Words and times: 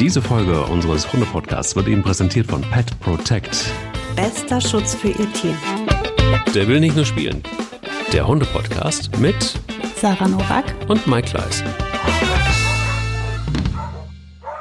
Diese 0.00 0.22
Folge 0.22 0.62
unseres 0.64 1.12
Hunde-Podcasts 1.12 1.74
wird 1.76 1.88
Ihnen 1.88 2.02
präsentiert 2.02 2.46
von 2.46 2.62
Pet 2.62 2.98
Protect. 3.00 3.72
Bester 4.16 4.60
Schutz 4.60 4.94
für 4.94 5.08
Ihr 5.08 5.32
Tier. 5.32 5.54
Der 6.54 6.68
will 6.68 6.80
nicht 6.80 6.96
nur 6.96 7.04
spielen. 7.04 7.42
Der 8.12 8.26
Hunde-Podcast 8.26 9.18
mit 9.18 9.54
Sarah 10.00 10.28
Nowak 10.28 10.64
und 10.88 11.06
Mike 11.06 11.28
Kleiss. 11.30 11.62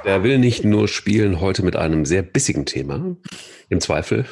Der 0.06 0.24
will 0.24 0.40
nicht 0.40 0.64
nur 0.64 0.88
spielen 0.88 1.40
heute 1.42 1.64
mit 1.64 1.76
einem 1.76 2.06
sehr 2.06 2.24
bissigen 2.24 2.66
Thema. 2.66 3.16
Im 3.70 3.80
Zweifel 3.82 4.26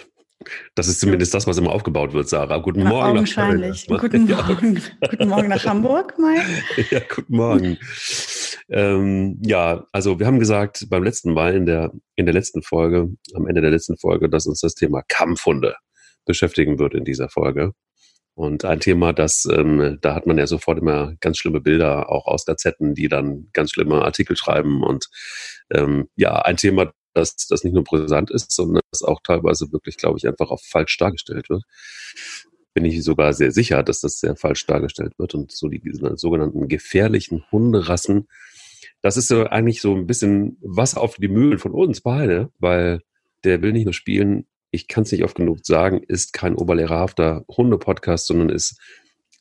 das 0.76 0.88
ist 0.88 1.00
zumindest 1.00 1.34
das, 1.34 1.48
was 1.48 1.58
immer 1.58 1.72
aufgebaut 1.72 2.14
wird, 2.14 2.30
Sarah. 2.30 2.58
Guten 2.58 2.82
Ja, 2.82 2.90
Morgen. 2.90 3.04
nach 3.06 3.10
augenscheinlich. 3.16 3.88
Köln. 3.88 4.00
Guten 4.00 4.28
Ja. 4.30 4.44
Morgen. 4.44 4.82
Guten 5.10 5.28
Morgen 5.30 5.48
nach 5.48 5.66
Hamburg, 5.66 6.14
Mike. 6.20 6.88
Ja, 6.92 7.00
guten 7.16 7.36
Morgen. 7.36 7.78
Ähm, 8.70 9.40
ja, 9.44 9.86
also 9.92 10.20
wir 10.20 10.26
haben 10.28 10.40
gesagt 10.40 10.88
beim 10.90 11.04
letzten 11.04 11.34
Mal 11.34 11.56
in 11.56 11.66
der, 11.66 11.92
in 12.16 12.26
der 12.26 12.34
letzten 12.34 12.62
Folge, 12.64 13.10
am 13.34 13.48
Ende 13.48 13.62
der 13.62 13.72
letzten 13.72 13.98
Folge, 13.98 14.30
dass 14.30 14.48
uns 14.48 14.62
das 14.62 14.76
Thema 14.76 15.04
Kampfhunde 15.08 15.76
beschäftigen 16.26 16.80
wird 16.80 16.96
in 16.96 17.06
dieser 17.06 17.30
Folge. 17.30 17.74
Und 18.36 18.66
ein 18.66 18.82
Thema, 18.82 19.14
das, 19.14 19.48
ähm, 19.50 19.98
da 20.02 20.14
hat 20.14 20.28
man 20.28 20.38
ja 20.38 20.46
sofort 20.46 20.78
immer 20.78 21.16
ganz 21.22 21.38
schlimme 21.38 21.62
Bilder, 21.62 22.10
auch 22.12 22.28
aus 22.28 22.46
Gazetten, 22.46 22.94
die 22.94 23.08
dann 23.08 23.48
ganz 23.54 23.72
schlimme 23.72 24.04
Artikel 24.04 24.36
schreiben. 24.36 24.84
Und 24.84 25.08
ähm, 25.72 26.10
ja, 26.18 26.42
ein 26.42 26.58
Thema, 26.58 26.92
das, 27.14 27.48
das 27.48 27.64
nicht 27.64 27.74
nur 27.74 27.86
brisant 27.86 28.32
ist, 28.32 28.52
sondern 28.52 28.82
das 28.92 29.04
auch 29.04 29.22
teilweise 29.24 29.72
wirklich, 29.72 29.96
glaube 29.96 30.18
ich, 30.18 30.28
einfach 30.28 30.52
auch 30.52 30.62
falsch 30.62 30.98
dargestellt 30.98 31.50
wird. 31.50 31.64
Bin 32.74 32.84
ich 32.84 33.02
sogar 33.06 33.32
sehr 33.32 33.54
sicher, 33.54 33.84
dass 33.84 34.02
das 34.02 34.20
sehr 34.20 34.36
falsch 34.36 34.66
dargestellt 34.66 35.14
wird. 35.18 35.34
Und 35.34 35.54
so 35.54 35.70
die 35.70 35.82
sogenannten 36.16 36.68
gefährlichen 36.68 37.46
Hunderassen, 37.54 38.28
das 39.06 39.18
ist 39.18 39.28
so 39.28 39.46
eigentlich 39.46 39.82
so 39.82 39.94
ein 39.96 40.08
bisschen 40.08 40.58
Wasser 40.62 41.00
auf 41.00 41.18
die 41.18 41.28
Mühlen 41.28 41.60
von 41.60 41.74
uns 41.74 42.02
beide, 42.02 42.50
weil 42.58 43.02
der 43.44 43.62
will 43.62 43.72
nicht 43.72 43.86
nur 43.86 43.94
spielen, 43.94 44.48
ich 44.72 44.88
kann 44.88 45.04
es 45.04 45.12
nicht 45.12 45.24
oft 45.24 45.36
genug 45.36 45.64
sagen, 45.64 46.02
ist 46.08 46.34
kein 46.34 46.56
oberlehrerhafter 46.56 47.46
Hunde-Podcast, 47.48 48.26
sondern 48.26 48.50
ist 48.50 48.82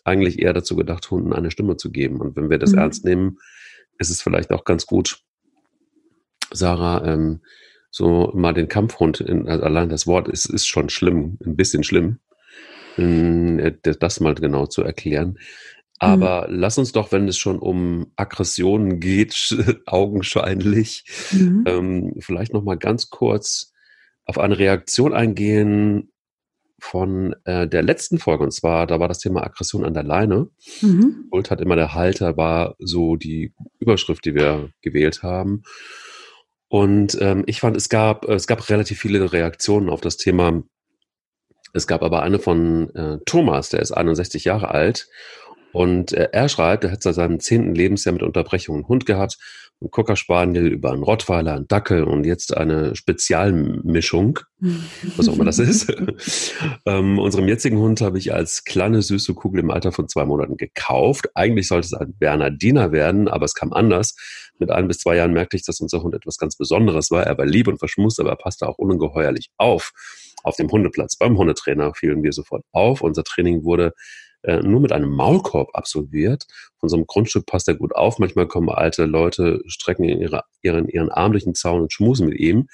eigentlich 0.05 0.39
eher 0.39 0.53
dazu 0.53 0.77
gedacht, 0.77 1.11
Hunden 1.11 1.33
eine 1.33 1.51
Stimme 1.51 1.79
zu 1.79 1.91
geben. 1.91 2.21
Und 2.21 2.37
wenn 2.37 2.51
wir 2.51 2.59
das 2.59 2.73
Mhm. 2.73 2.79
ernst 2.79 3.07
nehmen, 3.07 3.39
ist 3.99 4.11
es 4.11 4.21
vielleicht 4.21 4.53
auch 4.53 4.65
ganz 4.65 4.85
gut, 4.85 5.23
Sarah, 6.53 7.03
ähm, 7.11 7.41
so 7.91 8.33
mal 8.35 8.53
den 8.53 8.69
Kampfhund, 8.69 9.23
in, 9.23 9.49
also 9.49 9.65
allein 9.65 9.89
das 9.89 10.07
Wort 10.07 10.29
ist, 10.29 10.45
ist 10.45 10.67
schon 10.67 10.91
schlimm, 10.91 11.39
ein 11.43 11.57
bisschen 11.57 11.85
schlimm, 11.85 12.19
ähm, 12.99 13.59
äh, 13.59 13.73
das 13.83 14.21
mal 14.21 14.35
genau 14.35 14.67
zu 14.67 14.83
erklären. 14.83 15.39
Aber 16.07 16.47
lass 16.49 16.79
uns 16.79 16.93
doch, 16.93 17.13
wenn 17.13 17.29
es 17.29 17.37
schon 17.39 17.59
um 17.59 18.13
Aggressionen 18.17 19.01
geht, 19.01 19.57
augenscheinlich, 19.87 21.05
Mhm. 21.33 21.65
ähm, 21.67 22.15
vielleicht 22.21 22.53
noch 22.53 22.63
mal 22.63 22.77
ganz 22.77 23.11
kurz 23.11 23.73
auf 24.25 24.39
eine 24.39 24.59
Reaktion 24.59 25.13
eingehen 25.13 26.11
von 26.81 27.35
äh, 27.45 27.67
der 27.67 27.83
letzten 27.83 28.19
Folge. 28.19 28.45
Und 28.45 28.53
zwar, 28.53 28.87
da 28.87 29.01
war 29.01 29.09
das 29.09 29.19
Thema 29.19 29.43
Aggression 29.45 29.85
an 29.85 29.95
der 29.95 30.03
Leine. 30.03 30.49
Mhm. 30.83 31.27
Schuld 31.31 31.51
hat 31.51 31.61
immer 31.61 31.77
der 31.77 31.95
Halter, 31.95 32.37
war 32.37 32.75
so 32.79 33.17
die 33.17 33.55
Überschrift, 33.79 34.25
die 34.25 34.35
wir 34.35 34.71
gewählt 34.83 35.23
haben. 35.23 35.63
Und 36.69 37.17
ähm, 37.21 37.45
ich 37.47 37.61
fand, 37.61 37.77
es 37.77 37.89
gab, 37.89 38.29
es 38.29 38.47
gab 38.47 38.69
relativ 38.69 38.99
viele 38.99 39.33
Reaktionen 39.33 39.89
auf 39.89 40.01
das 40.01 40.17
Thema. 40.17 40.63
Es 41.73 41.87
gab 41.87 42.03
aber 42.03 42.23
eine 42.23 42.39
von 42.39 42.95
äh, 42.95 43.19
Thomas, 43.27 43.69
der 43.71 43.81
ist 43.81 43.93
61 43.93 44.45
Jahre 44.45 44.69
alt. 44.71 45.09
Und 45.75 46.13
äh, 46.13 46.29
er 46.33 46.49
schreibt, 46.49 46.85
er 46.85 46.93
hat 46.93 47.03
seit 47.03 47.17
seinem 47.17 47.41
zehnten 47.41 47.75
Lebensjahr 47.75 48.13
mit 48.13 48.23
Unterbrechung 48.23 48.77
einen 48.77 48.89
Hund 48.89 49.05
gehabt, 49.07 49.39
einen 49.81 49.91
Cocker 49.91 50.17
Spaniel 50.17 50.69
über 50.69 50.93
einen 50.93 51.03
Rottweiler, 51.03 51.55
einen 51.55 51.69
Dackel 51.69 52.05
und 52.05 52.25
jetzt 52.25 52.57
eine 52.57 52.97
Spezialmischung 52.97 54.41
was 55.17 55.29
auch 55.29 55.35
immer 55.35 55.45
das 55.45 55.59
ist. 55.59 55.93
ähm, 56.87 57.19
unserem 57.19 57.49
jetzigen 57.49 57.79
Hund 57.79 58.01
habe 58.01 58.19
ich 58.19 58.33
als 58.33 58.65
kleine 58.65 59.03
süße 59.03 59.35
Kugel 59.35 59.61
im 59.61 59.71
Alter 59.71 59.93
von 59.93 60.09
zwei 60.09 60.25
Monaten 60.25 60.57
gekauft. 60.57 61.29
Eigentlich 61.35 61.69
sollte 61.69 61.87
es 61.87 61.95
ein 61.95 62.15
Bernardiner 62.19 62.93
werden, 62.93 63.29
aber 63.29 63.45
es 63.45 63.55
kam 63.55 63.73
anders. 63.73 64.17
Mit 64.59 64.71
ein 64.71 64.89
bis 64.89 64.99
zwei 64.99 65.17
Jahren 65.17 65.33
merkte 65.33 65.57
ich, 65.57 65.65
dass 65.65 65.81
unser 65.81 66.03
Hund 66.03 66.15
etwas 66.15 66.39
ganz 66.39 66.57
Besonderes 66.57 67.11
war. 67.11 67.25
Er 67.25 67.37
war 67.37 67.47
lieb 67.47 67.69
und 67.69 67.79
verschmust, 67.79 68.21
aber 68.21 68.31
er 68.31 68.37
passte 68.37 68.69
auch 68.69 68.79
ungeheuerlich 68.79 69.51
auf. 69.59 69.93
Auf 70.43 70.57
dem 70.57 70.71
Hundeplatz 70.71 71.17
beim 71.17 71.37
Hundetrainer 71.37 71.95
fielen 71.95 72.23
wir 72.23 72.33
sofort 72.33 72.65
auf. 72.73 73.01
Unser 73.01 73.25
Training 73.25 73.65
wurde 73.65 73.93
äh, 74.45 74.59
nur 74.59 74.81
mit 74.81 74.93
einem 74.93 75.11
Maulkorb 75.11 75.71
absolviert. 75.75 76.47
Von 76.79 76.89
so 76.89 76.97
einem 76.97 77.07
Grundstück 77.07 77.47
passt 77.47 77.69
er 77.69 77.75
gut 77.75 77.95
auf. 77.95 78.19
Manchmal 78.19 78.47
kommen 78.47 78.69
alte 78.71 79.07
Leute, 79.07 79.63
strecken 79.67 80.05
ihre, 80.05 80.43
ihren, 80.63 80.89
ihren 80.89 81.11
Arm 81.11 81.33
durch 81.33 81.45
den 81.45 81.55
Zaun 81.55 81.83
und 81.83 81.93
schmusen 81.93 82.29
mit 82.29 82.39
ihm. 82.39 82.69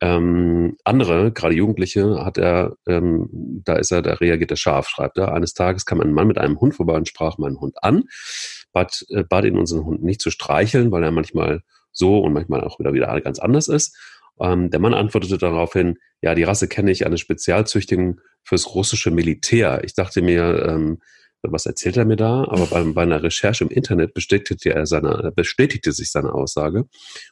Ähm, 0.00 0.76
andere, 0.84 1.32
gerade 1.32 1.54
Jugendliche, 1.54 2.24
hat 2.24 2.38
er, 2.38 2.76
ähm, 2.86 3.28
da 3.64 3.76
ist 3.76 3.90
er, 3.90 4.02
da 4.02 4.14
reagiert 4.14 4.50
er 4.50 4.56
scharf, 4.56 4.88
schreibt 4.88 5.18
er. 5.18 5.34
Eines 5.34 5.54
Tages 5.54 5.86
kam 5.86 6.00
ein 6.00 6.12
Mann 6.12 6.28
mit 6.28 6.38
einem 6.38 6.60
Hund 6.60 6.74
vorbei 6.74 6.94
und 6.94 7.08
sprach 7.08 7.38
meinen 7.38 7.60
Hund 7.60 7.82
an, 7.82 8.04
bat, 8.72 9.04
äh, 9.08 9.24
bat 9.24 9.44
ihn, 9.44 9.58
unseren 9.58 9.84
Hund 9.84 10.02
nicht 10.04 10.20
zu 10.20 10.30
streicheln, 10.30 10.92
weil 10.92 11.02
er 11.02 11.10
manchmal 11.10 11.62
so 11.90 12.20
und 12.20 12.32
manchmal 12.32 12.62
auch 12.62 12.78
wieder 12.78 12.92
wieder 12.92 13.20
ganz 13.20 13.40
anders 13.40 13.66
ist. 13.66 13.96
Ähm, 14.40 14.70
der 14.70 14.80
Mann 14.80 14.94
antwortete 14.94 15.38
daraufhin, 15.38 15.98
ja, 16.22 16.34
die 16.34 16.44
Rasse 16.44 16.68
kenne 16.68 16.90
ich, 16.90 17.06
eine 17.06 17.18
Spezialzüchtigung 17.18 18.20
fürs 18.42 18.74
russische 18.74 19.10
Militär. 19.10 19.82
Ich 19.84 19.94
dachte 19.94 20.22
mir, 20.22 20.66
ähm, 20.66 20.98
was 21.42 21.66
erzählt 21.66 21.96
er 21.96 22.04
mir 22.04 22.16
da? 22.16 22.44
Aber 22.48 22.66
bei, 22.66 22.82
bei 22.82 23.02
einer 23.02 23.22
Recherche 23.22 23.64
im 23.64 23.70
Internet 23.70 24.14
bestätigte, 24.14 24.74
er 24.74 24.86
seine, 24.86 25.32
bestätigte 25.34 25.92
sich 25.92 26.10
seine 26.10 26.32
Aussage. 26.32 26.86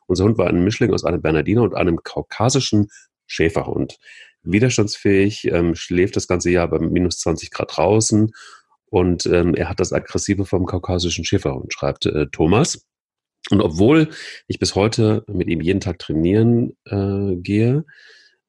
Unser 0.07 0.25
Hund 0.25 0.39
war 0.39 0.49
ein 0.49 0.63
Mischling 0.63 0.93
aus 0.93 1.05
einem 1.05 1.23
Bernardiner 1.23 1.63
und 1.63 1.75
einem 1.75 2.03
kaukasischen 2.03 2.89
Schäferhund. 3.27 3.99
Widerstandsfähig, 4.43 5.47
ähm, 5.47 5.75
schläft 5.75 6.17
das 6.17 6.29
ganze 6.29 6.51
Jahr 6.51 6.69
bei 6.69 6.79
minus 6.79 7.19
20 7.19 7.51
Grad 7.51 7.77
draußen 7.77 8.31
und 8.87 9.27
ähm, 9.27 9.55
er 9.55 9.69
hat 9.69 9.81
das 9.81 9.93
Aggressive 9.93 10.47
vom 10.47 10.67
kaukasischen 10.67 11.25
Schäferhund, 11.25 11.73
schreibt 11.73 12.07
äh, 12.07 12.27
Thomas. 12.31 12.87
Und 13.51 13.61
obwohl 13.61 14.11
ich 14.49 14.59
bis 14.59 14.75
heute 14.75 15.25
mit 15.29 15.49
ihm 15.49 15.61
jeden 15.61 15.81
Tag 15.81 15.99
trainieren 15.99 16.77
äh, 16.85 17.37
gehe, 17.37 17.85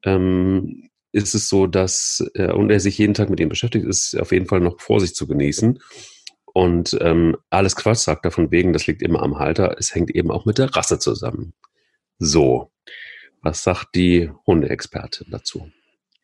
ähm, 0.03 0.89
ist 1.11 1.35
es 1.35 1.49
so, 1.49 1.67
dass, 1.67 2.23
äh, 2.33 2.51
und 2.51 2.69
er 2.69 2.79
sich 2.79 2.97
jeden 2.97 3.13
Tag 3.13 3.29
mit 3.29 3.39
ihm 3.39 3.49
beschäftigt, 3.49 3.85
ist 3.85 4.19
auf 4.19 4.31
jeden 4.31 4.47
Fall 4.47 4.59
noch 4.59 4.79
Vorsicht 4.79 5.15
zu 5.15 5.27
genießen. 5.27 5.79
Und 6.45 6.97
ähm, 7.01 7.37
alles 7.49 7.75
Quatsch 7.75 7.99
sagt 7.99 8.25
er 8.25 8.31
von 8.31 8.51
wegen, 8.51 8.73
das 8.73 8.87
liegt 8.87 9.01
immer 9.01 9.21
am 9.21 9.37
Halter. 9.37 9.75
Es 9.77 9.93
hängt 9.93 10.09
eben 10.11 10.31
auch 10.31 10.45
mit 10.45 10.57
der 10.57 10.75
Rasse 10.75 10.97
zusammen. 10.97 11.53
So, 12.17 12.71
was 13.41 13.63
sagt 13.63 13.93
die 13.95 14.31
Hundeexpertin 14.47 15.27
dazu? 15.29 15.69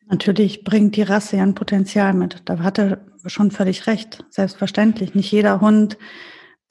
Natürlich 0.06 0.64
bringt 0.64 0.96
die 0.96 1.02
Rasse 1.02 1.36
ja 1.36 1.44
ein 1.44 1.54
Potenzial 1.54 2.12
mit. 2.14 2.42
Da 2.44 2.58
hat 2.58 2.78
er 2.78 3.06
schon 3.26 3.50
völlig 3.50 3.86
recht. 3.86 4.24
Selbstverständlich. 4.30 5.14
Nicht 5.14 5.30
jeder 5.30 5.60
Hund 5.60 5.96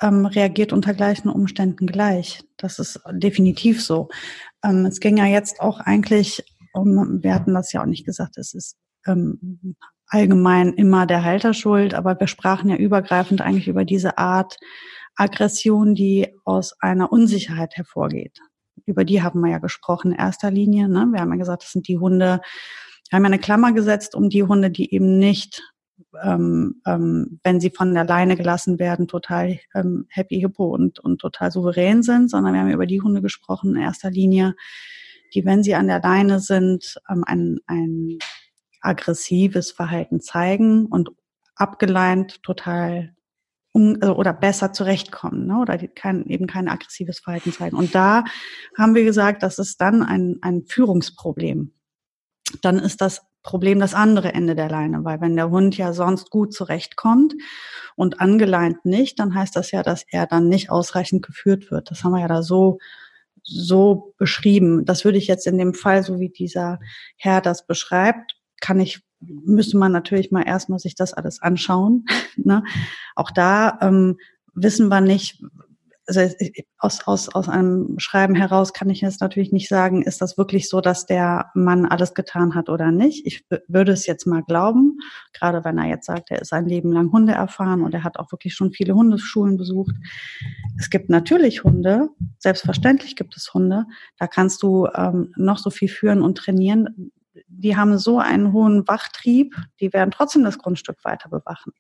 ähm, 0.02 0.26
reagiert 0.26 0.74
unter 0.74 0.94
gleichen 0.94 1.30
Umständen 1.30 1.88
gleich. 1.88 2.44
Das 2.58 2.80
ist 2.80 3.00
definitiv 3.12 3.84
so. 3.84 4.10
Ähm, 4.64 4.86
es 4.86 5.00
ging 5.00 5.18
ja 5.18 5.26
jetzt 5.26 5.60
auch 5.60 5.80
eigentlich 5.80 6.44
um, 6.74 7.22
wir 7.22 7.34
hatten 7.34 7.54
das 7.54 7.72
ja 7.72 7.82
auch 7.82 7.86
nicht 7.86 8.06
gesagt, 8.06 8.38
es 8.38 8.54
ist 8.54 8.78
ähm, 9.06 9.76
allgemein 10.08 10.74
immer 10.74 11.06
der 11.06 11.24
Halter 11.24 11.54
schuld, 11.54 11.94
aber 11.94 12.20
wir 12.20 12.28
sprachen 12.28 12.70
ja 12.70 12.76
übergreifend 12.76 13.42
eigentlich 13.42 13.68
über 13.68 13.86
diese 13.86 14.18
Art 14.18 14.58
Aggression, 15.16 15.96
die 15.96 16.36
aus 16.44 16.74
einer 16.80 17.12
Unsicherheit 17.12 17.76
hervorgeht. 17.76 18.40
Über 18.86 19.06
die 19.06 19.22
haben 19.22 19.40
wir 19.42 19.52
ja 19.52 19.60
gesprochen 19.60 20.12
in 20.12 20.18
erster 20.18 20.52
Linie. 20.52 20.90
Ne? 20.90 21.08
Wir 21.12 21.22
haben 21.22 21.32
ja 21.32 21.38
gesagt, 21.38 21.64
das 21.64 21.72
sind 21.72 21.88
die 21.88 22.00
Hunde, 22.00 22.42
wir 23.10 23.18
haben 23.18 23.24
ja 23.24 23.28
eine 23.28 23.40
Klammer 23.40 23.74
gesetzt 23.74 24.16
um 24.16 24.30
die 24.30 24.44
Hunde, 24.44 24.72
die 24.72 24.94
eben 24.94 25.20
nicht 25.20 25.62
ähm, 26.22 26.82
ähm, 26.86 27.40
wenn 27.44 27.60
sie 27.60 27.70
von 27.70 27.94
der 27.94 28.06
Leine 28.06 28.36
gelassen 28.36 28.80
werden, 28.80 29.08
total 29.08 29.60
ähm, 29.74 30.06
happy 30.10 30.40
hippo 30.40 30.66
und, 30.66 31.00
und 31.00 31.20
total 31.20 31.52
souverän 31.52 32.04
sind, 32.04 32.30
sondern 32.30 32.54
wir 32.54 32.62
haben 32.62 32.72
über 32.72 32.86
die 32.86 33.02
Hunde 33.02 33.22
gesprochen 33.22 33.76
in 33.76 33.82
erster 33.82 34.12
Linie, 34.12 34.56
die, 35.34 35.46
wenn 35.46 35.64
sie 35.64 35.76
an 35.76 35.88
der 35.88 36.02
Leine 36.02 36.40
sind, 36.40 37.00
ähm, 37.10 37.24
ein, 37.26 37.60
ein 37.68 38.18
aggressives 38.82 39.72
Verhalten 39.72 40.20
zeigen 40.20 40.86
und 40.86 41.10
abgeleint 41.56 42.44
total 42.44 43.16
un 43.74 44.02
also, 44.02 44.16
oder 44.16 44.34
besser 44.34 44.72
zurechtkommen 44.72 45.48
ne? 45.48 45.60
oder 45.60 45.78
kein, 45.78 46.26
eben 46.28 46.48
kein 46.48 46.68
aggressives 46.68 47.20
Verhalten 47.20 47.52
zeigen. 47.52 47.76
Und 47.76 47.96
da 47.96 48.24
haben 48.78 48.94
wir 48.94 49.04
gesagt, 49.04 49.42
das 49.42 49.58
ist 49.58 49.82
dann 49.82 50.04
ein, 50.04 50.38
ein 50.42 50.64
Führungsproblem. 50.68 51.74
Dann 52.62 52.78
ist 52.78 53.02
das 53.02 53.26
Problem 53.44 53.80
das 53.80 53.94
andere 53.94 54.34
Ende 54.34 54.56
der 54.56 54.70
Leine, 54.70 55.04
weil 55.04 55.22
wenn 55.22 55.36
der 55.36 55.50
Hund 55.50 55.78
ja 55.78 55.94
sonst 55.94 56.30
gut 56.30 56.54
zurechtkommt 56.54 57.36
und 57.96 58.22
angeleint 58.22 58.86
nicht, 58.86 59.20
dann 59.20 59.36
heißt 59.36 59.56
das 59.56 59.72
ja, 59.72 59.84
dass 59.84 60.06
er 60.10 60.26
dann 60.26 60.50
nicht 60.50 60.70
ausreichend 60.70 61.26
geführt 61.26 61.70
wird. 61.70 61.92
Das 61.92 62.04
haben 62.04 62.14
wir 62.14 62.22
ja 62.22 62.28
da 62.28 62.42
so 62.42 62.80
so 63.46 64.14
beschrieben. 64.18 64.86
Das 64.86 65.04
würde 65.04 65.18
ich 65.18 65.28
jetzt 65.28 65.48
in 65.48 65.58
dem 65.58 65.74
Fall, 65.74 66.04
so 66.04 66.20
wie 66.20 66.30
dieser 66.30 66.80
Herr 67.18 67.42
das 67.42 67.68
beschreibt, 67.68 68.38
kann 68.62 68.80
ich 68.80 69.02
müsste 69.26 69.78
man 69.78 69.92
natürlich 69.92 70.32
mal 70.32 70.44
erstmal 70.44 70.80
sich 70.80 70.96
das 70.96 71.14
alles 71.14 71.42
anschauen. 71.42 72.06
ne? 72.38 72.64
Auch 73.16 73.32
da 73.32 73.78
ähm, 73.82 74.18
wissen 74.54 74.88
wir 74.90 75.02
nicht, 75.02 75.42
also 76.06 76.22
aus, 76.80 77.08
aus, 77.08 77.30
aus 77.30 77.50
einem 77.50 77.98
Schreiben 77.98 78.36
heraus 78.36 78.74
kann 78.74 78.90
ich 78.90 79.02
jetzt 79.02 79.22
natürlich 79.22 79.52
nicht 79.52 79.70
sagen, 79.70 80.02
ist 80.02 80.22
das 80.22 80.38
wirklich 80.38 80.70
so, 80.70 80.82
dass 80.82 81.06
der 81.06 81.52
Mann 81.54 81.86
alles 81.86 82.14
getan 82.14 82.56
hat 82.56 82.70
oder 82.70 82.92
nicht. 82.92 83.26
Ich 83.26 83.46
würde 83.68 83.94
es 83.94 84.06
jetzt 84.06 84.28
mal 84.28 84.44
glauben, 84.44 84.98
gerade 85.34 85.64
wenn 85.64 85.78
er 85.78 85.88
jetzt 85.88 86.06
sagt, 86.06 86.32
er 86.32 86.42
ist 86.42 86.52
ein 86.52 86.66
Leben 86.66 86.92
lang 86.92 87.12
Hunde 87.12 87.34
erfahren 87.34 87.82
und 87.82 87.94
er 87.94 88.04
hat 88.04 88.18
auch 88.18 88.32
wirklich 88.32 88.54
schon 88.54 88.74
viele 88.74 88.96
Hundeschulen 88.96 89.58
besucht. 89.58 89.96
Es 90.78 90.90
gibt 90.90 91.10
natürlich 91.10 91.64
Hunde, 91.64 92.10
selbstverständlich 92.38 93.16
gibt 93.16 93.38
es 93.38 93.54
Hunde, 93.54 93.86
da 94.18 94.28
kannst 94.28 94.62
du 94.62 94.88
ähm, 94.94 95.34
noch 95.38 95.58
so 95.58 95.70
viel 95.70 95.90
führen 95.90 96.22
und 96.22 96.38
trainieren. 96.38 97.12
Die 97.48 97.78
haben 97.78 97.98
so 97.98 98.20
einen 98.20 98.52
hohen 98.52 98.88
Wachtrieb, 98.88 99.56
die 99.80 99.94
werden 99.94 100.12
trotzdem 100.12 100.44
das 100.44 100.58
Grundstück 100.58 101.04
weiter 101.04 101.30
bewachen. 101.30 101.72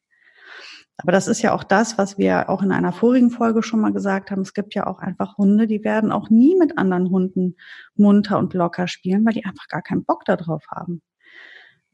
Aber 0.97 1.11
das 1.11 1.27
ist 1.27 1.41
ja 1.41 1.53
auch 1.53 1.63
das, 1.63 1.97
was 1.97 2.17
wir 2.17 2.49
auch 2.49 2.61
in 2.61 2.71
einer 2.71 2.93
vorigen 2.93 3.31
Folge 3.31 3.63
schon 3.63 3.81
mal 3.81 3.93
gesagt 3.93 4.29
haben. 4.29 4.41
Es 4.41 4.53
gibt 4.53 4.75
ja 4.75 4.85
auch 4.85 4.99
einfach 4.99 5.37
Hunde, 5.37 5.65
die 5.65 5.83
werden 5.83 6.11
auch 6.11 6.29
nie 6.29 6.55
mit 6.55 6.77
anderen 6.77 7.09
Hunden 7.09 7.55
munter 7.95 8.37
und 8.37 8.53
locker 8.53 8.87
spielen, 8.87 9.25
weil 9.25 9.33
die 9.33 9.45
einfach 9.45 9.67
gar 9.67 9.81
keinen 9.81 10.05
Bock 10.05 10.23
darauf 10.25 10.63
haben. 10.69 11.01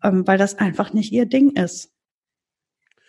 Ähm, 0.03 0.27
weil 0.27 0.37
das 0.37 0.57
einfach 0.57 0.93
nicht 0.93 1.13
ihr 1.13 1.25
Ding 1.25 1.51
ist. 1.51 1.91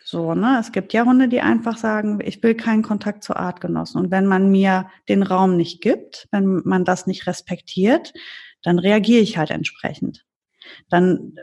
So, 0.04 0.34
ne? 0.34 0.58
Es 0.58 0.72
gibt 0.72 0.92
ja 0.92 1.04
Hunde, 1.04 1.28
die 1.28 1.40
einfach 1.40 1.76
sagen, 1.76 2.18
ich 2.24 2.42
will 2.42 2.54
keinen 2.54 2.82
Kontakt 2.82 3.22
zu 3.22 3.36
Artgenossen. 3.36 4.00
Und 4.00 4.10
wenn 4.10 4.26
man 4.26 4.50
mir 4.50 4.90
den 5.08 5.22
Raum 5.22 5.56
nicht 5.56 5.82
gibt, 5.82 6.28
wenn 6.30 6.62
man 6.64 6.84
das 6.84 7.06
nicht 7.06 7.26
respektiert, 7.26 8.12
dann 8.62 8.78
reagiere 8.78 9.22
ich 9.22 9.38
halt 9.38 9.50
entsprechend. 9.50 10.24
Dann 10.88 11.34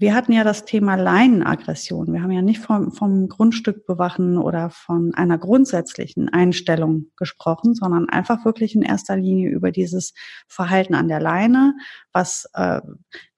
wir 0.00 0.14
hatten 0.14 0.32
ja 0.32 0.44
das 0.44 0.64
Thema 0.64 0.94
Leinenaggression. 0.94 2.12
Wir 2.12 2.22
haben 2.22 2.30
ja 2.30 2.40
nicht 2.40 2.60
vom, 2.60 2.92
vom 2.92 3.28
Grundstück 3.28 3.84
bewachen 3.84 4.38
oder 4.38 4.70
von 4.70 5.12
einer 5.14 5.38
grundsätzlichen 5.38 6.28
Einstellung 6.28 7.06
gesprochen, 7.16 7.74
sondern 7.74 8.08
einfach 8.08 8.44
wirklich 8.44 8.76
in 8.76 8.82
erster 8.82 9.16
Linie 9.16 9.50
über 9.50 9.72
dieses 9.72 10.14
Verhalten 10.46 10.94
an 10.94 11.08
der 11.08 11.18
Leine, 11.18 11.74
was, 12.12 12.48
äh, 12.54 12.80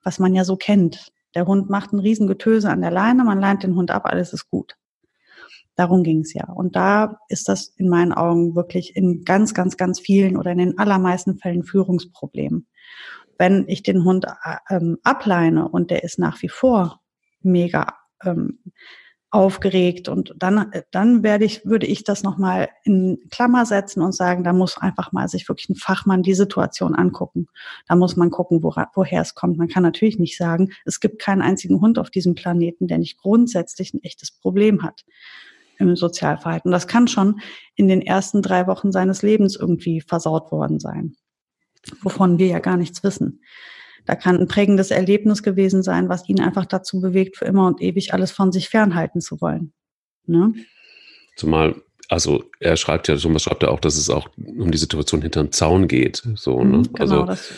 was 0.02 0.18
man 0.18 0.34
ja 0.34 0.44
so 0.44 0.56
kennt. 0.56 1.12
Der 1.34 1.46
Hund 1.46 1.70
macht 1.70 1.94
ein 1.94 2.00
Riesengetöse 2.00 2.68
an 2.68 2.82
der 2.82 2.90
Leine, 2.90 3.24
man 3.24 3.40
leint 3.40 3.62
den 3.62 3.74
Hund 3.74 3.90
ab, 3.90 4.04
alles 4.04 4.34
ist 4.34 4.50
gut. 4.50 4.76
Darum 5.76 6.02
ging 6.02 6.20
es 6.20 6.34
ja. 6.34 6.46
Und 6.46 6.76
da 6.76 7.20
ist 7.28 7.48
das 7.48 7.68
in 7.76 7.88
meinen 7.88 8.12
Augen 8.12 8.54
wirklich 8.54 8.96
in 8.96 9.24
ganz, 9.24 9.54
ganz, 9.54 9.78
ganz 9.78 9.98
vielen 9.98 10.36
oder 10.36 10.52
in 10.52 10.58
den 10.58 10.78
allermeisten 10.78 11.38
Fällen 11.38 11.64
Führungsproblem 11.64 12.66
wenn 13.40 13.64
ich 13.69 13.82
den 13.82 14.04
Hund 14.04 14.26
äh, 14.26 14.56
ähm, 14.69 14.98
ableine 15.02 15.66
und 15.66 15.90
der 15.90 16.04
ist 16.04 16.19
nach 16.19 16.42
wie 16.42 16.50
vor 16.50 17.00
mega 17.40 17.94
ähm, 18.22 18.58
aufgeregt 19.31 20.08
und 20.08 20.34
dann 20.37 20.70
dann 20.90 21.22
werde 21.22 21.46
ich 21.46 21.64
würde 21.64 21.87
ich 21.87 22.04
das 22.04 22.22
noch 22.22 22.37
mal 22.37 22.69
in 22.82 23.19
Klammer 23.31 23.64
setzen 23.64 24.02
und 24.02 24.12
sagen, 24.12 24.44
da 24.44 24.52
muss 24.52 24.76
einfach 24.76 25.12
mal 25.12 25.26
sich 25.26 25.48
wirklich 25.48 25.70
ein 25.70 25.76
Fachmann 25.76 26.22
die 26.22 26.34
Situation 26.34 26.94
angucken. 26.94 27.46
Da 27.88 27.96
muss 27.96 28.16
man 28.16 28.31
gucken, 28.31 28.62
wo, 28.62 28.75
woher 28.94 29.22
es 29.22 29.34
kommt. 29.34 29.56
Man 29.56 29.69
kann 29.69 29.84
natürlich 29.84 30.19
nicht 30.19 30.36
sagen, 30.36 30.72
es 30.84 31.00
gibt 31.00 31.22
keinen 31.22 31.40
einzigen 31.43 31.81
Hund 31.81 31.98
auf 31.98 32.10
diesem 32.10 32.34
Planeten, 32.34 32.88
der 32.88 32.98
nicht 32.98 33.19
grundsätzlich 33.19 33.94
ein 33.94 34.02
echtes 34.02 34.32
Problem 34.32 34.82
hat 34.82 35.04
im 35.78 35.96
Sozialverhalten. 35.96 36.72
Das 36.72 36.88
kann 36.88 37.08
schon 37.08 37.40
in 37.75 37.88
den 37.88 38.02
ersten 38.02 38.43
drei 38.43 38.66
Wochen 38.66 38.93
seines 38.93 39.22
Lebens 39.22 39.56
irgendwie 39.56 40.02
versaut 40.02 40.52
worden 40.52 40.78
sein 40.78 41.16
wovon 42.03 42.38
wir 42.38 42.47
ja 42.47 42.59
gar 42.59 42.77
nichts 42.77 43.03
wissen. 43.03 43.43
Da 44.06 44.15
kann 44.15 44.38
ein 44.38 44.49
prägendes 44.49 44.91
Erlebnis 44.91 45.43
gewesen 45.43 45.82
sein, 45.82 46.09
was 46.09 46.29
ihn 46.29 46.41
einfach 46.41 46.67
dazu 46.67 47.00
bewegt, 47.00 47.37
für 47.37 47.44
immer 47.44 47.67
und 47.67 47.81
ewig 47.81 48.15
alles 48.15 48.31
von 48.31 48.50
sich 48.53 48.69
fernhalten 48.69 49.21
zu 49.21 49.41
wollen. 49.41 49.73
Ne? 50.27 50.55
Zumal, 51.37 51.77
also 52.09 52.44
er 52.61 52.77
schreibt 52.77 53.09
ja, 53.09 53.17
Thomas 53.17 53.43
schreibt 53.43 53.62
ja 53.62 53.69
auch, 53.69 53.81
dass 53.81 53.97
es 53.97 54.11
auch 54.11 54.29
um 54.37 54.71
die 54.71 54.79
Situation 54.79 55.23
hinterm 55.23 55.53
Zaun 55.53 55.87
geht. 55.87 56.23
So, 56.35 56.62
ne? 56.65 56.79
Mhm, 56.79 56.93
genau, 56.93 57.00
also 57.00 57.25
das, 57.25 57.53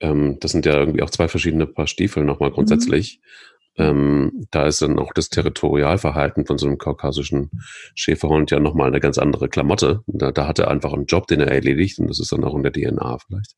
ähm, 0.00 0.38
das 0.40 0.52
sind 0.52 0.66
ja 0.66 0.74
irgendwie 0.74 1.02
auch 1.02 1.10
zwei 1.10 1.28
verschiedene 1.28 1.66
Paar 1.66 1.86
Stiefel 1.86 2.24
nochmal 2.24 2.50
grundsätzlich. 2.50 3.20
Mhm. 3.20 3.57
Ähm, 3.78 4.46
da 4.50 4.66
ist 4.66 4.82
dann 4.82 4.98
auch 4.98 5.12
das 5.12 5.28
Territorialverhalten 5.28 6.46
von 6.46 6.58
so 6.58 6.66
einem 6.66 6.78
kaukasischen 6.78 7.50
Schäferhund 7.94 8.50
ja 8.50 8.58
nochmal 8.58 8.88
eine 8.88 8.98
ganz 8.98 9.18
andere 9.18 9.48
Klamotte. 9.48 10.00
Da, 10.08 10.32
da 10.32 10.48
hat 10.48 10.58
er 10.58 10.68
einfach 10.68 10.92
einen 10.92 11.06
Job, 11.06 11.28
den 11.28 11.40
er 11.40 11.52
erledigt 11.52 11.98
und 12.00 12.10
das 12.10 12.18
ist 12.18 12.32
dann 12.32 12.42
auch 12.42 12.56
in 12.56 12.64
der 12.64 12.72
DNA 12.72 13.18
vielleicht. 13.18 13.54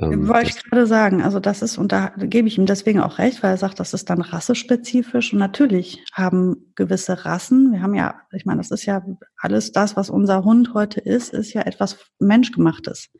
Ähm, 0.00 0.26
Wollte 0.26 0.50
ich 0.50 0.64
gerade 0.64 0.86
sagen, 0.86 1.22
also 1.22 1.38
das 1.38 1.62
ist, 1.62 1.78
und 1.78 1.92
da 1.92 2.12
gebe 2.16 2.48
ich 2.48 2.58
ihm 2.58 2.66
deswegen 2.66 3.00
auch 3.00 3.18
recht, 3.18 3.42
weil 3.42 3.52
er 3.52 3.56
sagt, 3.56 3.78
das 3.78 3.94
ist 3.94 4.10
dann 4.10 4.22
rassespezifisch. 4.22 5.32
Und 5.32 5.38
natürlich 5.38 6.04
haben 6.12 6.72
gewisse 6.74 7.24
Rassen, 7.24 7.72
wir 7.72 7.80
haben 7.80 7.94
ja, 7.94 8.16
ich 8.32 8.44
meine, 8.44 8.58
das 8.58 8.72
ist 8.72 8.86
ja 8.86 9.04
alles 9.36 9.70
das, 9.70 9.96
was 9.96 10.10
unser 10.10 10.42
Hund 10.42 10.74
heute 10.74 11.00
ist, 11.00 11.32
ist 11.32 11.52
ja 11.52 11.62
etwas 11.62 11.96
Menschgemachtes. 12.18 13.10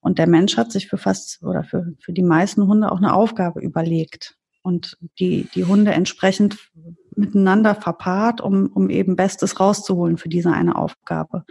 Und 0.00 0.18
der 0.18 0.26
Mensch 0.26 0.56
hat 0.58 0.72
sich 0.72 0.88
für 0.88 0.98
fast 0.98 1.42
oder 1.42 1.64
für, 1.64 1.92
für 2.02 2.12
die 2.12 2.22
meisten 2.22 2.66
Hunde 2.66 2.92
auch 2.92 2.98
eine 2.98 3.14
Aufgabe 3.14 3.60
überlegt 3.60 4.36
und 4.62 4.98
die, 5.18 5.48
die 5.54 5.64
Hunde 5.64 5.92
entsprechend 5.92 6.58
miteinander 7.16 7.74
verpaart, 7.74 8.40
um, 8.40 8.66
um 8.68 8.90
eben 8.90 9.16
Bestes 9.16 9.60
rauszuholen 9.60 10.16
für 10.16 10.28
diese 10.28 10.52
eine 10.52 10.76
Aufgabe. 10.76 11.44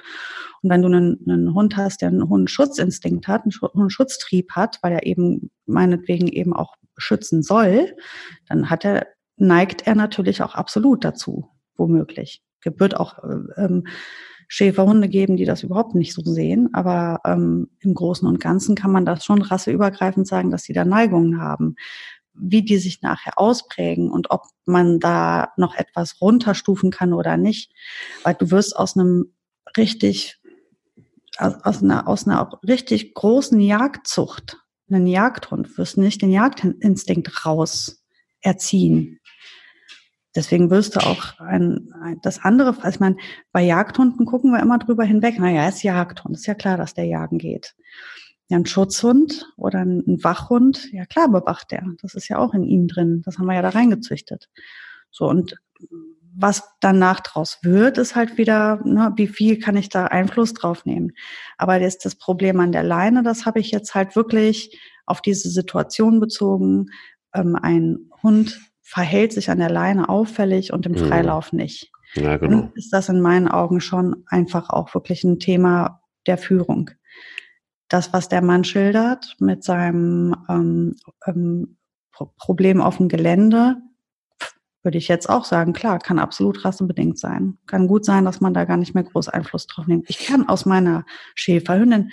Und 0.62 0.70
wenn 0.70 0.82
du 0.82 0.88
einen, 0.88 1.20
einen 1.28 1.54
Hund 1.54 1.78
hast, 1.78 2.02
der 2.02 2.10
einen 2.10 2.28
hohen 2.30 2.48
Schutzinstinkt 2.48 3.28
hat, 3.28 3.44
einen 3.74 3.90
Schutztrieb 3.90 4.52
hat, 4.52 4.80
weil 4.82 4.94
er 4.94 5.06
eben 5.06 5.52
meinetwegen 5.66 6.28
eben 6.28 6.54
auch 6.54 6.76
schützen 6.98 7.44
soll, 7.44 7.96
dann 8.48 8.70
hat 8.70 8.84
er, 8.86 9.08
neigt 9.38 9.88
er 9.88 9.96
natürlich 9.96 10.42
auch 10.42 10.56
absolut 10.56 11.06
dazu, 11.06 11.50
womöglich. 11.78 12.42
Es 12.64 12.74
wird 12.78 12.98
auch 12.98 13.20
äh, 13.24 13.64
ähm, 13.64 13.88
Schäferhunde 14.52 15.08
geben, 15.08 15.38
die 15.38 15.46
das 15.46 15.62
überhaupt 15.62 15.94
nicht 15.94 16.14
so 16.14 16.24
sehen, 16.24 16.70
aber 16.74 17.22
ähm, 17.24 17.70
im 17.80 17.94
Großen 17.94 18.28
und 18.28 18.40
Ganzen 18.40 18.76
kann 18.76 18.92
man 18.92 19.06
das 19.06 19.24
schon 19.24 19.44
rasseübergreifend 19.44 20.28
sagen, 20.28 20.50
dass 20.50 20.64
sie 20.64 20.74
da 20.74 20.84
Neigungen 20.86 21.40
haben 21.40 21.76
wie 22.34 22.64
die 22.64 22.78
sich 22.78 23.02
nachher 23.02 23.38
ausprägen 23.38 24.12
und 24.12 24.32
ob 24.32 24.44
man 24.66 25.00
da 25.00 25.52
noch 25.58 25.76
etwas 25.76 26.22
runterstufen 26.22 26.92
kann 26.92 27.14
oder 27.14 27.38
nicht. 27.38 27.72
Weil 28.24 28.36
du 28.36 28.52
wirst 28.52 28.76
aus 28.76 28.98
einem 28.98 29.34
richtig, 29.78 30.40
aus 31.38 31.82
einer, 31.84 32.08
aus 32.08 32.28
einer 32.28 32.60
richtig 32.68 33.14
großen 33.14 33.60
Jagdzucht, 33.60 34.58
einen 34.90 35.08
Jagdhund, 35.08 35.78
wirst 35.78 35.98
nicht 35.98 36.22
den 36.22 36.32
Jagdinstinkt 36.32 37.46
raus 37.46 38.04
erziehen. 38.42 39.20
Deswegen 40.36 40.70
wirst 40.70 40.96
du 40.96 41.00
auch 41.00 41.40
ein, 41.40 41.92
ein 42.02 42.20
das 42.22 42.40
andere, 42.44 42.70
also 42.70 42.90
ich 42.90 43.00
meine, 43.00 43.18
bei 43.52 43.64
Jagdhunden 43.64 44.26
gucken 44.26 44.52
wir 44.52 44.62
immer 44.62 44.78
drüber 44.78 45.04
hinweg. 45.04 45.40
Naja, 45.40 45.68
ist 45.68 45.84
Jagdhund, 45.84 46.36
ist 46.36 46.46
ja 46.46 46.54
klar, 46.54 46.78
dass 46.78 46.94
der 46.94 47.06
jagen 47.06 47.40
geht. 47.40 47.76
Ja, 48.50 48.58
ein 48.58 48.66
Schutzhund 48.66 49.48
oder 49.58 49.80
ein 49.80 50.24
Wachhund, 50.24 50.92
ja 50.92 51.06
klar 51.06 51.30
bewacht 51.30 51.72
der. 51.72 51.84
Das 52.02 52.16
ist 52.16 52.28
ja 52.30 52.40
auch 52.40 52.56
in 52.56 52.64
ihm 52.64 52.88
drin. 52.88 53.22
Das 53.24 53.38
haben 53.38 53.46
wir 53.46 53.54
ja 53.54 53.62
da 53.62 53.70
reingezüchtet. 53.70 54.50
So, 55.12 55.28
und 55.28 55.56
was 56.36 56.64
danach 56.80 57.20
draus 57.20 57.60
wird, 57.64 57.98
ist 57.98 58.16
halt 58.16 58.38
wieder, 58.38 58.82
ne, 58.86 59.14
wie 59.18 59.28
viel 59.28 59.60
kann 59.60 59.78
ich 59.78 59.90
da 59.90 60.06
Einfluss 60.06 60.54
drauf 60.54 60.86
nehmen. 60.86 61.12
Aber 61.58 61.80
das, 61.80 61.98
das 61.98 62.16
Problem 62.16 62.60
an 62.60 62.72
der 62.72 62.84
Leine, 62.84 63.24
das 63.24 63.46
habe 63.46 63.60
ich 63.60 63.72
jetzt 63.72 63.94
halt 63.94 64.16
wirklich 64.16 64.80
auf 65.06 65.22
diese 65.22 65.50
Situation 65.50 66.20
bezogen. 66.20 66.88
Ähm, 67.34 67.56
ein 67.56 68.10
Hund 68.24 68.60
verhält 68.82 69.34
sich 69.34 69.50
an 69.52 69.60
der 69.60 69.70
Leine 69.70 70.10
auffällig 70.10 70.74
und 70.74 70.86
im 70.86 70.94
mhm. 70.94 71.08
Freilauf 71.08 71.54
nicht. 71.54 71.92
Ja, 72.16 72.38
genau. 72.38 72.62
Dann 72.62 72.72
ist 72.74 72.92
das 72.92 73.10
in 73.10 73.22
meinen 73.22 73.48
Augen 73.48 73.82
schon 73.82 74.24
einfach 74.28 74.70
auch 74.70 74.94
wirklich 74.96 75.24
ein 75.24 75.40
Thema 75.40 76.02
der 76.26 76.38
Führung 76.38 76.90
das, 77.90 78.14
was 78.14 78.30
der 78.30 78.42
Mann 78.42 78.64
schildert 78.64 79.36
mit 79.40 79.64
seinem 79.64 80.36
ähm, 80.48 80.96
ähm, 81.26 81.78
Problem 82.38 82.82
auf 82.82 82.98
dem 82.98 83.10
Gelände, 83.10 83.78
würde 84.84 84.98
ich 84.98 85.08
jetzt 85.08 85.30
auch 85.30 85.46
sagen, 85.46 85.74
klar, 85.74 86.00
kann 86.00 86.20
absolut 86.20 86.64
rassenbedingt 86.64 87.20
sein. 87.20 87.58
Kann 87.66 87.88
gut 87.88 88.06
sein, 88.06 88.26
dass 88.26 88.42
man 88.42 88.54
da 88.54 88.66
gar 88.66 88.78
nicht 88.78 88.94
mehr 88.94 89.04
groß 89.04 89.28
Einfluss 89.30 89.68
drauf 89.68 89.88
nimmt. 89.88 90.10
Ich 90.10 90.26
kann 90.26 90.48
aus 90.48 90.66
meiner 90.66 91.06
Schäferhündin, 91.36 92.12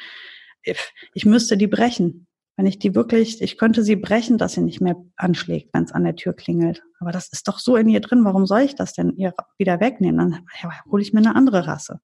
ich 1.14 1.25
müsste 1.25 1.56
die 1.56 1.68
brechen. 1.68 2.25
Wenn 2.57 2.67
ich 2.67 2.79
die 2.79 2.95
wirklich, 2.95 3.43
ich 3.43 3.59
könnte 3.59 3.83
sie 3.83 3.97
brechen, 3.97 4.39
dass 4.39 4.53
sie 4.55 4.63
nicht 4.63 4.81
mehr 4.81 4.97
anschlägt, 5.17 5.75
wenn 5.75 5.85
es 5.85 5.93
an 5.93 6.05
der 6.05 6.17
Tür 6.17 6.33
klingelt. 6.33 6.83
Aber 7.01 7.13
das 7.13 7.29
ist 7.29 7.49
doch 7.49 7.59
so 7.59 7.77
in 7.77 7.89
ihr 7.89 8.01
drin. 8.01 8.25
Warum 8.25 8.47
soll 8.47 8.61
ich 8.61 8.75
das 8.75 8.95
denn 8.95 9.13
ihr 9.17 9.35
wieder 9.59 9.79
wegnehmen? 9.81 10.17
Dann 10.17 10.47
ja, 10.63 10.71
hole 10.91 11.03
ich 11.03 11.13
mir 11.13 11.21
eine 11.21 11.37
andere 11.37 11.67
Rasse. 11.67 12.01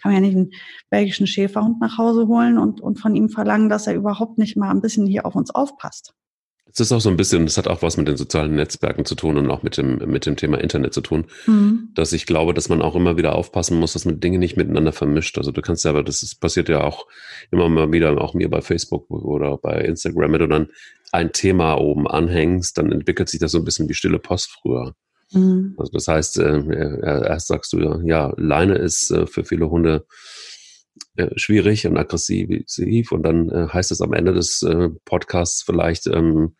Kann 0.00 0.10
mir 0.10 0.18
ja 0.18 0.20
nicht 0.20 0.36
einen 0.36 0.50
belgischen 0.90 1.28
Schäferhund 1.28 1.80
nach 1.80 1.98
Hause 1.98 2.26
holen 2.26 2.58
und, 2.58 2.80
und 2.80 2.98
von 2.98 3.14
ihm 3.14 3.28
verlangen, 3.28 3.68
dass 3.68 3.86
er 3.86 3.94
überhaupt 3.94 4.38
nicht 4.38 4.56
mal 4.56 4.70
ein 4.70 4.80
bisschen 4.80 5.06
hier 5.06 5.24
auf 5.24 5.36
uns 5.36 5.50
aufpasst. 5.50 6.14
Es 6.72 6.80
ist 6.80 6.92
auch 6.92 7.00
so 7.00 7.10
ein 7.10 7.16
bisschen, 7.16 7.44
das 7.44 7.58
hat 7.58 7.68
auch 7.68 7.82
was 7.82 7.96
mit 7.96 8.08
den 8.08 8.16
sozialen 8.16 8.54
Netzwerken 8.54 9.04
zu 9.04 9.14
tun 9.14 9.36
und 9.36 9.50
auch 9.50 9.62
mit 9.62 9.76
dem, 9.76 9.98
mit 10.10 10.24
dem 10.24 10.36
Thema 10.36 10.58
Internet 10.58 10.94
zu 10.94 11.02
tun, 11.02 11.26
mhm. 11.46 11.90
dass 11.94 12.12
ich 12.12 12.24
glaube, 12.24 12.54
dass 12.54 12.68
man 12.68 12.80
auch 12.80 12.96
immer 12.96 13.16
wieder 13.16 13.34
aufpassen 13.34 13.78
muss, 13.78 13.92
dass 13.92 14.06
man 14.06 14.20
Dinge 14.20 14.38
nicht 14.38 14.56
miteinander 14.56 14.92
vermischt. 14.92 15.36
Also 15.36 15.52
du 15.52 15.60
kannst 15.60 15.84
ja, 15.84 15.90
aber 15.90 16.02
das 16.02 16.22
ist, 16.22 16.40
passiert 16.40 16.68
ja 16.68 16.82
auch 16.82 17.06
immer 17.50 17.68
mal 17.68 17.92
wieder, 17.92 18.18
auch 18.20 18.34
mir 18.34 18.48
bei 18.48 18.62
Facebook 18.62 19.10
oder 19.10 19.58
bei 19.58 19.82
Instagram, 19.82 20.32
wenn 20.32 20.40
du 20.40 20.48
dann 20.48 20.68
ein 21.12 21.32
Thema 21.32 21.74
oben 21.74 22.08
anhängst, 22.08 22.78
dann 22.78 22.90
entwickelt 22.90 23.28
sich 23.28 23.38
das 23.38 23.52
so 23.52 23.58
ein 23.58 23.64
bisschen 23.64 23.88
wie 23.88 23.94
stille 23.94 24.18
Post 24.18 24.50
früher. 24.50 24.94
Mhm. 25.32 25.74
Also 25.78 25.92
das 25.92 26.08
heißt, 26.08 26.38
äh, 26.38 27.00
erst 27.02 27.48
sagst 27.48 27.72
du 27.72 27.80
ja, 27.80 28.00
ja, 28.02 28.32
Leine 28.36 28.76
ist 28.76 29.10
äh, 29.10 29.26
für 29.26 29.44
viele 29.44 29.70
Hunde 29.70 30.06
äh, 31.16 31.28
schwierig 31.36 31.86
und 31.86 31.96
aggressiv 31.96 33.12
und 33.12 33.22
dann 33.22 33.48
äh, 33.50 33.68
heißt 33.68 33.92
es 33.92 34.00
am 34.00 34.12
Ende 34.12 34.32
des 34.32 34.62
äh, 34.62 34.88
Podcasts 35.04 35.62
vielleicht, 35.62 36.06
ähm, 36.06 36.56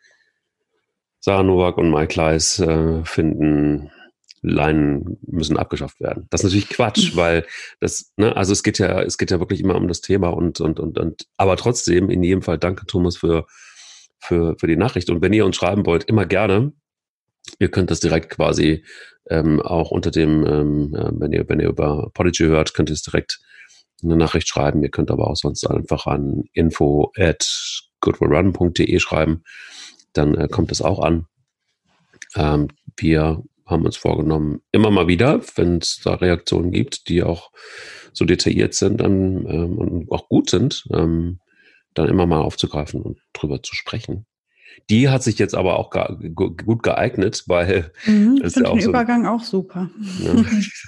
Sarah 1.19 1.43
Novak 1.43 1.77
und 1.77 1.89
Mike 1.89 2.07
Kleiss 2.07 2.59
äh, 2.59 3.03
finden 3.05 3.89
Leinen 4.41 5.17
müssen 5.25 5.57
abgeschafft 5.57 6.01
werden. 6.01 6.27
Das 6.29 6.41
ist 6.41 6.45
natürlich 6.45 6.69
Quatsch, 6.69 7.13
mhm. 7.13 7.17
weil 7.17 7.45
das, 7.79 8.11
ne, 8.17 8.35
also 8.35 8.51
es 8.51 8.61
geht 8.61 8.77
ja, 8.77 9.01
es 9.01 9.17
geht 9.17 9.31
ja 9.31 9.39
wirklich 9.39 9.61
immer 9.61 9.75
um 9.75 9.87
das 9.87 10.01
Thema 10.01 10.29
und, 10.29 10.59
und, 10.59 10.81
und, 10.81 10.99
und, 10.99 11.27
aber 11.37 11.55
trotzdem 11.55 12.09
in 12.09 12.23
jedem 12.23 12.41
Fall 12.41 12.57
danke 12.57 12.85
Thomas 12.85 13.15
für, 13.15 13.47
für, 14.19 14.55
für 14.59 14.67
die 14.67 14.75
Nachricht. 14.75 15.09
Und 15.09 15.21
wenn 15.21 15.33
ihr 15.33 15.45
uns 15.45 15.55
schreiben 15.55 15.85
wollt, 15.85 16.03
immer 16.05 16.25
gerne. 16.25 16.73
Ihr 17.59 17.69
könnt 17.69 17.91
das 17.91 17.99
direkt 17.99 18.29
quasi 18.29 18.85
ähm, 19.29 19.61
auch 19.61 19.91
unter 19.91 20.11
dem, 20.11 20.45
ähm, 20.45 20.95
äh, 20.95 21.11
wenn 21.13 21.31
ihr, 21.31 21.47
wenn 21.47 21.59
ihr 21.59 21.69
über 21.69 22.09
Podigy 22.13 22.45
hört, 22.45 22.73
könnt 22.73 22.89
ihr 22.89 22.93
es 22.93 23.01
direkt 23.01 23.39
eine 24.03 24.17
Nachricht 24.17 24.47
schreiben. 24.47 24.83
Ihr 24.83 24.89
könnt 24.89 25.11
aber 25.11 25.29
auch 25.29 25.35
sonst 25.35 25.65
einfach 25.65 26.05
an 26.05 26.43
info 26.53 27.11
at 27.17 27.45
goodwillrun.de 28.01 28.99
schreiben. 28.99 29.43
Dann 30.13 30.35
äh, 30.35 30.47
kommt 30.47 30.71
es 30.71 30.81
auch 30.81 30.99
an. 30.99 31.25
Ähm, 32.35 32.67
wir 32.97 33.43
haben 33.65 33.85
uns 33.85 33.97
vorgenommen, 33.97 34.61
immer 34.71 34.91
mal 34.91 35.07
wieder, 35.07 35.41
wenn 35.55 35.77
es 35.77 36.01
da 36.03 36.15
Reaktionen 36.15 36.71
gibt, 36.71 37.07
die 37.07 37.23
auch 37.23 37.51
so 38.11 38.25
detailliert 38.25 38.73
sind 38.73 39.01
dann, 39.01 39.45
ähm, 39.47 39.77
und 39.77 40.11
auch 40.11 40.27
gut 40.29 40.49
sind, 40.49 40.85
ähm, 40.93 41.39
dann 41.93 42.09
immer 42.09 42.25
mal 42.25 42.41
aufzugreifen 42.41 43.01
und 43.01 43.19
drüber 43.33 43.63
zu 43.63 43.75
sprechen. 43.75 44.25
Die 44.89 45.09
hat 45.09 45.23
sich 45.23 45.39
jetzt 45.39 45.55
aber 45.55 45.77
auch 45.77 45.91
gut 45.91 46.83
geeignet, 46.83 47.43
weil 47.47 47.91
mhm, 48.05 48.37
finde 48.43 48.69
ja 48.69 48.73
den 48.73 48.81
so 48.81 48.89
Übergang 48.89 49.25
auch 49.25 49.43
super. 49.43 49.89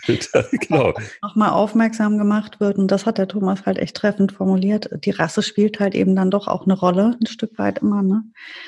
Ja, 0.08 0.44
genau. 0.52 0.94
Nochmal 1.24 1.50
aufmerksam 1.50 2.18
gemacht 2.18 2.60
wird 2.60 2.78
und 2.78 2.92
das 2.92 3.06
hat 3.06 3.18
der 3.18 3.28
Thomas 3.28 3.66
halt 3.66 3.80
echt 3.80 3.96
treffend 3.96 4.32
formuliert. 4.32 4.90
Die 5.04 5.10
Rasse 5.10 5.42
spielt 5.42 5.80
halt 5.80 5.96
eben 5.96 6.16
dann 6.16 6.30
doch 6.30 6.48
auch 6.48 6.66
eine 6.66 6.78
Rolle, 6.78 7.18
ein 7.20 7.26
Stück 7.26 7.58
weit 7.58 7.80
immer. 7.80 8.04
Ne? 8.04 8.24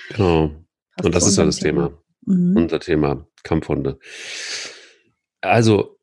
Genau. 0.09 0.49
Passt 0.95 1.05
und 1.05 1.15
das 1.15 1.27
ist 1.27 1.37
ja 1.37 1.45
das 1.45 1.57
Thema. 1.57 1.89
Thema. 1.89 2.01
Mhm. 2.25 2.57
Unser 2.57 2.79
Thema 2.79 3.27
Kampfhunde. 3.43 3.99
Also 5.41 5.99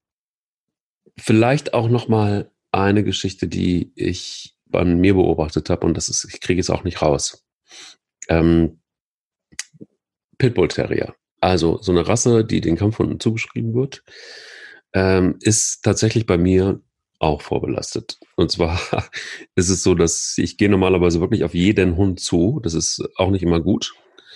vielleicht 1.18 1.74
auch 1.74 1.88
noch 1.88 2.08
mal 2.08 2.50
eine 2.70 3.04
Geschichte, 3.04 3.48
die 3.48 3.92
ich 3.94 4.56
bei 4.66 4.84
mir 4.84 5.14
beobachtet 5.14 5.70
habe 5.70 5.86
und 5.86 5.96
das 5.96 6.08
ist, 6.08 6.24
ich 6.24 6.40
kriege 6.40 6.60
es 6.60 6.70
auch 6.70 6.84
nicht 6.84 7.02
raus. 7.02 7.44
Ähm, 8.28 8.80
Pitbull 10.38 10.68
Terrier. 10.68 11.14
Also 11.40 11.78
so 11.82 11.92
eine 11.92 12.08
Rasse, 12.08 12.44
die 12.44 12.60
den 12.60 12.76
Kampfhunden 12.76 13.20
zugeschrieben 13.20 13.74
wird, 13.74 14.02
ähm, 14.94 15.36
ist 15.40 15.82
tatsächlich 15.82 16.24
bei 16.24 16.38
mir 16.38 16.80
auch 17.18 17.42
vorbelastet. 17.42 18.18
Und 18.36 18.50
zwar 18.50 18.80
ist 19.54 19.68
es 19.68 19.82
so, 19.82 19.94
dass 19.94 20.36
ich 20.38 20.56
gehe 20.56 20.68
normalerweise 20.68 21.20
wirklich 21.20 21.44
auf 21.44 21.54
jeden 21.54 21.96
Hund 21.96 22.20
zu. 22.20 22.60
Das 22.62 22.74
ist 22.74 23.02
auch 23.16 23.30
nicht 23.30 23.42
immer 23.42 23.60
gut. 23.60 23.94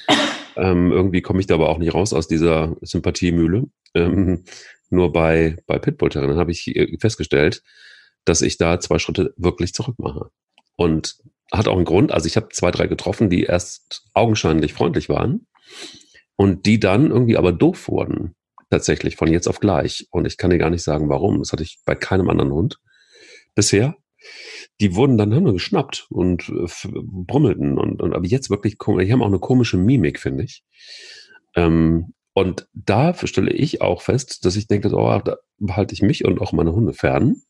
Ähm, 0.57 0.91
irgendwie 0.91 1.23
komme 1.23 1.39
ich 1.39 1.47
da 1.47 1.55
aber 1.55 1.69
auch 1.69 1.79
nicht 1.79 1.95
raus 1.95 2.13
aus 2.13 2.27
dieser 2.27 2.75
Sympathiemühle. 2.81 3.67
Ähm, 3.95 4.43
nur 4.91 5.13
bei, 5.13 5.57
bei 5.69 5.79
Pitbull 5.79 6.09
Terriern 6.09 6.37
habe 6.37 6.51
ich 6.51 6.67
äh, 6.75 6.99
festgestellt, 6.99 7.63
dass 8.25 8.43
ich 8.43 8.57
da 8.57 8.81
zwei 8.81 8.99
Schritte 8.99 9.33
wirklich 9.37 9.73
zurück 9.73 10.01
mache. 10.01 10.31
Und 10.75 11.19
hat 11.53 11.69
auch 11.69 11.77
einen 11.77 11.85
Grund. 11.85 12.11
Also 12.11 12.27
ich 12.27 12.37
habe 12.37 12.49
zwei, 12.49 12.73
drei 12.73 12.89
getroffen, 12.89 13.31
die 13.31 13.45
erst 13.45 14.03
augenscheinlich 14.15 14.73
freundlich 14.73 15.09
waren 15.09 15.47
und 16.37 16.67
die 16.67 16.79
dann 16.79 17.11
irgendwie 17.11 17.37
aber 17.37 17.53
doof 17.53 17.89
wurden. 17.89 18.35
Tatsächlich 18.71 19.17
von 19.17 19.33
jetzt 19.33 19.49
auf 19.49 19.61
gleich. 19.61 20.07
Und 20.11 20.27
ich 20.27 20.37
kann 20.37 20.51
dir 20.51 20.59
gar 20.59 20.71
nicht 20.71 20.83
sagen, 20.83 21.09
warum. 21.09 21.39
Das 21.39 21.53
hatte 21.53 21.63
ich 21.63 21.79
bei 21.85 21.95
keinem 21.95 22.29
anderen 22.29 22.53
Hund 22.53 22.79
bisher. 23.55 23.97
Die 24.81 24.95
wurden 24.95 25.17
dann 25.17 25.35
haben 25.35 25.47
wir 25.47 25.53
geschnappt 25.53 26.07
und 26.11 26.49
äh, 26.49 26.67
brummelten 26.93 27.79
und, 27.79 28.03
und 28.03 28.15
aber 28.15 28.27
jetzt 28.27 28.51
wirklich, 28.51 28.77
die 28.79 29.13
haben 29.13 29.23
auch 29.23 29.29
eine 29.29 29.39
komische 29.39 29.77
Mimik, 29.77 30.21
finde 30.21 30.45
ich. 30.45 30.65
Ähm, 31.57 32.15
und 32.35 32.69
da 32.73 33.15
stelle 33.15 33.53
ich 33.53 33.81
auch 33.81 34.03
fest, 34.03 34.45
dass 34.45 34.55
ich 34.55 34.69
denke, 34.69 34.91
oh, 34.93 35.21
da 35.25 35.39
behalte 35.59 35.95
ich 35.95 36.03
mich 36.03 36.25
und 36.25 36.41
auch 36.41 36.53
meine 36.53 36.73
Hunde 36.73 36.93
fern. 36.93 37.43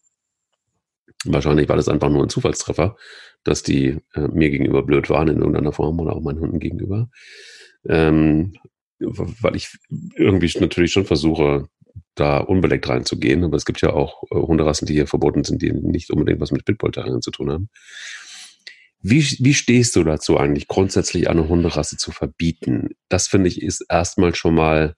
Wahrscheinlich 1.25 1.69
war 1.69 1.77
das 1.77 1.89
einfach 1.89 2.09
nur 2.09 2.23
ein 2.23 2.31
Zufallstreffer, 2.31 2.97
dass 3.45 3.63
die 3.63 3.99
äh, 4.15 4.29
mir 4.29 4.51
gegenüber 4.51 4.83
blöd 4.83 5.11
waren 5.11 5.29
in 5.29 5.39
irgendeiner 5.39 5.73
Form 5.73 6.01
oder 6.01 6.15
auch 6.15 6.23
meinen 6.23 6.41
Hunden 6.41 6.59
gegenüber. 6.59 7.11
Ähm, 7.89 8.55
weil 8.99 9.57
ich 9.57 9.71
irgendwie 10.17 10.51
natürlich 10.59 10.93
schon 10.93 11.07
versuche, 11.07 11.69
da 12.15 12.39
unbeleckt 12.39 12.89
reinzugehen. 12.89 13.45
Aber 13.45 13.57
es 13.57 13.65
gibt 13.65 13.81
ja 13.81 13.93
auch 13.93 14.25
äh, 14.31 14.37
Hunderassen, 14.37 14.87
die 14.87 14.95
hier 14.95 15.07
verboten 15.07 15.45
sind, 15.45 15.63
die 15.63 15.73
nicht 15.73 16.11
unbedingt 16.11 16.41
was 16.41 16.51
mit 16.51 16.65
Pitbull-Terriern 16.65 17.23
zu 17.23 17.31
tun 17.31 17.51
haben. 17.51 17.69
Wie, 19.01 19.23
wie 19.23 19.55
stehst 19.55 19.95
du 19.95 20.03
dazu 20.03 20.39
eigentlich, 20.39 20.67
grundsätzlich 20.67 21.31
eine 21.31 21.49
Hunderasse 21.49 21.97
zu 21.97 22.11
verbieten? 22.11 22.91
Das 23.09 23.29
finde 23.29 23.49
ich 23.49 23.63
ist 23.63 23.85
erstmal 23.89 24.35
schon 24.35 24.55
mal 24.55 24.97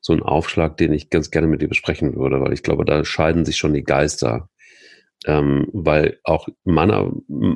so 0.00 0.12
ein 0.12 0.22
Aufschlag, 0.22 0.76
den 0.76 0.92
ich 0.92 1.10
ganz 1.10 1.32
gerne 1.32 1.48
mit 1.48 1.60
dir 1.60 1.68
besprechen 1.68 2.14
würde, 2.14 2.40
weil 2.40 2.52
ich 2.52 2.62
glaube, 2.62 2.84
da 2.84 3.04
scheiden 3.04 3.44
sich 3.44 3.56
schon 3.56 3.74
die 3.74 3.82
Geister. 3.82 4.48
Ähm, 5.26 5.68
weil 5.72 6.20
auch 6.22 6.48
meiner, 6.64 7.12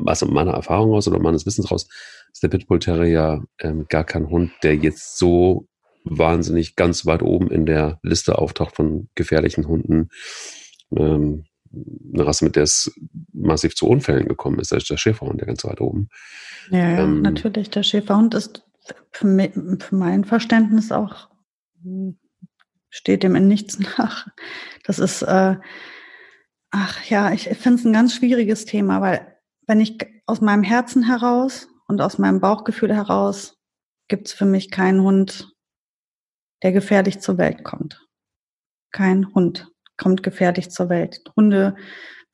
also 0.07 0.27
meiner 0.27 0.53
Erfahrung 0.53 0.95
aus 0.95 1.07
oder 1.07 1.21
meines 1.21 1.47
Wissens 1.47 1.71
raus, 1.71 1.89
ist 2.33 2.43
der 2.43 2.49
Pitbull 2.49 2.81
Terrier 2.81 3.45
ähm, 3.61 3.87
gar 3.89 4.05
kein 4.05 4.29
Hund, 4.31 4.53
der 4.63 4.75
jetzt 4.77 5.19
so 5.19 5.69
wahnsinnig 6.05 6.75
ganz 6.75 7.07
weit 7.07 7.23
oben 7.23 7.51
in 7.51 7.67
der 7.67 8.01
Liste 8.03 8.39
auftaucht 8.39 8.75
von 8.75 9.09
gefährlichen 9.15 9.69
Hunden. 9.69 10.09
Ähm, 10.97 11.45
eine 12.13 12.27
Rasse, 12.27 12.45
mit 12.45 12.57
der 12.57 12.65
es 12.65 12.93
massiv 13.33 13.75
zu 13.75 13.89
Unfällen 13.89 14.29
gekommen 14.29 14.59
ist, 14.59 14.73
da 14.73 14.77
ist 14.77 14.91
der 14.91 14.99
Schäferhund 14.99 15.41
der 15.41 15.47
ganz 15.47 15.65
weit 15.65 15.81
oben. 15.81 16.09
Ja, 16.71 16.79
ja 16.79 17.05
ähm, 17.05 17.23
natürlich. 17.23 17.71
Der 17.71 17.83
Schäferhund 17.83 18.35
ist 18.35 18.63
für, 19.11 19.27
mich, 19.27 19.53
für 19.53 19.95
mein 19.95 20.25
Verständnis 20.25 20.93
auch, 20.93 21.29
steht 22.91 23.23
dem 23.23 23.37
in 23.37 23.49
nichts 23.49 23.79
nach. 23.99 24.27
Das 24.85 24.99
ist, 24.99 25.23
äh, 25.23 25.57
ach 26.73 27.05
ja, 27.05 27.33
ich 27.33 27.45
finde 27.45 27.79
es 27.79 27.85
ein 27.85 27.93
ganz 27.93 28.15
schwieriges 28.15 28.65
Thema, 28.65 29.01
weil 29.01 29.37
wenn 29.69 29.81
ich 29.81 29.99
aus 30.27 30.41
meinem 30.41 30.65
Herzen 30.65 31.05
heraus 31.05 31.69
und 31.87 32.01
aus 32.01 32.19
meinem 32.19 32.41
Bauchgefühl 32.41 32.93
heraus 32.93 33.59
gibt 34.09 34.29
es 34.29 34.33
für 34.33 34.47
mich 34.47 34.71
keinen 34.71 35.03
Hund, 35.03 35.53
der 36.63 36.73
gefährlich 36.73 37.21
zur 37.21 37.39
Welt 37.39 37.63
kommt. 37.63 38.05
Kein 38.91 39.33
Hund 39.35 39.71
kommt 39.97 40.23
gefährlich 40.23 40.71
zur 40.71 40.89
Welt. 40.89 41.23
Hunde 41.37 41.77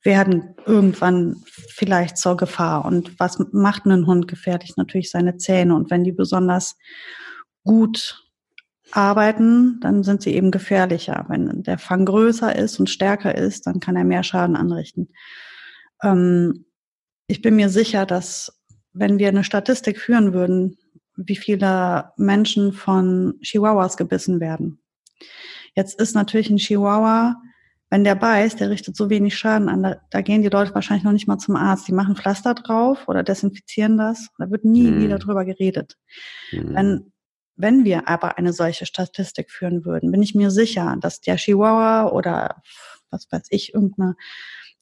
werden 0.03 0.55
irgendwann 0.65 1.43
vielleicht 1.45 2.17
zur 2.17 2.37
Gefahr. 2.37 2.85
Und 2.85 3.19
was 3.19 3.37
macht 3.51 3.85
einen 3.85 4.07
Hund 4.07 4.27
gefährlich? 4.27 4.77
Natürlich 4.77 5.11
seine 5.11 5.37
Zähne. 5.37 5.75
Und 5.75 5.91
wenn 5.91 6.03
die 6.03 6.11
besonders 6.11 6.77
gut 7.63 8.28
arbeiten, 8.91 9.79
dann 9.81 10.03
sind 10.03 10.21
sie 10.21 10.33
eben 10.33 10.51
gefährlicher. 10.51 11.25
Wenn 11.27 11.63
der 11.63 11.77
Fang 11.77 12.05
größer 12.05 12.55
ist 12.55 12.79
und 12.79 12.89
stärker 12.89 13.35
ist, 13.35 13.67
dann 13.67 13.79
kann 13.79 13.95
er 13.95 14.03
mehr 14.03 14.23
Schaden 14.23 14.55
anrichten. 14.55 15.09
Ähm, 16.03 16.65
ich 17.27 17.41
bin 17.41 17.55
mir 17.55 17.69
sicher, 17.69 18.05
dass 18.05 18.59
wenn 18.93 19.19
wir 19.19 19.29
eine 19.29 19.43
Statistik 19.43 19.99
führen 19.99 20.33
würden, 20.33 20.77
wie 21.15 21.35
viele 21.35 22.11
Menschen 22.17 22.73
von 22.73 23.35
Chihuahuas 23.41 23.97
gebissen 23.97 24.39
werden. 24.39 24.81
Jetzt 25.75 25.99
ist 25.99 26.15
natürlich 26.15 26.49
ein 26.49 26.57
Chihuahua, 26.57 27.35
wenn 27.89 28.03
der 28.03 28.15
beißt, 28.15 28.59
der 28.59 28.69
richtet 28.69 28.95
so 28.95 29.09
wenig 29.09 29.37
Schaden 29.37 29.67
an, 29.67 29.81
da, 29.83 29.95
da 30.11 30.21
gehen 30.21 30.43
die 30.43 30.49
Leute 30.49 30.75
wahrscheinlich 30.75 31.03
noch 31.03 31.11
nicht 31.11 31.27
mal 31.27 31.39
zum 31.39 31.55
Arzt. 31.55 31.87
Die 31.87 31.93
machen 31.93 32.15
Pflaster 32.15 32.53
drauf 32.53 33.07
oder 33.07 33.23
desinfizieren 33.23 33.97
das. 33.97 34.29
Da 34.37 34.49
wird 34.51 34.63
nie 34.63 34.91
mhm. 34.91 35.01
wieder 35.01 35.17
drüber 35.17 35.43
geredet. 35.43 35.95
Mhm. 36.51 36.75
Wenn, 36.75 37.11
wenn 37.59 37.83
wir 37.83 38.07
aber 38.07 38.37
eine 38.37 38.53
solche 38.53 38.85
Statistik 38.85 39.51
führen 39.51 39.83
würden, 39.83 40.11
bin 40.11 40.23
ich 40.23 40.33
mir 40.33 40.49
sicher, 40.49 40.95
dass 41.01 41.19
der 41.19 41.35
Chihuahua 41.35 42.09
oder 42.09 42.61
was 43.11 43.27
weiß 43.31 43.47
ich, 43.49 43.73
irgendeine 43.73 44.15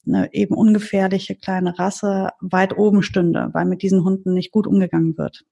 eine 0.06 0.34
eben 0.34 0.56
ungefährliche 0.56 1.36
kleine 1.36 1.78
Rasse 1.78 2.30
weit 2.40 2.78
oben 2.78 3.04
stünde, 3.04 3.50
weil 3.52 3.66
mit 3.66 3.82
diesen 3.82 4.04
Hunden 4.04 4.34
nicht 4.34 4.52
gut 4.52 4.68
umgegangen 4.68 5.18
wird. 5.18 5.44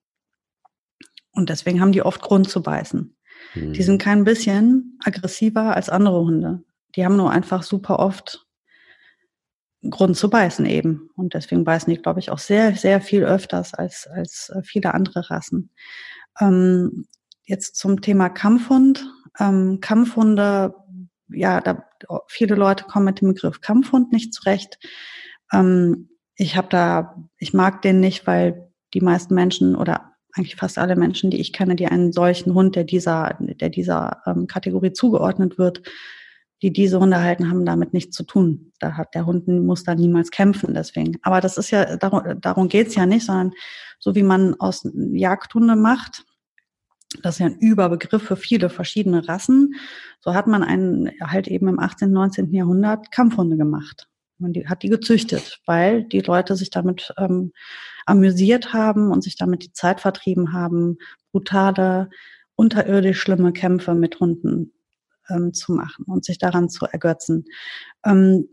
Und 1.31 1.49
deswegen 1.49 1.81
haben 1.81 1.91
die 1.91 2.03
oft 2.03 2.21
Grund 2.21 2.49
zu 2.49 2.61
beißen. 2.63 3.17
Mhm. 3.55 3.73
Die 3.73 3.83
sind 3.83 4.01
kein 4.01 4.23
bisschen 4.23 4.97
aggressiver 5.03 5.75
als 5.75 5.89
andere 5.89 6.21
Hunde. 6.21 6.63
Die 6.95 7.03
haben 7.03 7.17
nur 7.17 7.31
einfach 7.31 7.63
super 7.63 7.99
oft 7.99 8.45
Grund 9.89 10.15
zu 10.15 10.29
beißen 10.29 10.65
eben. 10.65 11.09
Und 11.15 11.33
deswegen 11.33 11.63
beißen 11.63 11.93
die, 11.93 12.01
glaube 12.01 12.19
ich, 12.19 12.29
auch 12.31 12.39
sehr, 12.39 12.75
sehr 12.75 13.01
viel 13.01 13.23
öfters 13.23 13.73
als, 13.73 14.07
als 14.07 14.49
äh, 14.49 14.63
viele 14.63 14.93
andere 14.93 15.29
Rassen. 15.29 15.71
Ähm, 16.39 17.07
jetzt 17.45 17.75
zum 17.77 18.01
Thema 18.01 18.29
Kampfhund. 18.29 19.05
Ähm, 19.39 19.79
Kampfhunde, 19.81 20.75
ja, 21.29 21.61
da 21.61 21.85
viele 22.27 22.55
Leute 22.55 22.85
kommen 22.85 23.05
mit 23.05 23.21
dem 23.21 23.29
Begriff 23.29 23.61
Kampfhund 23.61 24.11
nicht 24.11 24.33
zurecht. 24.33 24.79
Ähm, 25.51 26.09
ich 26.35 26.57
habe 26.57 26.67
da, 26.69 27.27
ich 27.37 27.53
mag 27.53 27.81
den 27.81 27.99
nicht, 27.99 28.27
weil 28.27 28.69
die 28.93 29.01
meisten 29.01 29.35
Menschen 29.35 29.75
oder 29.75 30.11
eigentlich 30.33 30.57
fast 30.57 30.77
alle 30.77 30.95
Menschen, 30.95 31.31
die 31.31 31.39
ich 31.39 31.53
kenne, 31.53 31.75
die 31.75 31.87
einen 31.87 32.11
solchen 32.11 32.53
Hund, 32.53 32.75
der 32.75 32.83
dieser, 32.83 33.37
der 33.39 33.69
dieser 33.69 34.21
ähm, 34.25 34.47
Kategorie 34.47 34.91
zugeordnet 34.91 35.57
wird, 35.57 35.81
die 36.61 36.73
diese 36.73 36.99
Hunde 36.99 37.21
halten, 37.21 37.49
haben 37.49 37.65
damit 37.65 37.93
nichts 37.93 38.15
zu 38.15 38.23
tun. 38.23 38.73
Da 38.79 38.97
hat 38.97 39.15
der 39.15 39.25
Hund 39.25 39.47
muss 39.47 39.83
da 39.83 39.95
niemals 39.95 40.31
kämpfen, 40.31 40.73
deswegen. 40.73 41.17
Aber 41.21 41.39
das 41.39 41.57
ist 41.57 41.71
ja, 41.71 41.95
darum, 41.97 42.41
darum 42.41 42.67
geht's 42.67 42.95
ja 42.95 43.05
nicht, 43.05 43.25
sondern 43.25 43.51
so 43.99 44.15
wie 44.15 44.23
man 44.23 44.55
aus 44.59 44.87
Jagdhunde 44.93 45.75
macht, 45.75 46.25
das 47.21 47.35
ist 47.35 47.39
ja 47.39 47.45
ein 47.47 47.59
Überbegriff 47.59 48.23
für 48.23 48.35
viele 48.35 48.69
verschiedene 48.69 49.27
Rassen. 49.27 49.75
So 50.21 50.33
hat 50.33 50.47
man 50.47 50.63
einen 50.63 51.11
halt 51.21 51.47
eben 51.47 51.67
im 51.67 51.79
18., 51.79 52.11
19. 52.11 52.53
Jahrhundert 52.53 53.11
Kampfhunde 53.11 53.57
gemacht. 53.57 54.07
Man 54.37 54.53
die, 54.53 54.67
hat 54.67 54.83
die 54.83 54.89
gezüchtet, 54.89 55.61
weil 55.65 56.03
die 56.03 56.19
Leute 56.19 56.55
sich 56.55 56.69
damit 56.69 57.13
ähm, 57.17 57.53
amüsiert 58.05 58.73
haben 58.73 59.11
und 59.11 59.23
sich 59.23 59.37
damit 59.37 59.63
die 59.63 59.71
Zeit 59.71 60.01
vertrieben 60.01 60.51
haben, 60.51 60.97
brutale, 61.31 62.09
unterirdisch 62.55 63.19
schlimme 63.19 63.53
Kämpfe 63.53 63.95
mit 63.95 64.19
Hunden 64.19 64.73
ähm, 65.29 65.53
zu 65.53 65.71
machen 65.73 66.05
und 66.07 66.25
sich 66.25 66.37
daran 66.37 66.69
zu 66.69 66.85
ergötzen. 66.85 67.45
Ähm, 68.05 68.47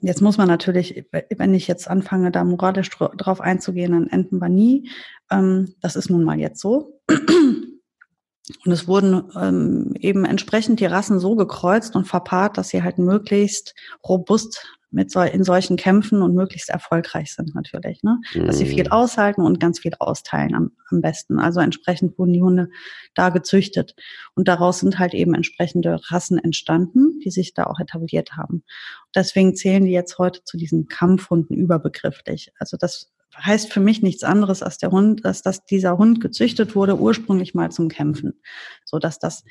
jetzt 0.00 0.22
muss 0.22 0.38
man 0.38 0.48
natürlich, 0.48 1.06
wenn 1.36 1.54
ich 1.54 1.68
jetzt 1.68 1.88
anfange, 1.88 2.30
da 2.30 2.44
moralisch 2.44 2.90
drauf 2.90 3.40
einzugehen, 3.40 3.92
dann 3.92 4.08
enden 4.08 4.40
wir 4.40 4.48
nie. 4.48 4.90
Ähm, 5.30 5.74
das 5.80 5.96
ist 5.96 6.10
nun 6.10 6.24
mal 6.24 6.38
jetzt 6.38 6.60
so. 6.60 7.00
Und 8.64 8.72
es 8.72 8.88
wurden 8.88 9.24
ähm, 9.36 9.94
eben 9.98 10.24
entsprechend 10.24 10.80
die 10.80 10.86
Rassen 10.86 11.20
so 11.20 11.36
gekreuzt 11.36 11.96
und 11.96 12.06
verpaart, 12.06 12.56
dass 12.56 12.68
sie 12.70 12.82
halt 12.82 12.98
möglichst 12.98 13.74
robust 14.06 14.78
mit 14.90 15.10
so, 15.10 15.20
in 15.20 15.44
solchen 15.44 15.76
Kämpfen 15.76 16.22
und 16.22 16.34
möglichst 16.34 16.70
erfolgreich 16.70 17.34
sind 17.34 17.54
natürlich. 17.54 18.02
Ne? 18.02 18.20
Dass 18.34 18.58
sie 18.58 18.66
viel 18.66 18.84
mhm. 18.84 18.92
aushalten 18.92 19.42
und 19.42 19.60
ganz 19.60 19.80
viel 19.80 19.92
austeilen 19.98 20.54
am, 20.54 20.70
am 20.90 21.02
besten. 21.02 21.38
Also 21.38 21.60
entsprechend 21.60 22.18
wurden 22.18 22.32
die 22.32 22.42
Hunde 22.42 22.70
da 23.14 23.28
gezüchtet. 23.28 23.94
Und 24.34 24.48
daraus 24.48 24.80
sind 24.80 24.98
halt 24.98 25.12
eben 25.12 25.34
entsprechende 25.34 26.00
Rassen 26.10 26.38
entstanden, 26.38 27.20
die 27.22 27.30
sich 27.30 27.52
da 27.52 27.64
auch 27.64 27.80
etabliert 27.80 28.32
haben. 28.32 28.64
Deswegen 29.14 29.54
zählen 29.54 29.84
die 29.84 29.92
jetzt 29.92 30.18
heute 30.18 30.42
zu 30.44 30.56
diesen 30.56 30.88
Kampfhunden 30.88 31.54
überbegrifflich. 31.54 32.52
Also 32.58 32.78
das 32.78 33.10
heißt 33.36 33.72
für 33.72 33.80
mich 33.80 34.02
nichts 34.02 34.24
anderes 34.24 34.62
als 34.62 34.78
der 34.78 34.90
Hund, 34.90 35.24
dass, 35.24 35.42
dass 35.42 35.64
dieser 35.64 35.98
Hund 35.98 36.20
gezüchtet 36.20 36.74
wurde 36.74 36.98
ursprünglich 36.98 37.54
mal 37.54 37.70
zum 37.70 37.88
Kämpfen, 37.88 38.40
so 38.84 38.98
dass 38.98 39.18
das 39.18 39.44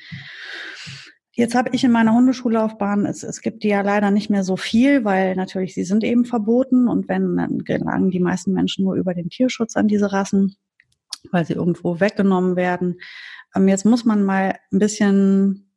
Jetzt 1.38 1.54
habe 1.54 1.70
ich 1.72 1.84
in 1.84 1.92
meiner 1.92 2.14
Hundeschullaufbahn, 2.14 3.06
es, 3.06 3.22
es 3.22 3.40
gibt 3.42 3.62
die 3.62 3.68
ja 3.68 3.82
leider 3.82 4.10
nicht 4.10 4.28
mehr 4.28 4.42
so 4.42 4.56
viel, 4.56 5.04
weil 5.04 5.36
natürlich 5.36 5.72
sie 5.72 5.84
sind 5.84 6.02
eben 6.02 6.24
verboten 6.24 6.88
und 6.88 7.08
wenn, 7.08 7.36
dann 7.36 7.60
gelangen 7.60 8.10
die 8.10 8.18
meisten 8.18 8.52
Menschen 8.52 8.84
nur 8.84 8.96
über 8.96 9.14
den 9.14 9.28
Tierschutz 9.30 9.76
an 9.76 9.86
diese 9.86 10.10
Rassen, 10.10 10.56
weil 11.30 11.44
sie 11.44 11.52
irgendwo 11.52 12.00
weggenommen 12.00 12.56
werden. 12.56 12.98
Ähm, 13.54 13.68
jetzt 13.68 13.84
muss 13.84 14.04
man 14.04 14.24
mal 14.24 14.58
ein 14.72 14.80
bisschen 14.80 15.67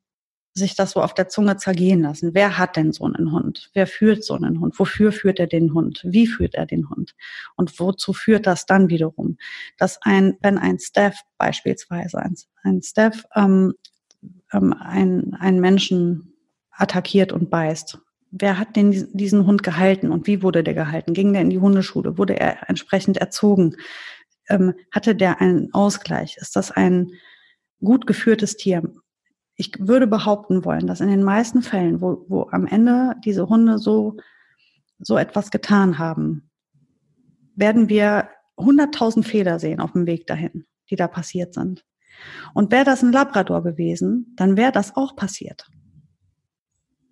sich 0.54 0.76
das 0.76 0.92
so 0.92 1.02
auf 1.02 1.14
der 1.14 1.30
Zunge 1.30 1.58
zergehen 1.58 2.02
lassen. 2.02 2.34
Wer 2.34 2.58
hat 2.58 2.76
denn 2.76 2.92
so 2.92 3.06
einen 3.06 3.32
Hund? 3.32 3.70
Wer 3.74 3.88
führt 3.88 4.24
so 4.24 4.34
einen 4.34 4.60
Hund? 4.60 4.78
Wofür 4.78 5.12
führt 5.12 5.40
er 5.40 5.48
den 5.48 5.74
Hund? 5.74 6.02
Wie 6.04 6.28
führt 6.28 6.56
er 6.56 6.66
den 6.66 6.90
Hund? 6.90 7.16
Und 7.56 7.80
wozu 7.80 8.14
führt 8.14 8.48
das 8.48 8.66
dann 8.66 8.90
wiederum? 8.90 9.38
Dass 9.78 10.02
ein, 10.02 10.38
wenn 10.42 10.58
ein 10.58 10.80
Staff 10.80 11.22
beispielsweise, 11.38 12.20
ein, 12.20 12.36
ein 12.64 12.82
Staff 12.82 13.24
ähm, 13.36 13.74
ähm, 14.54 14.74
ein, 14.80 15.34
einen 15.40 15.60
Menschen 15.60 16.34
attackiert 16.72 17.32
und 17.32 17.50
beißt. 17.50 18.00
Wer 18.32 18.58
hat 18.58 18.76
denn 18.76 19.10
diesen 19.14 19.46
Hund 19.46 19.62
gehalten 19.64 20.12
und 20.12 20.26
wie 20.28 20.42
wurde 20.42 20.64
der 20.64 20.74
gehalten? 20.74 21.14
Ging 21.14 21.34
der 21.34 21.42
in 21.42 21.50
die 21.50 21.60
Hundeschule? 21.60 22.18
Wurde 22.18 22.40
er 22.40 22.70
entsprechend 22.70 23.18
erzogen? 23.18 23.76
Ähm, 24.48 24.74
hatte 24.92 25.16
der 25.16 25.42
einen 25.42 25.74
Ausgleich? 25.74 26.38
Ist 26.38 26.56
das 26.56 26.72
ein 26.72 27.12
gut 27.84 28.08
geführtes 28.08 28.56
Tier? 28.56 28.84
Ich 29.62 29.74
würde 29.78 30.08
behaupten 30.08 30.66
wollen, 30.66 30.88
dass 30.88 31.02
in 31.02 31.10
den 31.10 31.22
meisten 31.22 31.62
Fällen, 31.62 32.02
wo, 32.02 32.26
wo 32.28 32.48
am 32.50 32.66
Ende 32.66 33.14
diese 33.24 33.48
Hunde 33.48 33.78
so, 33.78 34.18
so 34.98 35.18
etwas 35.18 35.52
getan 35.52 36.00
haben, 36.00 36.50
werden 37.56 37.88
wir 37.88 38.28
100.000 38.58 39.24
Fehler 39.24 39.60
sehen 39.60 39.80
auf 39.80 39.92
dem 39.92 40.08
Weg 40.08 40.26
dahin, 40.26 40.66
die 40.90 40.96
da 40.96 41.08
passiert 41.08 41.54
sind. 41.54 41.86
Und 42.56 42.72
wäre 42.72 42.86
das 42.86 43.04
ein 43.04 43.12
Labrador 43.12 43.62
gewesen, 43.62 44.34
dann 44.36 44.58
wäre 44.58 44.72
das 44.72 44.96
auch 44.96 45.16
passiert. 45.16 45.70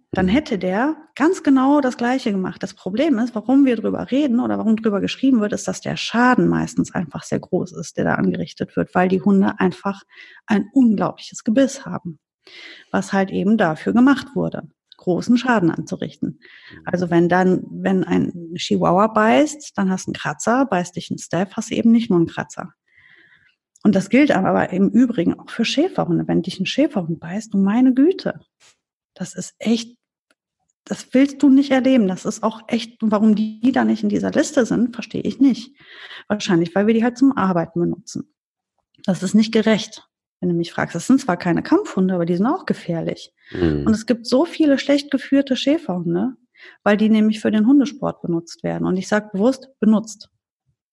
Dann 0.10 0.26
mhm. 0.26 0.30
hätte 0.30 0.58
der 0.58 0.98
ganz 1.14 1.44
genau 1.44 1.82
das 1.82 1.98
Gleiche 1.98 2.32
gemacht. 2.32 2.64
Das 2.64 2.74
Problem 2.74 3.20
ist, 3.20 3.36
warum 3.36 3.64
wir 3.68 3.76
drüber 3.76 4.10
reden 4.10 4.40
oder 4.40 4.58
warum 4.58 4.76
drüber 4.76 5.02
geschrieben 5.02 5.40
wird, 5.40 5.54
ist, 5.54 5.68
dass 5.68 5.82
der 5.82 5.98
Schaden 5.98 6.48
meistens 6.48 6.96
einfach 6.96 7.22
sehr 7.22 7.42
groß 7.42 7.74
ist, 7.74 7.96
der 7.96 8.06
da 8.06 8.16
angerichtet 8.16 8.76
wird, 8.76 8.96
weil 8.96 9.08
die 9.08 9.22
Hunde 9.22 9.60
einfach 9.60 10.02
ein 10.48 10.68
unglaubliches 10.74 11.44
Gebiss 11.44 11.86
haben, 11.86 12.18
was 12.92 13.14
halt 13.14 13.32
eben 13.32 13.58
dafür 13.58 13.94
gemacht 13.94 14.36
wurde, 14.36 14.70
großen 14.98 15.38
Schaden 15.38 15.72
anzurichten. 15.72 16.40
Mhm. 16.72 16.82
Also 16.86 17.10
wenn 17.10 17.30
dann, 17.30 17.64
wenn 17.70 18.04
ein 18.04 18.54
Chihuahua 18.56 19.08
beißt, 19.08 19.78
dann 19.78 19.90
hast 19.90 20.08
du 20.08 20.10
einen 20.10 20.16
Kratzer, 20.16 20.66
beißt 20.66 20.96
dich 20.96 21.10
ein 21.10 21.18
Staff, 21.18 21.54
hast 21.54 21.72
du 21.72 21.76
eben 21.76 21.92
nicht 21.92 22.10
nur 22.10 22.20
einen 22.20 22.28
Kratzer. 22.28 22.74
Und 23.84 23.96
das 23.96 24.10
gilt 24.10 24.32
aber 24.32 24.72
im 24.72 24.90
Übrigen 24.90 25.40
auch 25.40 25.50
für 25.50 25.64
Schäferhunde. 25.64 26.28
Wenn 26.28 26.42
dich 26.42 26.60
ein 26.60 26.66
Schäferhund 26.66 27.20
beißt, 27.20 27.54
du 27.54 27.58
meine 27.58 27.94
Güte, 27.94 28.42
das 29.14 29.36
ist 29.36 29.56
echt, 29.58 29.98
das 30.84 31.14
willst 31.14 31.42
du 31.42 31.50
nicht 31.50 31.72
erleben. 31.72 32.08
Das 32.08 32.26
ist 32.26 32.44
auch 32.44 32.62
echt, 32.68 32.98
warum 33.02 33.36
die 33.36 33.72
da 33.72 33.86
nicht 33.86 34.04
in 34.04 34.10
dieser 34.10 34.32
Liste 34.32 34.66
sind, 34.66 34.94
verstehe 34.94 35.22
ich 35.22 35.40
nicht. 35.40 35.78
Wahrscheinlich, 36.28 36.76
weil 36.76 36.88
wir 36.88 36.94
die 36.94 37.04
halt 37.04 37.18
zum 37.18 37.38
Arbeiten 37.38 37.80
benutzen. 37.80 38.34
Das 39.06 39.24
ist 39.24 39.34
nicht 39.34 39.54
gerecht, 39.54 40.10
wenn 40.40 40.50
du 40.50 40.56
mich 40.56 40.72
fragst. 40.72 40.96
Das 40.96 41.08
sind 41.08 41.22
zwar 41.22 41.38
keine 41.38 41.64
Kampfhunde, 41.64 42.14
aber 42.14 42.26
die 42.26 42.36
sind 42.36 42.46
auch 42.46 42.66
gefährlich. 42.66 43.34
Mhm. 43.52 43.86
Und 43.86 43.94
es 43.94 44.06
gibt 44.06 44.26
so 44.26 44.46
viele 44.46 44.80
schlecht 44.80 45.12
geführte 45.12 45.56
Schäferhunde, 45.56 46.34
weil 46.84 46.98
die 46.98 47.10
nämlich 47.10 47.40
für 47.40 47.52
den 47.52 47.68
Hundesport 47.68 48.22
benutzt 48.22 48.64
werden. 48.64 48.88
Und 48.88 48.98
ich 48.98 49.08
sage 49.08 49.30
bewusst 49.34 49.70
benutzt. 49.80 50.30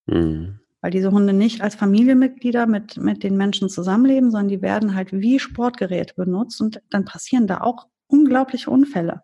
Mhm 0.06 0.60
weil 0.86 0.92
diese 0.92 1.10
Hunde 1.10 1.32
nicht 1.32 1.62
als 1.62 1.74
Familienmitglieder 1.74 2.68
mit, 2.68 2.96
mit 2.96 3.24
den 3.24 3.36
Menschen 3.36 3.68
zusammenleben, 3.68 4.30
sondern 4.30 4.46
die 4.46 4.62
werden 4.62 4.94
halt 4.94 5.12
wie 5.12 5.40
Sportgeräte 5.40 6.14
benutzt 6.14 6.60
und 6.60 6.80
dann 6.90 7.04
passieren 7.04 7.48
da 7.48 7.62
auch 7.62 7.88
unglaubliche 8.06 8.70
Unfälle. 8.70 9.22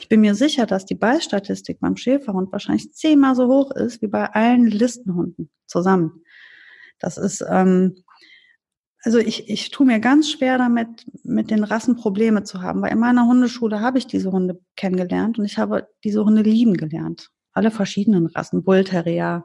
Ich 0.00 0.08
bin 0.08 0.20
mir 0.22 0.34
sicher, 0.34 0.66
dass 0.66 0.86
die 0.86 0.96
Beißstatistik 0.96 1.78
beim 1.78 1.96
Schäferhund 1.96 2.50
wahrscheinlich 2.50 2.92
zehnmal 2.94 3.36
so 3.36 3.46
hoch 3.46 3.70
ist 3.70 4.02
wie 4.02 4.08
bei 4.08 4.26
allen 4.32 4.66
Listenhunden 4.66 5.50
zusammen. 5.66 6.24
Das 6.98 7.16
ist, 7.16 7.44
ähm, 7.48 8.02
also 9.02 9.18
ich, 9.18 9.48
ich 9.48 9.70
tue 9.70 9.86
mir 9.86 10.00
ganz 10.00 10.30
schwer 10.30 10.58
damit, 10.58 11.04
mit 11.22 11.50
den 11.50 11.64
Rassen 11.64 11.96
Probleme 11.96 12.42
zu 12.42 12.62
haben, 12.62 12.82
weil 12.82 12.92
in 12.92 12.98
meiner 12.98 13.26
Hundeschule 13.26 13.80
habe 13.80 13.98
ich 13.98 14.06
diese 14.06 14.32
Hunde 14.32 14.60
kennengelernt 14.76 15.38
und 15.38 15.44
ich 15.44 15.58
habe 15.58 15.88
diese 16.04 16.24
Hunde 16.24 16.42
lieben 16.42 16.74
gelernt. 16.74 17.30
Alle 17.52 17.70
verschiedenen 17.70 18.26
Rassen, 18.26 18.64
Bull 18.64 18.84
Terrier, 18.84 19.44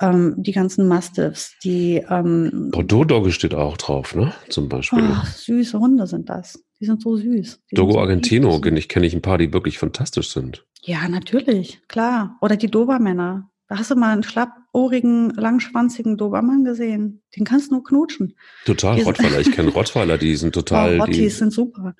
ähm, 0.00 0.34
die 0.38 0.52
ganzen 0.52 0.88
Mastiffs, 0.88 1.56
die 1.62 2.02
ähm, 2.08 2.70
Bordeaux-Dogge 2.72 3.32
steht 3.32 3.54
auch 3.54 3.76
drauf, 3.76 4.14
ne? 4.14 4.32
Zum 4.48 4.68
Beispiel. 4.68 5.02
Oh, 5.02 5.26
süße 5.26 5.78
Hunde 5.78 6.06
sind 6.06 6.28
das. 6.28 6.64
Die 6.80 6.86
sind 6.86 7.02
so 7.02 7.16
süß. 7.16 7.60
Die 7.70 7.74
Dogo 7.74 7.92
so 7.92 8.00
Argentino, 8.00 8.52
süß. 8.62 8.72
ich 8.72 8.88
kenne 8.88 9.06
ich 9.06 9.14
ein 9.14 9.22
paar, 9.22 9.38
die 9.38 9.52
wirklich 9.52 9.78
fantastisch 9.78 10.32
sind. 10.32 10.64
Ja, 10.82 11.06
natürlich, 11.08 11.82
klar. 11.88 12.38
Oder 12.40 12.56
die 12.56 12.70
Dobermänner. 12.70 13.49
Da 13.70 13.78
hast 13.78 13.88
du 13.88 13.94
mal 13.94 14.12
einen 14.12 14.24
schlappohrigen, 14.24 15.30
langschwanzigen 15.30 16.16
Dobermann 16.16 16.64
gesehen. 16.64 17.22
Den 17.36 17.44
kannst 17.44 17.70
du 17.70 17.76
nur 17.76 17.84
knutschen. 17.84 18.34
Total, 18.64 18.96
die 18.96 19.02
Rottweiler. 19.02 19.38
ich 19.38 19.52
kenne 19.52 19.68
Rottweiler, 19.72 20.18
die 20.18 20.34
sind 20.34 20.52
total. 20.52 20.98
Oh, 20.98 21.04
Rottis 21.04 21.38
sind 21.38 21.52
super. 21.52 21.94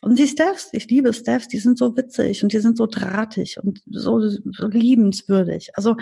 Und 0.00 0.16
die 0.16 0.28
Staffs, 0.28 0.68
ich 0.70 0.88
liebe 0.88 1.12
Staffs, 1.12 1.48
die 1.48 1.58
sind 1.58 1.76
so 1.76 1.96
witzig 1.96 2.44
und 2.44 2.52
die 2.52 2.60
sind 2.60 2.76
so 2.76 2.86
drahtig 2.86 3.58
und 3.60 3.82
so, 3.90 4.20
so 4.28 4.68
liebenswürdig. 4.68 5.70
Also 5.74 5.96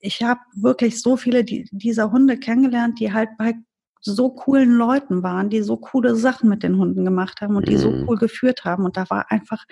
ich 0.00 0.22
habe 0.22 0.40
wirklich 0.54 1.02
so 1.02 1.16
viele 1.16 1.42
dieser 1.42 2.12
Hunde 2.12 2.38
kennengelernt, 2.38 3.00
die 3.00 3.12
halt 3.12 3.30
bei 3.38 3.54
so 4.00 4.30
coolen 4.30 4.76
Leuten 4.76 5.24
waren, 5.24 5.50
die 5.50 5.62
so 5.62 5.76
coole 5.78 6.14
Sachen 6.14 6.48
mit 6.48 6.62
den 6.62 6.78
Hunden 6.78 7.04
gemacht 7.04 7.40
haben 7.40 7.56
und 7.56 7.66
die 7.66 7.76
so 7.76 7.90
mhm. 7.90 8.08
cool 8.08 8.18
geführt 8.18 8.64
haben. 8.64 8.84
Und 8.84 8.96
da 8.96 9.10
war 9.10 9.32
einfach 9.32 9.64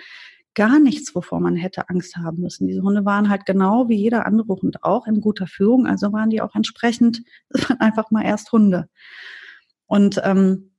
gar 0.55 0.79
nichts, 0.79 1.15
wovor 1.15 1.39
man 1.39 1.55
hätte 1.55 1.89
Angst 1.89 2.17
haben 2.17 2.41
müssen. 2.41 2.67
Diese 2.67 2.81
Hunde 2.81 3.05
waren 3.05 3.29
halt 3.29 3.45
genau 3.45 3.87
wie 3.89 3.95
jeder 3.95 4.25
andere 4.25 4.55
Hund 4.55 4.83
auch 4.83 5.07
in 5.07 5.21
guter 5.21 5.47
Führung, 5.47 5.87
also 5.87 6.11
waren 6.11 6.29
die 6.29 6.41
auch 6.41 6.55
entsprechend 6.55 7.23
einfach 7.79 8.11
mal 8.11 8.23
erst 8.23 8.51
Hunde. 8.51 8.89
Und 9.85 10.21
ähm, 10.23 10.71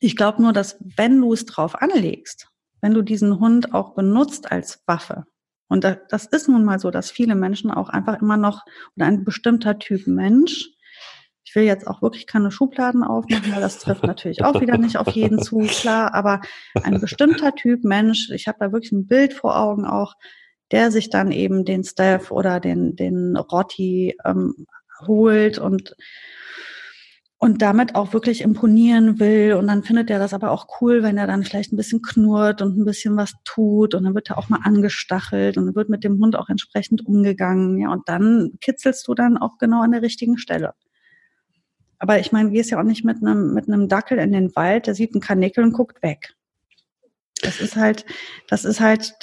ich 0.00 0.16
glaube 0.16 0.42
nur, 0.42 0.52
dass 0.52 0.76
wenn 0.96 1.20
du 1.20 1.32
es 1.32 1.46
drauf 1.46 1.80
anlegst, 1.80 2.48
wenn 2.80 2.94
du 2.94 3.02
diesen 3.02 3.40
Hund 3.40 3.72
auch 3.74 3.94
benutzt 3.94 4.50
als 4.50 4.82
Waffe, 4.86 5.26
und 5.68 5.82
das 5.82 6.26
ist 6.26 6.48
nun 6.48 6.64
mal 6.64 6.78
so, 6.78 6.90
dass 6.90 7.10
viele 7.10 7.34
Menschen 7.34 7.70
auch 7.70 7.88
einfach 7.88 8.20
immer 8.20 8.36
noch 8.36 8.64
oder 8.96 9.06
ein 9.06 9.24
bestimmter 9.24 9.78
Typ 9.78 10.06
Mensch, 10.06 10.70
ich 11.44 11.54
will 11.54 11.64
jetzt 11.64 11.86
auch 11.86 12.02
wirklich 12.02 12.26
keine 12.26 12.50
Schubladen 12.50 13.02
aufmachen, 13.02 13.52
weil 13.52 13.60
das 13.60 13.78
trifft 13.78 14.04
natürlich 14.04 14.42
auch 14.42 14.60
wieder 14.60 14.78
nicht 14.78 14.96
auf 14.96 15.08
jeden 15.08 15.40
zu, 15.40 15.58
klar, 15.58 16.14
aber 16.14 16.40
ein 16.82 17.00
bestimmter 17.00 17.54
Typ 17.54 17.84
Mensch, 17.84 18.30
ich 18.30 18.48
habe 18.48 18.58
da 18.60 18.72
wirklich 18.72 18.92
ein 18.92 19.06
Bild 19.06 19.34
vor 19.34 19.58
Augen 19.58 19.84
auch, 19.84 20.14
der 20.70 20.90
sich 20.90 21.10
dann 21.10 21.30
eben 21.30 21.64
den 21.64 21.84
Steph 21.84 22.30
oder 22.30 22.60
den, 22.60 22.96
den 22.96 23.36
Rotti 23.36 24.16
ähm, 24.24 24.66
holt 25.06 25.58
und 25.58 25.94
und 27.44 27.60
damit 27.60 27.94
auch 27.94 28.14
wirklich 28.14 28.40
imponieren 28.40 29.20
will. 29.20 29.52
Und 29.52 29.66
dann 29.66 29.82
findet 29.82 30.08
er 30.08 30.18
das 30.18 30.32
aber 30.32 30.50
auch 30.50 30.66
cool, 30.80 31.02
wenn 31.02 31.18
er 31.18 31.26
dann 31.26 31.44
vielleicht 31.44 31.74
ein 31.74 31.76
bisschen 31.76 32.00
knurrt 32.00 32.62
und 32.62 32.78
ein 32.78 32.86
bisschen 32.86 33.18
was 33.18 33.34
tut. 33.44 33.94
Und 33.94 34.04
dann 34.04 34.14
wird 34.14 34.30
er 34.30 34.38
auch 34.38 34.48
mal 34.48 34.60
angestachelt 34.62 35.58
und 35.58 35.74
wird 35.76 35.90
mit 35.90 36.04
dem 36.04 36.18
Hund 36.22 36.36
auch 36.36 36.48
entsprechend 36.48 37.04
umgegangen. 37.04 37.78
Ja, 37.78 37.92
und 37.92 38.08
dann 38.08 38.52
kitzelst 38.62 39.06
du 39.06 39.12
dann 39.12 39.36
auch 39.36 39.58
genau 39.58 39.82
an 39.82 39.92
der 39.92 40.00
richtigen 40.00 40.38
Stelle. 40.38 40.72
Aber 41.98 42.18
ich 42.18 42.32
meine, 42.32 42.50
gehst 42.50 42.70
ja 42.70 42.78
auch 42.78 42.84
nicht 42.84 43.04
mit 43.04 43.18
einem, 43.18 43.54
mit 43.54 43.68
einem 43.68 43.88
Dackel 43.88 44.18
in 44.18 44.32
den 44.32 44.54
Wald, 44.56 44.86
der 44.86 44.94
sieht 44.94 45.14
einen 45.14 45.20
Kanickel 45.20 45.64
und 45.64 45.72
guckt 45.72 46.02
weg. 46.02 46.34
Das 47.42 47.60
ist 47.60 47.76
halt, 47.76 48.06
das 48.48 48.64
ist 48.64 48.80
halt, 48.80 49.14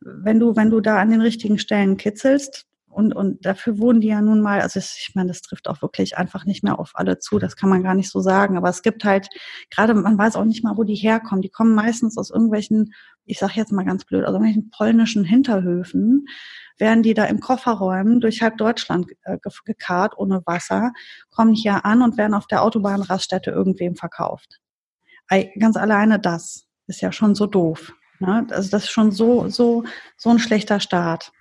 wenn 0.00 0.38
du, 0.38 0.54
wenn 0.56 0.70
du 0.70 0.80
da 0.80 0.98
an 0.98 1.10
den 1.10 1.20
richtigen 1.20 1.58
Stellen 1.58 1.96
kitzelst, 1.96 2.66
und, 2.92 3.16
und 3.16 3.46
dafür 3.46 3.78
wurden 3.78 4.02
die 4.02 4.08
ja 4.08 4.20
nun 4.20 4.42
mal, 4.42 4.60
also 4.60 4.78
ich 4.78 5.12
meine, 5.14 5.28
das 5.28 5.40
trifft 5.40 5.66
auch 5.66 5.80
wirklich 5.80 6.18
einfach 6.18 6.44
nicht 6.44 6.62
mehr 6.62 6.78
auf 6.78 6.92
alle 6.92 7.18
zu, 7.18 7.38
das 7.38 7.56
kann 7.56 7.70
man 7.70 7.82
gar 7.82 7.94
nicht 7.94 8.10
so 8.10 8.20
sagen. 8.20 8.58
Aber 8.58 8.68
es 8.68 8.82
gibt 8.82 9.04
halt, 9.04 9.28
gerade 9.70 9.94
man 9.94 10.18
weiß 10.18 10.36
auch 10.36 10.44
nicht 10.44 10.62
mal, 10.62 10.76
wo 10.76 10.84
die 10.84 10.94
herkommen. 10.94 11.40
Die 11.40 11.48
kommen 11.48 11.74
meistens 11.74 12.18
aus 12.18 12.30
irgendwelchen, 12.30 12.92
ich 13.24 13.38
sage 13.38 13.54
jetzt 13.56 13.72
mal 13.72 13.86
ganz 13.86 14.04
blöd, 14.04 14.24
aus 14.24 14.32
irgendwelchen 14.32 14.70
polnischen 14.70 15.24
Hinterhöfen, 15.24 16.26
werden 16.82 17.04
die 17.04 17.14
da 17.14 17.26
im 17.26 17.38
Kofferräumen 17.38 18.20
durch 18.20 18.42
halb 18.42 18.58
Deutschland 18.58 19.06
äh, 19.22 19.38
gekarrt 19.64 20.18
ohne 20.18 20.42
Wasser, 20.46 20.92
kommen 21.30 21.54
hier 21.54 21.86
an 21.86 22.02
und 22.02 22.16
werden 22.18 22.34
auf 22.34 22.48
der 22.48 22.64
Autobahnraststätte 22.64 23.52
irgendwem 23.52 23.94
verkauft. 23.94 24.58
Ganz 25.58 25.76
alleine 25.76 26.18
das 26.18 26.66
ist 26.88 27.00
ja 27.00 27.12
schon 27.12 27.36
so 27.36 27.46
doof. 27.46 27.94
Ne? 28.18 28.46
Also 28.50 28.68
das 28.68 28.84
ist 28.84 28.90
schon 28.90 29.12
so, 29.12 29.48
so, 29.48 29.84
so 30.16 30.30
ein 30.30 30.40
schlechter 30.40 30.80
Start. 30.80 31.32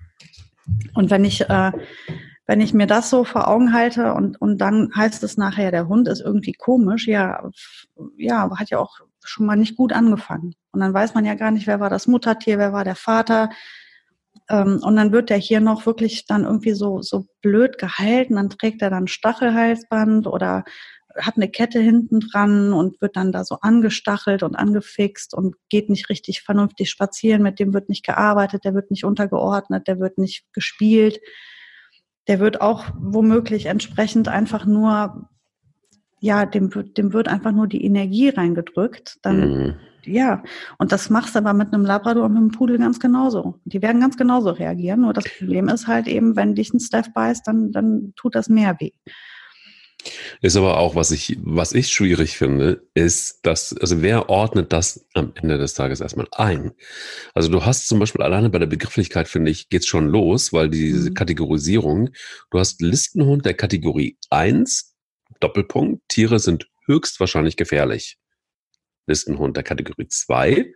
Und 0.94 1.10
wenn 1.10 1.26
ich, 1.26 1.42
äh, 1.50 1.72
wenn 2.46 2.62
ich 2.62 2.76
mir 2.76 2.86
das 2.86 3.10
so 3.10 3.24
vor 3.24 3.48
Augen 3.48 3.74
halte 3.74 4.14
und, 4.14 4.40
und 4.40 4.60
dann 4.60 4.92
heißt 4.96 5.24
es 5.24 5.38
nachher, 5.38 5.72
der 5.72 5.88
Hund 5.88 6.08
ist 6.08 6.22
irgendwie 6.22 6.54
komisch, 6.54 7.08
ja, 7.08 7.50
ja, 8.16 8.48
hat 8.58 8.70
ja 8.70 8.78
auch 8.78 9.00
schon 9.24 9.48
mal 9.48 9.56
nicht 9.56 9.76
gut 9.76 9.92
angefangen. 9.92 10.54
Und 10.72 10.82
dann 10.82 10.94
weiß 10.94 11.16
man 11.16 11.26
ja 11.26 11.34
gar 11.34 11.50
nicht, 11.50 11.66
wer 11.66 11.80
war 11.80 11.90
das 11.90 12.06
Muttertier, 12.06 12.60
wer 12.60 12.74
war 12.74 12.84
der 12.84 12.96
Vater. 12.96 13.50
Ähm, 14.52 14.82
und 14.84 14.96
dann 14.98 15.12
wird 15.14 15.30
der 15.30 15.38
hier 15.38 15.62
noch 15.62 15.86
wirklich 15.86 16.26
dann 16.26 16.44
irgendwie 16.44 16.74
so, 16.74 17.02
so 17.02 17.26
blöd 17.42 17.78
gehalten. 17.78 18.36
Dann 18.36 18.50
trägt 18.50 18.82
er 18.82 18.90
dann 18.90 19.08
Stachelhalsband 19.08 20.28
oder 20.28 20.64
hat 21.20 21.36
eine 21.38 21.50
Kette 21.50 21.80
hinten 21.80 22.20
dran 22.20 22.74
und 22.74 23.02
wird 23.02 23.16
dann 23.16 23.32
da 23.32 23.44
so 23.44 23.56
angestachelt 23.62 24.44
und 24.44 24.56
angefixt 24.56 25.34
und 25.34 25.56
geht 25.70 25.90
nicht 25.90 26.10
richtig 26.10 26.42
vernünftig 26.42 26.90
spazieren, 26.90 27.42
mit 27.44 27.60
dem 27.60 27.74
wird 27.74 27.90
nicht 27.90 28.06
gearbeitet, 28.06 28.64
der 28.64 28.74
wird 28.74 28.92
nicht 28.92 29.04
untergeordnet, 29.04 29.88
der 29.88 30.00
wird 30.00 30.18
nicht 30.18 30.46
gespielt. 30.54 31.20
Der 32.28 32.40
wird 32.40 32.62
auch 32.62 32.86
womöglich 32.98 33.66
entsprechend 33.66 34.28
einfach 34.28 34.66
nur, 34.66 35.30
ja, 36.22 36.46
dem 36.46 36.74
wird, 36.74 36.98
dem 36.98 37.14
wird 37.14 37.28
einfach 37.28 37.52
nur 37.52 37.68
die 37.68 37.84
Energie 37.84 38.30
reingedrückt. 38.30 39.18
Dann, 39.24 39.40
mhm. 39.40 39.76
ja, 40.06 40.44
und 40.78 40.92
das 40.92 41.10
machst 41.10 41.34
du 41.34 41.40
aber 41.40 41.54
mit 41.54 41.74
einem 41.74 41.84
Labrador 41.84 42.26
und 42.26 42.34
mit 42.34 42.42
einem 42.42 42.52
Pudel 42.52 42.78
ganz 42.78 43.00
genauso. 43.00 43.60
Die 43.66 43.82
werden 43.82 44.00
ganz 44.00 44.18
genauso 44.18 44.52
reagieren. 44.52 45.02
Nur 45.02 45.14
das 45.14 45.26
Problem 45.40 45.68
ist 45.68 45.88
halt 45.88 46.08
eben, 46.08 46.36
wenn 46.36 46.54
dich 46.54 46.74
ein 46.74 46.80
Steph 46.80 47.12
beißt, 47.12 47.48
dann, 47.48 47.72
dann 47.72 48.14
tut 48.16 48.36
das 48.36 48.50
mehr 48.50 48.78
weh. 48.80 48.92
Ist 50.42 50.56
aber 50.56 50.78
auch, 50.78 50.96
was 50.96 51.12
ich, 51.12 51.38
was 51.44 51.74
ich 51.74 51.90
schwierig 51.90 52.38
finde, 52.38 52.84
ist, 52.94 53.40
dass, 53.44 53.76
also 53.78 54.02
wer 54.02 54.30
ordnet 54.30 54.74
das 54.74 55.06
am 55.14 55.34
Ende 55.36 55.58
des 55.58 55.74
Tages 55.74 56.02
erstmal 56.02 56.28
ein? 56.32 56.72
Also 57.34 57.50
du 57.50 57.66
hast 57.66 57.88
zum 57.88 58.00
Beispiel 58.00 58.22
alleine 58.22 58.50
bei 58.50 58.60
der 58.60 58.68
Begrifflichkeit, 58.68 59.28
finde 59.28 59.52
ich, 59.52 59.70
geht's 59.70 59.88
schon 59.88 60.08
los, 60.08 60.54
weil 60.54 60.70
diese 60.70 61.10
mhm. 61.10 61.14
Kategorisierung, 61.14 62.10
du 62.52 62.60
hast 62.60 62.82
Listenhund 62.82 63.46
der 63.46 63.54
Kategorie 63.54 64.18
1, 64.30 64.91
Doppelpunkt, 65.44 66.04
Tiere 66.08 66.40
sind 66.40 66.68
höchstwahrscheinlich 66.86 67.58
gefährlich. 67.58 68.18
Listenhund 69.08 69.58
der 69.58 69.64
Kategorie 69.64 70.08
2, 70.08 70.74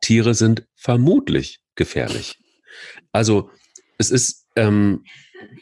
Tiere 0.00 0.34
sind 0.34 0.66
vermutlich 0.74 1.60
gefährlich. 1.74 2.38
Also 3.12 3.50
es 3.98 4.10
ist, 4.10 4.46
ähm, 4.56 5.04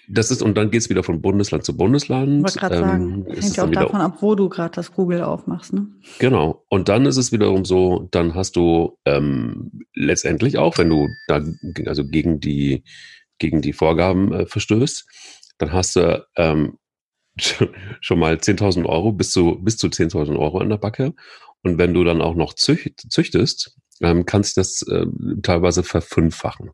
das 0.09 0.31
ist, 0.31 0.43
und 0.43 0.57
dann 0.57 0.71
geht 0.71 0.83
es 0.83 0.91
wieder 0.91 1.03
von 1.03 1.21
Bundesland 1.21 1.65
zu 1.65 1.77
Bundesland. 1.77 2.39
Ich 2.39 2.43
wollte 2.43 2.59
gerade 2.59 2.75
ähm, 2.77 2.83
sagen, 2.83 3.27
hängt 3.29 3.57
ja 3.57 3.65
auch 3.65 3.71
davon 3.71 4.01
ab, 4.01 4.19
wo 4.21 4.35
du 4.35 4.49
gerade 4.49 4.75
das 4.75 4.93
Google 4.93 5.23
aufmachst. 5.23 5.73
Ne? 5.73 5.87
Genau. 6.19 6.65
Und 6.69 6.89
dann 6.89 7.07
ist 7.07 7.17
es 7.17 7.33
wiederum 7.33 7.65
so, 7.65 8.09
dann 8.11 8.35
hast 8.35 8.57
du 8.57 8.99
ähm, 9.05 9.71
letztendlich 9.95 10.59
auch, 10.59 10.79
wenn 10.79 10.91
du 10.91 11.09
da 11.29 11.43
also 11.87 12.05
gegen 12.07 12.41
die, 12.41 12.85
gegen 13.39 13.63
die 13.63 13.73
Vorgaben 13.73 14.33
äh, 14.33 14.47
verstößt, 14.47 15.07
dann 15.59 15.73
hast 15.73 15.97
du 15.97 16.27
ähm, 16.37 16.79
schon 18.01 18.19
mal 18.19 18.35
10.000 18.35 18.87
Euro 18.87 19.13
bis 19.13 19.31
zu, 19.31 19.59
bis 19.63 19.77
zu 19.77 19.89
10.000 19.89 20.39
Euro 20.39 20.61
in 20.61 20.69
der 20.69 20.79
Backe. 20.79 21.15
Und 21.63 21.79
wenn 21.79 21.95
du 21.95 22.05
dann 22.05 22.21
auch 22.21 22.35
noch 22.35 22.55
zücht, 22.55 23.11
züchtest, 23.11 23.77
ähm, 24.01 24.27
kannst 24.27 24.57
du 24.57 24.61
das 24.61 24.83
äh, 24.83 25.07
teilweise 25.43 25.83
verfünffachen. 25.83 26.71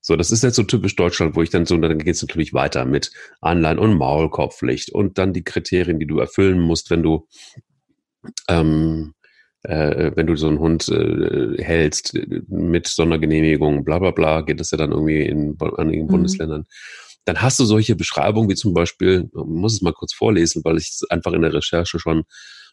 So, 0.00 0.16
das 0.16 0.30
ist 0.30 0.42
jetzt 0.42 0.56
so 0.56 0.62
typisch 0.62 0.96
Deutschland, 0.96 1.36
wo 1.36 1.42
ich 1.42 1.50
dann 1.50 1.66
so, 1.66 1.76
dann 1.76 1.98
geht 1.98 2.14
es 2.14 2.22
natürlich 2.22 2.54
weiter 2.54 2.84
mit 2.84 3.10
Anleihen- 3.40 3.78
und 3.78 3.98
Maulkorbpflicht 3.98 4.90
und 4.90 5.18
dann 5.18 5.32
die 5.32 5.42
Kriterien, 5.42 5.98
die 5.98 6.06
du 6.06 6.18
erfüllen 6.18 6.60
musst, 6.60 6.90
wenn 6.90 7.02
du 7.02 7.26
ähm, 8.48 9.14
äh, 9.62 10.12
wenn 10.14 10.26
du 10.26 10.36
so 10.36 10.48
einen 10.48 10.60
Hund 10.60 10.88
äh, 10.88 11.62
hältst 11.62 12.18
mit 12.48 12.86
Sondergenehmigung, 12.86 13.84
bla 13.84 13.98
bla 13.98 14.12
bla, 14.12 14.40
geht 14.42 14.60
das 14.60 14.70
ja 14.70 14.78
dann 14.78 14.92
irgendwie 14.92 15.22
in 15.22 15.56
einigen 15.76 16.04
mhm. 16.04 16.08
Bundesländern. 16.08 16.66
Dann 17.28 17.42
hast 17.42 17.58
du 17.58 17.66
solche 17.66 17.94
Beschreibungen 17.94 18.48
wie 18.48 18.54
zum 18.54 18.72
Beispiel, 18.72 19.28
muss 19.34 19.74
es 19.74 19.82
mal 19.82 19.92
kurz 19.92 20.14
vorlesen, 20.14 20.64
weil 20.64 20.78
ich 20.78 20.88
es 20.88 21.10
einfach 21.10 21.34
in 21.34 21.42
der 21.42 21.52
Recherche 21.52 21.98
schon 21.98 22.24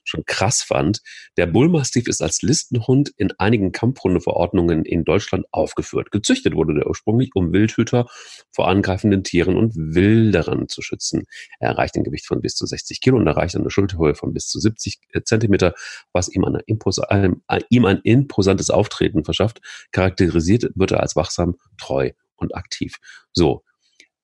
schon 0.07 0.23
krass 0.25 0.61
fand. 0.61 1.01
Der 1.35 1.47
Bullmastiff 1.47 2.07
ist 2.07 2.21
als 2.21 2.41
Listenhund 2.41 3.11
in 3.17 3.31
einigen 3.39 3.71
Kampfhundeverordnungen 3.71 4.85
in 4.85 5.03
Deutschland 5.03 5.45
aufgeführt. 5.51 6.11
Gezüchtet 6.11 6.53
wurde 6.53 6.75
der 6.75 6.87
ursprünglich, 6.87 7.31
um 7.33 7.51
Wildhüter 7.51 8.05
vor 8.51 8.67
angreifenden 8.67 9.23
Tieren 9.23 9.57
und 9.57 9.73
Wilderern 9.75 10.67
zu 10.69 10.81
schützen. 10.81 11.23
Er 11.59 11.71
erreicht 11.71 11.95
ein 11.95 12.03
Gewicht 12.03 12.27
von 12.27 12.39
bis 12.39 12.55
zu 12.55 12.65
60 12.65 13.01
Kilo 13.01 13.17
und 13.17 13.27
erreicht 13.27 13.55
eine 13.55 13.71
Schulterhöhe 13.71 14.15
von 14.15 14.31
bis 14.31 14.47
zu 14.47 14.59
70 14.59 14.99
äh, 15.11 15.21
Zentimeter, 15.23 15.73
was 16.13 16.29
ihm, 16.29 16.45
eine 16.45 16.59
Impos 16.67 16.99
äh, 16.99 17.29
ihm 17.69 17.85
ein 17.85 17.99
imposantes 18.03 18.69
Auftreten 18.69 19.25
verschafft. 19.25 19.59
Charakterisiert 19.91 20.69
wird 20.75 20.91
er 20.91 21.01
als 21.01 21.15
wachsam, 21.15 21.55
treu 21.77 22.11
und 22.35 22.55
aktiv. 22.55 22.97
So, 23.33 23.63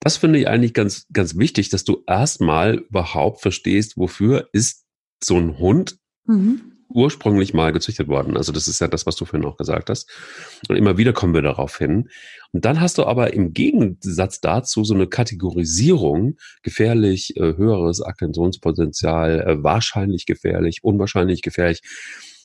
das 0.02 0.18
finde 0.18 0.40
ich 0.40 0.48
eigentlich 0.48 0.74
ganz, 0.74 1.06
ganz 1.14 1.38
wichtig, 1.38 1.70
dass 1.70 1.84
du 1.84 2.04
erstmal 2.08 2.80
überhaupt 2.90 3.42
verstehst, 3.42 3.98
wofür 3.98 4.50
ist 4.52 4.84
so 5.24 5.38
ein 5.38 5.60
Hund 5.60 6.00
mhm. 6.26 6.74
ursprünglich 6.90 7.54
mal 7.54 7.72
gezüchtet 7.72 8.08
worden. 8.08 8.36
Also 8.36 8.52
das 8.52 8.68
ist 8.68 8.82
ja 8.82 8.88
das, 8.88 9.06
was 9.06 9.16
du 9.16 9.26
vorhin 9.26 9.48
auch 9.48 9.58
gesagt 9.58 9.92
hast. 9.92 10.10
Und 10.68 10.76
immer 10.76 10.98
wieder 10.98 11.14
kommen 11.14 11.36
wir 11.36 11.44
darauf 11.44 11.78
hin. 11.78 12.10
Und 12.52 12.66
dann 12.66 12.82
hast 12.82 12.98
du 12.98 13.06
aber 13.06 13.34
im 13.34 13.54
Gegensatz 13.54 14.42
dazu 14.42 14.84
so 14.84 14.96
eine 14.96 15.06
Kategorisierung, 15.06 16.38
gefährlich, 16.64 17.38
äh, 17.38 17.56
höheres 17.56 18.02
Aggressionspotenzial, 18.02 19.42
äh, 19.42 19.64
wahrscheinlich 19.64 20.26
gefährlich, 20.26 20.80
unwahrscheinlich 20.84 21.44
gefährlich. 21.44 21.82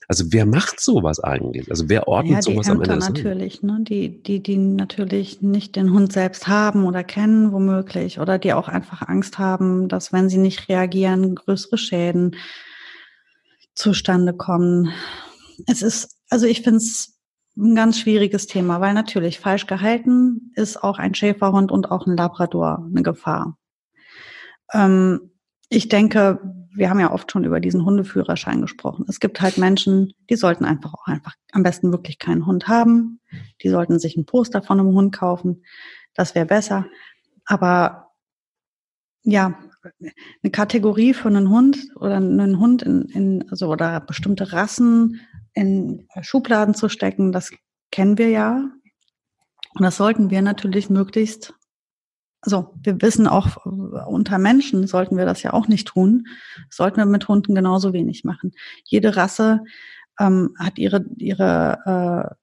Also 0.09 0.25
wer 0.31 0.47
macht 0.47 0.81
sowas 0.81 1.19
eigentlich? 1.19 1.69
Also 1.71 1.89
wer 1.89 2.07
ordnet 2.07 2.37
ja, 2.37 2.43
sowas 2.43 2.69
Ämter 2.69 2.93
am 2.93 3.01
Ende? 3.01 3.13
natürlich, 3.13 3.63
ne? 3.63 3.79
die, 3.81 4.23
die, 4.23 4.41
die 4.41 4.57
natürlich 4.57 5.43
nicht 5.43 5.75
den 5.75 5.93
Hund 5.93 6.13
selbst 6.13 6.47
haben 6.47 6.85
oder 6.85 7.03
kennen 7.03 7.53
womöglich 7.53 8.21
oder 8.21 8.39
die 8.39 8.53
auch 8.53 8.69
einfach 8.69 9.03
Angst 9.09 9.39
haben, 9.39 9.89
dass 9.89 10.13
wenn 10.13 10.29
sie 10.29 10.39
nicht 10.39 10.69
reagieren, 10.69 11.35
größere 11.35 11.77
Schäden 11.77 12.37
zustande 13.75 14.33
kommen. 14.33 14.93
Es 15.67 15.83
ist, 15.83 16.17
also 16.31 16.47
ich 16.47 16.63
finde 16.63 16.79
es 16.79 17.19
ein 17.57 17.75
ganz 17.75 17.99
schwieriges 17.99 18.47
Thema, 18.47 18.81
weil 18.81 18.95
natürlich 18.95 19.41
falsch 19.41 19.67
gehalten 19.67 20.53
ist 20.55 20.83
auch 20.83 20.99
ein 20.99 21.15
Schäferhund 21.15 21.73
und 21.73 21.91
auch 21.91 22.07
ein 22.07 22.17
Labrador 22.17 22.87
eine 22.89 23.03
Gefahr. 23.03 23.59
Ähm, 24.73 25.33
ich 25.69 25.89
denke, 25.89 26.56
wir 26.77 26.91
haben 26.91 27.01
ja 27.01 27.13
oft 27.13 27.33
schon 27.33 27.45
über 27.45 27.61
diesen 27.61 27.85
Hundeführerschein 27.85 28.61
gesprochen. 28.61 29.07
Es 29.09 29.21
gibt 29.21 29.41
halt 29.41 29.59
Menschen, 29.59 30.13
die 30.29 30.37
sollten 30.37 30.65
einfach 30.65 30.95
auch 30.95 31.07
einfach 31.07 31.35
am 31.53 31.63
besten 31.63 31.93
wirklich 31.93 32.19
keinen 32.19 32.47
Hund 32.47 32.69
haben. 32.69 33.21
Die 33.63 33.69
sollten 33.69 33.99
sich 33.99 34.17
ein 34.17 34.27
Poster 34.27 34.63
von 34.63 34.79
einem 34.79 34.95
Hund 34.95 35.15
kaufen. 35.15 35.65
Das 36.15 36.35
wäre 36.35 36.47
besser. 36.47 36.87
Aber 37.45 38.13
ja, 39.23 39.59
eine 40.43 40.51
Kategorie 40.51 41.15
für 41.15 41.29
einen 41.29 41.51
Hund 41.51 41.79
oder 41.97 42.17
einen 42.17 42.59
Hund 42.59 42.83
in, 42.83 43.03
in 43.07 43.51
also 43.51 43.69
oder 43.69 44.01
bestimmte 44.01 44.53
Rassen 44.53 45.21
in 45.53 46.07
Schubladen 46.21 46.75
zu 46.75 46.89
stecken, 46.89 47.33
das 47.33 47.51
kennen 47.91 48.19
wir 48.19 48.29
ja. 48.29 48.71
Und 49.75 49.83
das 49.83 49.97
sollten 49.97 50.31
wir 50.31 50.43
natürlich 50.43 50.91
möglichst, 50.91 51.55
also 52.41 52.75
wir 52.83 53.01
wissen 53.03 53.27
auch, 53.27 53.67
unter 53.67 54.39
Menschen 54.39 54.87
sollten 54.87 55.17
wir 55.17 55.25
das 55.25 55.43
ja 55.43 55.53
auch 55.53 55.69
nicht 55.69 55.89
tun, 55.89 56.27
sollten 56.71 56.99
wir 56.99 57.07
mit 57.07 57.27
Hunden 57.29 57.55
genauso 57.55 57.93
wenig 57.93 58.25
machen. 58.25 58.53
Jede 58.85 59.17
Rasse 59.17 59.65
ähm, 60.21 60.55
hat 60.59 60.79
ihre, 60.79 61.05
ihre 61.19 62.37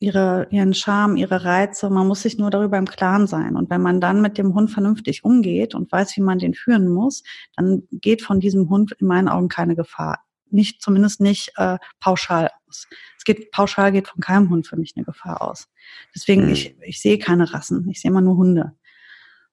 ihre, 0.00 0.48
ihren 0.50 0.74
Charme, 0.74 1.16
ihre 1.16 1.44
Reize. 1.44 1.90
Man 1.90 2.08
muss 2.08 2.22
sich 2.22 2.38
nur 2.38 2.50
darüber 2.50 2.78
im 2.78 2.86
Klaren 2.86 3.26
sein. 3.26 3.54
Und 3.54 3.70
wenn 3.70 3.82
man 3.82 4.00
dann 4.00 4.22
mit 4.22 4.38
dem 4.38 4.54
Hund 4.54 4.70
vernünftig 4.70 5.24
umgeht 5.24 5.74
und 5.74 5.92
weiß, 5.92 6.16
wie 6.16 6.22
man 6.22 6.38
den 6.38 6.54
führen 6.54 6.88
muss, 6.88 7.22
dann 7.54 7.82
geht 7.92 8.22
von 8.22 8.40
diesem 8.40 8.70
Hund 8.70 8.92
in 8.98 9.06
meinen 9.06 9.28
Augen 9.28 9.48
keine 9.48 9.76
Gefahr. 9.76 10.24
Nicht, 10.50 10.82
zumindest 10.82 11.20
nicht 11.20 11.52
äh, 11.56 11.78
pauschal 12.00 12.50
aus. 12.66 12.88
Es 13.18 13.24
geht, 13.24 13.52
pauschal 13.52 13.92
geht 13.92 14.08
von 14.08 14.20
keinem 14.20 14.48
Hund 14.48 14.66
für 14.66 14.76
mich 14.76 14.94
eine 14.96 15.04
Gefahr 15.04 15.42
aus. 15.42 15.68
Deswegen, 16.14 16.46
mhm. 16.46 16.52
ich, 16.52 16.74
ich 16.80 17.00
sehe 17.00 17.18
keine 17.18 17.52
Rassen. 17.52 17.86
Ich 17.90 18.00
sehe 18.00 18.10
immer 18.10 18.22
nur 18.22 18.36
Hunde. 18.36 18.72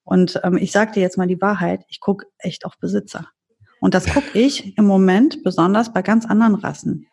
Und 0.08 0.40
ähm, 0.46 0.56
ich 0.56 0.72
sage 0.72 0.94
dir 0.94 1.02
jetzt 1.02 1.18
mal 1.18 1.28
die 1.28 1.42
Wahrheit, 1.42 1.84
ich 1.90 2.00
gucke 2.00 2.28
echt 2.38 2.66
auf 2.66 2.78
Besitzer. 2.80 3.28
Und 3.82 3.94
das 3.94 4.06
gucke 4.06 4.40
ich 4.40 4.78
im 4.78 4.86
Moment 4.86 5.44
besonders 5.44 5.92
bei 5.92 6.02
ganz 6.02 6.26
anderen 6.26 6.56
Rassen. 6.56 7.08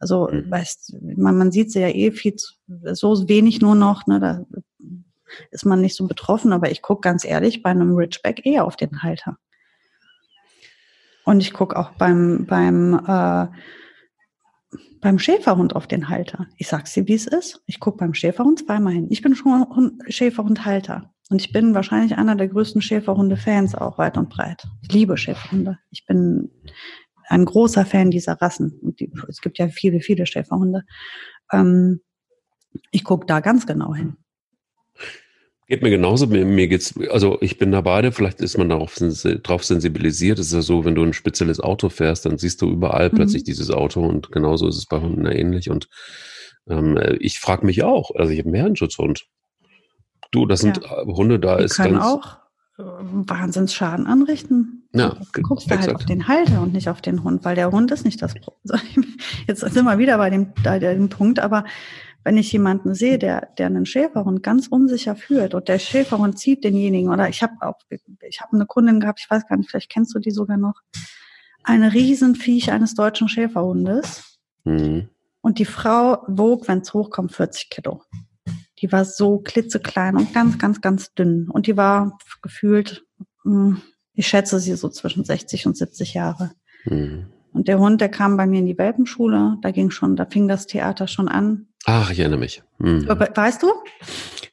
Also, 0.00 0.28
mhm. 0.28 0.50
weißt, 0.50 0.96
man, 1.16 1.38
man 1.38 1.52
sieht 1.52 1.70
sie 1.70 1.78
ja 1.78 1.88
eh 1.88 2.10
viel 2.10 2.34
zu, 2.34 2.54
so 2.92 3.28
wenig 3.28 3.60
nur 3.60 3.76
noch, 3.76 4.08
ne, 4.08 4.18
da 4.18 4.44
ist 5.52 5.64
man 5.64 5.80
nicht 5.80 5.94
so 5.94 6.08
betroffen, 6.08 6.52
aber 6.52 6.72
ich 6.72 6.82
gucke 6.82 7.02
ganz 7.02 7.24
ehrlich 7.24 7.62
bei 7.62 7.70
einem 7.70 7.94
Ridgeback 7.94 8.44
eher 8.44 8.64
auf 8.64 8.74
den 8.74 9.04
Halter. 9.04 9.38
Und 11.24 11.38
ich 11.40 11.52
gucke 11.52 11.78
auch 11.78 11.90
beim, 11.90 12.46
beim, 12.46 12.94
äh, 13.06 13.46
beim 15.00 15.20
Schäferhund 15.20 15.76
auf 15.76 15.86
den 15.86 16.08
Halter. 16.08 16.48
Ich 16.56 16.66
sag's 16.66 16.94
dir, 16.94 17.06
wie 17.06 17.14
es 17.14 17.28
ist. 17.28 17.62
Ich 17.66 17.78
gucke 17.78 17.98
beim 17.98 18.12
Schäferhund 18.12 18.58
zweimal 18.58 18.94
hin. 18.94 19.06
Ich 19.08 19.22
bin 19.22 19.36
schon 19.36 20.00
Schäferhundhalter. 20.08 21.14
Und 21.30 21.40
ich 21.40 21.52
bin 21.52 21.74
wahrscheinlich 21.74 22.18
einer 22.18 22.34
der 22.34 22.48
größten 22.48 22.82
Schäferhunde-Fans 22.82 23.76
auch 23.76 23.98
weit 23.98 24.18
und 24.18 24.28
breit. 24.28 24.66
Ich 24.82 24.92
liebe 24.92 25.16
Schäferhunde. 25.16 25.78
Ich 25.90 26.04
bin 26.04 26.50
ein 27.28 27.44
großer 27.44 27.86
Fan 27.86 28.10
dieser 28.10 28.34
Rassen. 28.34 28.78
Und 28.82 28.98
die, 28.98 29.12
es 29.28 29.40
gibt 29.40 29.58
ja 29.58 29.68
viele, 29.68 30.00
viele 30.00 30.26
Schäferhunde. 30.26 30.82
Ähm, 31.52 32.00
ich 32.90 33.04
gucke 33.04 33.26
da 33.26 33.38
ganz 33.38 33.64
genau 33.64 33.94
hin. 33.94 34.16
Geht 35.68 35.82
mir 35.82 35.90
genauso. 35.90 36.26
Mir, 36.26 36.44
mir 36.44 36.66
geht's, 36.66 36.94
also 37.10 37.38
ich 37.40 37.58
bin 37.58 37.70
da 37.70 37.80
beide, 37.80 38.10
vielleicht 38.10 38.40
ist 38.40 38.58
man 38.58 38.68
darauf, 38.68 38.96
darauf 38.96 39.64
sensibilisiert. 39.64 40.40
Es 40.40 40.48
ist 40.48 40.52
ja 40.52 40.62
so, 40.62 40.84
wenn 40.84 40.96
du 40.96 41.04
ein 41.04 41.12
spezielles 41.12 41.60
Auto 41.60 41.90
fährst, 41.90 42.26
dann 42.26 42.38
siehst 42.38 42.60
du 42.60 42.68
überall 42.68 43.08
mhm. 43.10 43.14
plötzlich 43.14 43.44
dieses 43.44 43.70
Auto 43.70 44.04
und 44.04 44.32
genauso 44.32 44.66
ist 44.66 44.76
es 44.76 44.86
bei 44.86 45.00
Hunden 45.00 45.26
ähnlich. 45.26 45.70
Und 45.70 45.88
ähm, 46.68 46.98
ich 47.20 47.38
frage 47.38 47.64
mich 47.64 47.84
auch, 47.84 48.10
also 48.16 48.32
ich 48.32 48.40
habe 48.40 48.48
einen 48.48 48.56
Herrenschutzhund. 48.56 49.26
Du, 50.30 50.46
das 50.46 50.60
sind 50.60 50.80
ja. 50.82 51.04
Hunde, 51.04 51.38
da 51.38 51.56
Die 51.56 51.64
ist 51.64 51.76
können 51.76 51.98
ganz. 51.98 52.04
auch 52.04 52.38
äh, 52.78 52.82
Wahnsinnsschaden 52.82 54.06
anrichten. 54.06 54.88
Ja, 54.92 55.16
du 55.32 55.42
guckst 55.42 55.70
da 55.70 55.78
halt 55.78 55.94
auf 55.94 56.04
den 56.04 56.28
Halter 56.28 56.62
und 56.62 56.72
nicht 56.72 56.88
auf 56.88 57.00
den 57.00 57.22
Hund, 57.22 57.44
weil 57.44 57.54
der 57.54 57.70
Hund 57.70 57.90
ist 57.90 58.04
nicht 58.04 58.20
das 58.22 58.34
Problem. 58.34 59.16
Jetzt 59.46 59.60
sind 59.60 59.84
wir 59.84 59.98
wieder 59.98 60.18
bei 60.18 60.30
dem, 60.30 60.52
bei 60.64 60.78
dem 60.78 61.08
Punkt, 61.08 61.38
aber 61.38 61.64
wenn 62.24 62.36
ich 62.36 62.52
jemanden 62.52 62.94
sehe, 62.94 63.18
der, 63.18 63.48
der 63.58 63.66
einen 63.66 63.86
Schäferhund 63.86 64.42
ganz 64.42 64.66
unsicher 64.66 65.16
führt 65.16 65.54
und 65.54 65.68
der 65.68 65.78
Schäferhund 65.78 66.38
zieht 66.38 66.64
denjenigen, 66.64 67.10
oder 67.10 67.28
ich 67.28 67.42
habe 67.42 67.54
auch, 67.60 67.78
ich 67.88 68.40
habe 68.40 68.54
eine 68.54 68.66
Kundin 68.66 69.00
gehabt, 69.00 69.20
ich 69.20 69.30
weiß 69.30 69.46
gar 69.46 69.56
nicht, 69.56 69.70
vielleicht 69.70 69.90
kennst 69.90 70.14
du 70.14 70.18
die 70.18 70.30
sogar 70.30 70.56
noch, 70.56 70.80
eine 71.62 71.92
Riesenviech 71.92 72.72
eines 72.72 72.94
deutschen 72.94 73.28
Schäferhundes. 73.28 74.38
Mhm. 74.64 75.08
Und 75.40 75.58
die 75.58 75.64
Frau 75.64 76.22
wog, 76.26 76.68
wenn 76.68 76.80
es 76.80 76.92
hochkommt, 76.92 77.32
40 77.32 77.70
Kilo. 77.70 78.02
Die 78.80 78.90
war 78.92 79.04
so 79.04 79.38
klitzeklein 79.38 80.16
und 80.16 80.32
ganz, 80.32 80.58
ganz, 80.58 80.80
ganz 80.80 81.12
dünn. 81.14 81.48
Und 81.50 81.66
die 81.66 81.76
war 81.76 82.18
gefühlt, 82.42 83.04
hm, 83.42 83.82
ich 84.14 84.26
schätze 84.26 84.58
sie 84.58 84.74
so 84.74 84.88
zwischen 84.88 85.24
60 85.24 85.66
und 85.66 85.76
70 85.76 86.14
Jahre. 86.14 86.52
Mhm. 86.84 87.26
Und 87.52 87.68
der 87.68 87.78
Hund, 87.78 88.00
der 88.00 88.08
kam 88.08 88.36
bei 88.36 88.46
mir 88.46 88.60
in 88.60 88.66
die 88.66 88.78
Welpenschule, 88.78 89.58
da 89.60 89.70
ging 89.70 89.90
schon, 89.90 90.16
da 90.16 90.24
fing 90.24 90.46
das 90.48 90.66
Theater 90.66 91.08
schon 91.08 91.28
an. 91.28 91.66
Ach, 91.84 92.10
ich 92.10 92.20
erinnere 92.20 92.38
mich. 92.38 92.62
Mhm. 92.78 93.08
Weißt 93.08 93.62
du? 93.62 93.68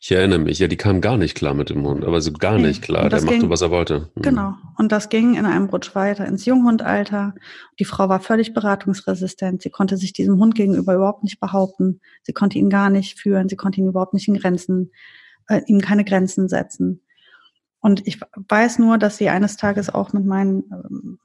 Ich 0.07 0.11
erinnere 0.13 0.39
mich. 0.39 0.57
Ja, 0.59 0.69
die 0.69 0.77
kam 0.77 1.01
gar 1.01 1.17
nicht 1.17 1.35
klar 1.35 1.53
mit 1.53 1.69
dem 1.69 1.85
Hund, 1.85 2.05
aber 2.05 2.21
so 2.21 2.31
gar 2.31 2.57
nicht 2.57 2.81
klar. 2.81 3.09
Der 3.09 3.21
machte, 3.23 3.49
was 3.49 3.61
er 3.61 3.71
wollte. 3.71 4.09
Mhm. 4.15 4.21
Genau. 4.21 4.53
Und 4.77 4.93
das 4.93 5.09
ging 5.09 5.35
in 5.35 5.45
einem 5.45 5.65
Rutsch 5.65 5.95
weiter 5.95 6.25
ins 6.25 6.45
Junghundalter. 6.45 7.35
Die 7.77 7.83
Frau 7.83 8.07
war 8.07 8.21
völlig 8.21 8.53
beratungsresistent. 8.53 9.63
Sie 9.63 9.69
konnte 9.69 9.97
sich 9.97 10.13
diesem 10.13 10.39
Hund 10.39 10.55
gegenüber 10.55 10.95
überhaupt 10.95 11.23
nicht 11.23 11.41
behaupten. 11.41 11.99
Sie 12.23 12.31
konnte 12.31 12.57
ihn 12.57 12.69
gar 12.69 12.89
nicht 12.89 13.19
führen. 13.19 13.49
Sie 13.49 13.57
konnte 13.57 13.81
ihn 13.81 13.89
überhaupt 13.89 14.13
nicht 14.13 14.29
in 14.29 14.35
Grenzen, 14.35 14.93
äh, 15.49 15.59
ihm 15.65 15.81
keine 15.81 16.05
Grenzen 16.05 16.47
setzen. 16.47 17.01
Und 17.81 18.07
ich 18.07 18.21
weiß 18.47 18.79
nur, 18.79 18.97
dass 18.97 19.17
sie 19.17 19.27
eines 19.27 19.57
Tages 19.57 19.93
auch 19.93 20.13
mit 20.13 20.25
meinen 20.25 20.63
ähm, 20.71 21.19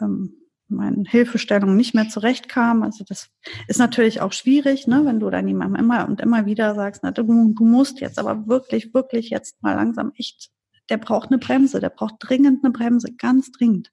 ähm, 0.00 0.32
meinen 0.68 1.04
Hilfestellungen 1.04 1.76
nicht 1.76 1.94
mehr 1.94 2.08
zurechtkam. 2.08 2.82
Also 2.82 3.04
das 3.08 3.28
ist 3.68 3.78
natürlich 3.78 4.20
auch 4.20 4.32
schwierig, 4.32 4.86
ne, 4.86 5.04
wenn 5.04 5.20
du 5.20 5.30
dann 5.30 5.48
jemandem 5.48 5.76
immer 5.84 6.08
und 6.08 6.20
immer 6.20 6.46
wieder 6.46 6.74
sagst, 6.74 7.02
na, 7.02 7.10
du, 7.10 7.22
du 7.22 7.64
musst 7.64 8.00
jetzt 8.00 8.18
aber 8.18 8.46
wirklich, 8.46 8.92
wirklich 8.94 9.30
jetzt 9.30 9.62
mal 9.62 9.74
langsam 9.74 10.12
echt, 10.16 10.50
der 10.88 10.98
braucht 10.98 11.30
eine 11.30 11.38
Bremse, 11.38 11.80
der 11.80 11.90
braucht 11.90 12.16
dringend 12.18 12.64
eine 12.64 12.72
Bremse, 12.72 13.12
ganz 13.12 13.52
dringend. 13.52 13.92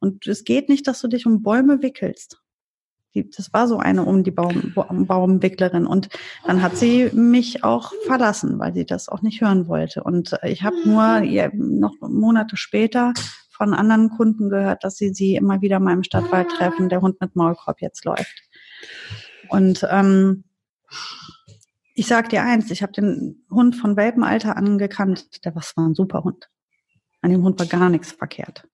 Und 0.00 0.26
es 0.26 0.44
geht 0.44 0.68
nicht, 0.68 0.86
dass 0.86 1.00
du 1.00 1.08
dich 1.08 1.26
um 1.26 1.42
Bäume 1.42 1.82
wickelst. 1.82 2.40
Die, 3.14 3.30
das 3.30 3.52
war 3.52 3.66
so 3.66 3.78
eine 3.78 4.04
um 4.04 4.24
die 4.24 4.30
Baum, 4.30 4.74
Baumwicklerin. 4.74 5.86
Und 5.86 6.10
dann 6.44 6.62
hat 6.62 6.76
sie 6.76 7.10
mich 7.14 7.64
auch 7.64 7.92
verlassen, 8.04 8.58
weil 8.58 8.74
sie 8.74 8.84
das 8.84 9.08
auch 9.08 9.22
nicht 9.22 9.40
hören 9.40 9.68
wollte. 9.68 10.04
Und 10.04 10.36
ich 10.42 10.62
habe 10.62 10.76
nur 10.84 11.20
ja, 11.22 11.48
noch 11.54 11.94
Monate 12.00 12.56
später 12.58 13.14
von 13.56 13.74
anderen 13.74 14.10
Kunden 14.10 14.50
gehört, 14.50 14.84
dass 14.84 14.96
sie 14.96 15.12
sie 15.12 15.36
immer 15.36 15.60
wieder 15.60 15.80
mal 15.80 15.94
im 15.94 16.04
Stadtwald 16.04 16.48
treffen, 16.50 16.88
der 16.88 17.00
Hund 17.00 17.20
mit 17.20 17.34
Maulkorb 17.34 17.80
jetzt 17.80 18.04
läuft. 18.04 18.42
Und 19.48 19.86
ähm, 19.90 20.44
ich 21.94 22.06
sag 22.06 22.28
dir 22.28 22.42
eins, 22.42 22.70
ich 22.70 22.82
habe 22.82 22.92
den 22.92 23.44
Hund 23.50 23.76
von 23.76 23.96
Welpenalter 23.96 24.56
an 24.56 24.78
gekannt. 24.78 25.44
Der 25.44 25.54
was 25.54 25.76
war 25.76 25.88
ein 25.88 25.94
super 25.94 26.24
Hund. 26.24 26.48
An 27.22 27.30
dem 27.30 27.42
Hund 27.42 27.58
war 27.58 27.66
gar 27.66 27.88
nichts 27.88 28.12
verkehrt. 28.12 28.68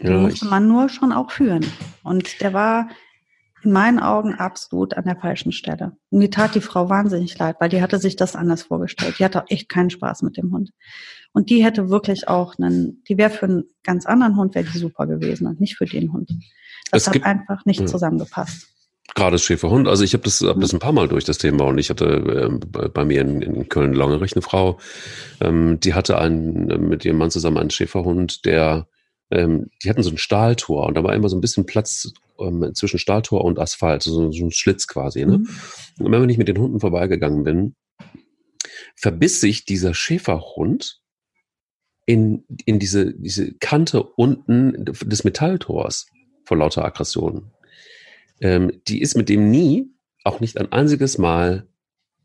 Den 0.00 0.12
ja, 0.12 0.18
musste 0.18 0.46
man 0.46 0.66
nur 0.66 0.88
schon 0.88 1.12
auch 1.12 1.30
führen. 1.30 1.64
Und 2.02 2.40
der 2.40 2.52
war 2.52 2.88
in 3.62 3.72
meinen 3.72 3.98
Augen 3.98 4.34
absolut 4.34 4.94
an 4.94 5.04
der 5.04 5.16
falschen 5.16 5.52
Stelle. 5.52 5.96
Und 6.10 6.18
mir 6.18 6.30
tat 6.30 6.54
die 6.54 6.60
Frau 6.60 6.88
wahnsinnig 6.88 7.38
leid, 7.38 7.56
weil 7.60 7.68
die 7.68 7.82
hatte 7.82 7.98
sich 7.98 8.16
das 8.16 8.36
anders 8.36 8.62
vorgestellt. 8.62 9.18
Die 9.18 9.24
hatte 9.24 9.42
auch 9.42 9.50
echt 9.50 9.68
keinen 9.68 9.90
Spaß 9.90 10.22
mit 10.22 10.36
dem 10.36 10.52
Hund. 10.52 10.70
Und 11.32 11.50
die 11.50 11.64
hätte 11.64 11.90
wirklich 11.90 12.28
auch 12.28 12.58
einen, 12.58 13.02
die 13.08 13.16
wäre 13.18 13.30
für 13.30 13.46
einen 13.46 13.64
ganz 13.84 14.06
anderen 14.06 14.36
Hund, 14.36 14.54
wäre 14.54 14.66
die 14.66 14.78
super 14.78 15.06
gewesen 15.06 15.46
und 15.46 15.60
nicht 15.60 15.76
für 15.76 15.86
den 15.86 16.12
Hund. 16.12 16.30
Das 16.90 17.02
es 17.02 17.06
hat 17.06 17.12
gibt, 17.12 17.26
einfach 17.26 17.64
nicht 17.66 17.80
ja. 17.80 17.86
zusammengepasst. 17.86 18.66
Gerade 19.14 19.32
das 19.32 19.42
Schäferhund, 19.42 19.88
also 19.88 20.04
ich 20.04 20.12
habe 20.12 20.22
das, 20.22 20.40
hab 20.40 20.60
das 20.60 20.72
ein 20.72 20.78
paar 20.78 20.92
Mal 20.92 21.08
durch 21.08 21.24
das 21.24 21.38
Thema 21.38 21.64
und 21.64 21.78
ich 21.78 21.90
hatte 21.90 22.50
äh, 22.52 22.88
bei 22.88 23.04
mir 23.04 23.20
in, 23.20 23.42
in 23.42 23.68
Köln-Longerich 23.68 24.34
eine 24.34 24.42
Frau, 24.42 24.78
ähm, 25.40 25.80
die 25.80 25.94
hatte 25.94 26.18
einen, 26.18 26.70
äh, 26.70 26.78
mit 26.78 27.04
ihrem 27.04 27.18
Mann 27.18 27.30
zusammen 27.30 27.58
einen 27.58 27.70
Schäferhund, 27.70 28.44
der 28.44 28.86
ähm, 29.30 29.70
die 29.82 29.90
hatten 29.90 30.02
so 30.02 30.10
ein 30.10 30.18
Stahltor 30.18 30.86
und 30.86 30.94
da 30.94 31.04
war 31.04 31.14
immer 31.14 31.28
so 31.28 31.36
ein 31.36 31.40
bisschen 31.40 31.66
Platz 31.66 32.12
ähm, 32.40 32.74
zwischen 32.74 32.98
Stahltor 32.98 33.44
und 33.44 33.58
Asphalt, 33.58 34.02
so, 34.02 34.30
so 34.30 34.44
ein 34.44 34.50
Schlitz 34.50 34.86
quasi. 34.86 35.24
Ne? 35.24 35.38
Mhm. 35.38 35.48
Und 36.00 36.12
wenn 36.12 36.28
ich 36.28 36.38
mit 36.38 36.48
den 36.48 36.58
Hunden 36.58 36.80
vorbeigegangen 36.80 37.44
bin, 37.44 37.74
verbiss 38.96 39.40
sich 39.40 39.64
dieser 39.64 39.94
Schäferhund 39.94 41.00
in, 42.06 42.44
in 42.64 42.78
diese, 42.78 43.14
diese 43.14 43.54
Kante 43.54 44.02
unten 44.02 44.84
des 44.84 45.24
Metalltors 45.24 46.06
vor 46.44 46.56
lauter 46.56 46.84
Aggression. 46.84 47.52
Ähm, 48.40 48.80
die 48.88 49.00
ist 49.00 49.16
mit 49.16 49.28
dem 49.28 49.50
nie, 49.50 49.90
auch 50.24 50.40
nicht 50.40 50.58
ein 50.58 50.72
einziges 50.72 51.18
Mal 51.18 51.68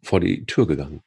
vor 0.01 0.19
die 0.19 0.45
Tür 0.45 0.67
gegangen. 0.67 1.01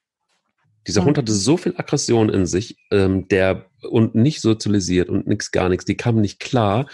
Dieser 0.87 1.05
Hund 1.05 1.19
hatte 1.19 1.33
so 1.33 1.57
viel 1.57 1.75
Aggression 1.77 2.29
in 2.31 2.47
sich, 2.47 2.79
ähm, 2.91 3.29
der 3.29 3.68
und 3.83 4.15
nicht 4.15 4.41
sozialisiert 4.41 5.09
und 5.09 5.27
nichts, 5.27 5.51
gar 5.51 5.69
nichts. 5.69 5.85
Die 5.85 5.97
kam 5.97 6.21
nicht 6.21 6.41
klar. 6.41 6.89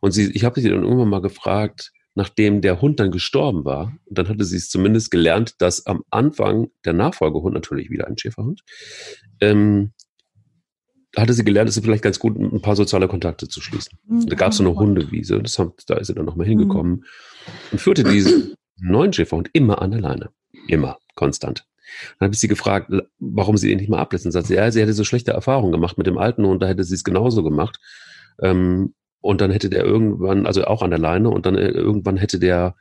Und 0.00 0.12
sie, 0.12 0.30
ich 0.32 0.44
habe 0.44 0.60
sie 0.60 0.68
dann 0.68 0.84
irgendwann 0.84 1.08
mal 1.08 1.22
gefragt, 1.22 1.92
nachdem 2.14 2.60
der 2.60 2.80
Hund 2.80 3.00
dann 3.00 3.10
gestorben 3.10 3.64
war, 3.64 3.96
dann 4.08 4.28
hatte 4.28 4.44
sie 4.44 4.56
es 4.56 4.68
zumindest 4.68 5.10
gelernt, 5.10 5.54
dass 5.58 5.86
am 5.86 6.02
Anfang 6.10 6.68
der 6.84 6.92
Nachfolgehund, 6.92 7.54
natürlich 7.54 7.90
wieder 7.90 8.06
ein 8.06 8.18
Schäferhund, 8.18 8.62
ähm, 9.40 9.92
hatte 11.16 11.32
sie 11.32 11.44
gelernt, 11.44 11.68
es 11.68 11.76
ist 11.76 11.84
vielleicht 11.84 12.04
ganz 12.04 12.18
gut, 12.18 12.36
ein 12.38 12.60
paar 12.60 12.76
soziale 12.76 13.08
Kontakte 13.08 13.48
zu 13.48 13.60
schließen. 13.60 13.98
Mhm. 14.06 14.26
Da 14.26 14.36
gab 14.36 14.52
es 14.52 14.58
so 14.58 14.64
eine 14.64 14.74
Hundewiese, 14.74 15.40
das 15.42 15.58
haben, 15.58 15.72
da 15.86 15.96
ist 15.96 16.06
sie 16.06 16.14
dann 16.14 16.24
nochmal 16.24 16.46
hingekommen 16.46 16.92
mhm. 16.92 17.04
und 17.72 17.80
führte 17.80 18.04
diesen 18.04 18.54
neuen 18.76 19.12
Schäferhund 19.12 19.50
immer 19.52 19.82
an 19.82 19.90
der 19.90 20.00
Leine. 20.00 20.30
Immer, 20.68 20.98
konstant. 21.14 21.66
Dann 22.18 22.26
habe 22.26 22.34
ich 22.34 22.40
sie 22.40 22.48
gefragt, 22.48 22.90
warum 23.18 23.56
sie 23.56 23.70
ihn 23.70 23.78
nicht 23.78 23.88
mal 23.88 23.98
ablässt. 23.98 24.26
Und 24.26 24.32
sagt 24.32 24.46
sie, 24.46 24.54
ja, 24.54 24.70
sie 24.70 24.80
hätte 24.80 24.92
so 24.92 25.04
schlechte 25.04 25.32
Erfahrungen 25.32 25.72
gemacht 25.72 25.98
mit 25.98 26.06
dem 26.06 26.18
alten 26.18 26.46
Hund, 26.46 26.62
da 26.62 26.66
hätte 26.66 26.84
sie 26.84 26.94
es 26.94 27.04
genauso 27.04 27.42
gemacht. 27.42 27.78
Ähm, 28.40 28.94
und 29.20 29.40
dann 29.40 29.50
hätte 29.50 29.68
der 29.68 29.84
irgendwann, 29.84 30.46
also 30.46 30.64
auch 30.64 30.82
an 30.82 30.90
der 30.90 30.98
Leine, 30.98 31.30
und 31.30 31.46
dann 31.46 31.56
äh, 31.56 31.68
irgendwann 31.68 32.16
hätte 32.16 32.38
der 32.38 32.74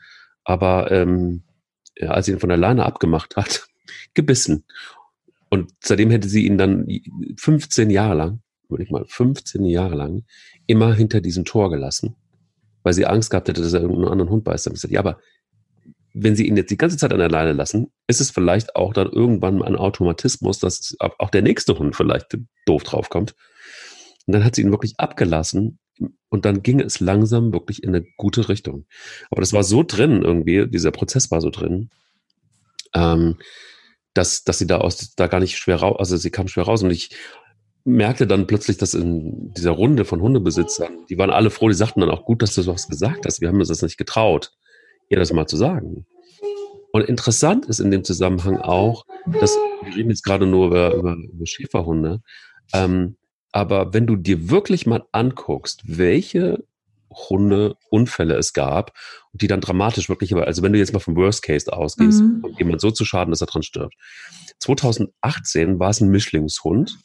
aber, 0.43 0.91
ähm, 0.91 1.43
ja, 1.97 2.11
als 2.11 2.25
sie 2.25 2.31
ihn 2.31 2.39
von 2.39 2.49
der 2.49 2.57
Leine 2.57 2.85
abgemacht 2.85 3.35
hat, 3.35 3.67
gebissen. 4.13 4.65
Und 5.49 5.71
seitdem 5.83 6.11
hätte 6.11 6.29
sie 6.29 6.45
ihn 6.45 6.57
dann 6.57 6.87
15 7.37 7.89
Jahre 7.89 8.15
lang, 8.15 8.41
würde 8.69 8.83
ich 8.83 8.91
mal, 8.91 9.05
15 9.05 9.65
Jahre 9.65 9.95
lang, 9.95 10.23
immer 10.67 10.93
hinter 10.93 11.21
diesem 11.21 11.43
Tor 11.43 11.69
gelassen, 11.71 12.15
weil 12.83 12.93
sie 12.93 13.05
Angst 13.05 13.31
gehabt 13.31 13.49
hätte, 13.49 13.61
dass 13.61 13.73
er 13.73 13.81
irgendeinen 13.81 14.11
anderen 14.11 14.29
Hund 14.29 14.43
beißt. 14.43 14.65
Dann 14.65 14.71
habe 14.71 14.75
ich 14.77 14.81
gesagt, 14.81 14.93
ja, 14.93 14.99
aber 14.99 15.19
wenn 16.23 16.35
sie 16.35 16.47
ihn 16.47 16.57
jetzt 16.57 16.71
die 16.71 16.77
ganze 16.77 16.97
Zeit 16.97 17.13
an 17.13 17.19
der 17.19 17.29
Leine 17.29 17.53
lassen, 17.53 17.91
ist 18.07 18.21
es 18.21 18.31
vielleicht 18.31 18.75
auch 18.75 18.93
dann 18.93 19.11
irgendwann 19.11 19.61
ein 19.61 19.75
Automatismus, 19.75 20.59
dass 20.59 20.95
auch 20.99 21.29
der 21.29 21.41
nächste 21.41 21.77
Hund 21.77 21.95
vielleicht 21.95 22.37
doof 22.65 22.83
draufkommt. 22.83 23.35
Und 24.25 24.33
dann 24.33 24.43
hat 24.43 24.55
sie 24.55 24.61
ihn 24.61 24.71
wirklich 24.71 24.93
abgelassen 24.97 25.79
und 26.29 26.45
dann 26.45 26.61
ging 26.61 26.79
es 26.79 26.99
langsam 26.99 27.51
wirklich 27.53 27.83
in 27.83 27.89
eine 27.89 28.05
gute 28.17 28.49
Richtung. 28.49 28.85
Aber 29.31 29.41
das 29.41 29.53
war 29.53 29.63
so 29.63 29.83
drin 29.83 30.21
irgendwie, 30.21 30.67
dieser 30.67 30.91
Prozess 30.91 31.31
war 31.31 31.41
so 31.41 31.49
drin, 31.49 31.89
ähm, 32.93 33.37
dass, 34.13 34.43
dass 34.43 34.59
sie 34.59 34.67
da 34.67 34.79
aus, 34.79 35.13
da 35.15 35.27
gar 35.27 35.39
nicht 35.39 35.57
schwer 35.57 35.77
raus, 35.77 35.97
also 35.99 36.17
sie 36.17 36.31
kam 36.31 36.47
schwer 36.47 36.65
raus 36.65 36.83
und 36.83 36.91
ich 36.91 37.15
merkte 37.85 38.27
dann 38.27 38.47
plötzlich, 38.47 38.77
dass 38.77 38.93
in 38.93 39.53
dieser 39.53 39.71
Runde 39.71 40.05
von 40.05 40.21
Hundebesitzern, 40.21 41.05
die 41.09 41.17
waren 41.17 41.29
alle 41.29 41.49
froh, 41.49 41.69
die 41.69 41.75
sagten 41.75 42.01
dann 42.01 42.11
auch 42.11 42.25
gut, 42.25 42.41
dass 42.41 42.53
du 42.53 42.61
sowas 42.61 42.87
gesagt 42.87 43.25
hast. 43.25 43.41
Wir 43.41 43.47
haben 43.47 43.59
uns 43.59 43.69
das 43.69 43.81
nicht 43.81 43.97
getraut, 43.97 44.51
ihr 45.09 45.19
das 45.19 45.33
mal 45.33 45.47
zu 45.47 45.57
sagen. 45.57 46.05
Und 46.91 47.03
interessant 47.03 47.67
ist 47.67 47.79
in 47.79 47.91
dem 47.91 48.03
Zusammenhang 48.03 48.57
auch, 48.57 49.05
dass 49.39 49.55
wir 49.83 49.95
reden 49.95 50.09
jetzt 50.09 50.23
gerade 50.23 50.47
nur 50.47 50.67
über, 50.67 50.93
über, 50.93 51.15
über 51.15 51.45
Schäferhunde, 51.45 52.21
ähm, 52.73 53.15
aber 53.51 53.93
wenn 53.93 54.07
du 54.07 54.15
dir 54.15 54.49
wirklich 54.49 54.85
mal 54.85 55.03
anguckst, 55.11 55.81
welche 55.85 56.63
Hundeunfälle 57.11 58.35
es 58.35 58.53
gab, 58.53 58.93
die 59.33 59.47
dann 59.47 59.61
dramatisch 59.61 60.09
wirklich, 60.09 60.35
also 60.35 60.61
wenn 60.61 60.73
du 60.73 60.79
jetzt 60.79 60.93
mal 60.93 60.99
vom 60.99 61.15
Worst 61.15 61.41
Case 61.41 61.71
ausgehst, 61.71 62.21
mhm. 62.21 62.43
jemand 62.57 62.81
so 62.81 62.91
zu 62.91 63.05
schaden, 63.05 63.31
dass 63.31 63.41
er 63.41 63.47
dran 63.47 63.63
stirbt. 63.63 63.95
2018 64.59 65.79
war 65.79 65.89
es 65.89 66.01
ein 66.01 66.09
Mischlingshund, 66.09 66.99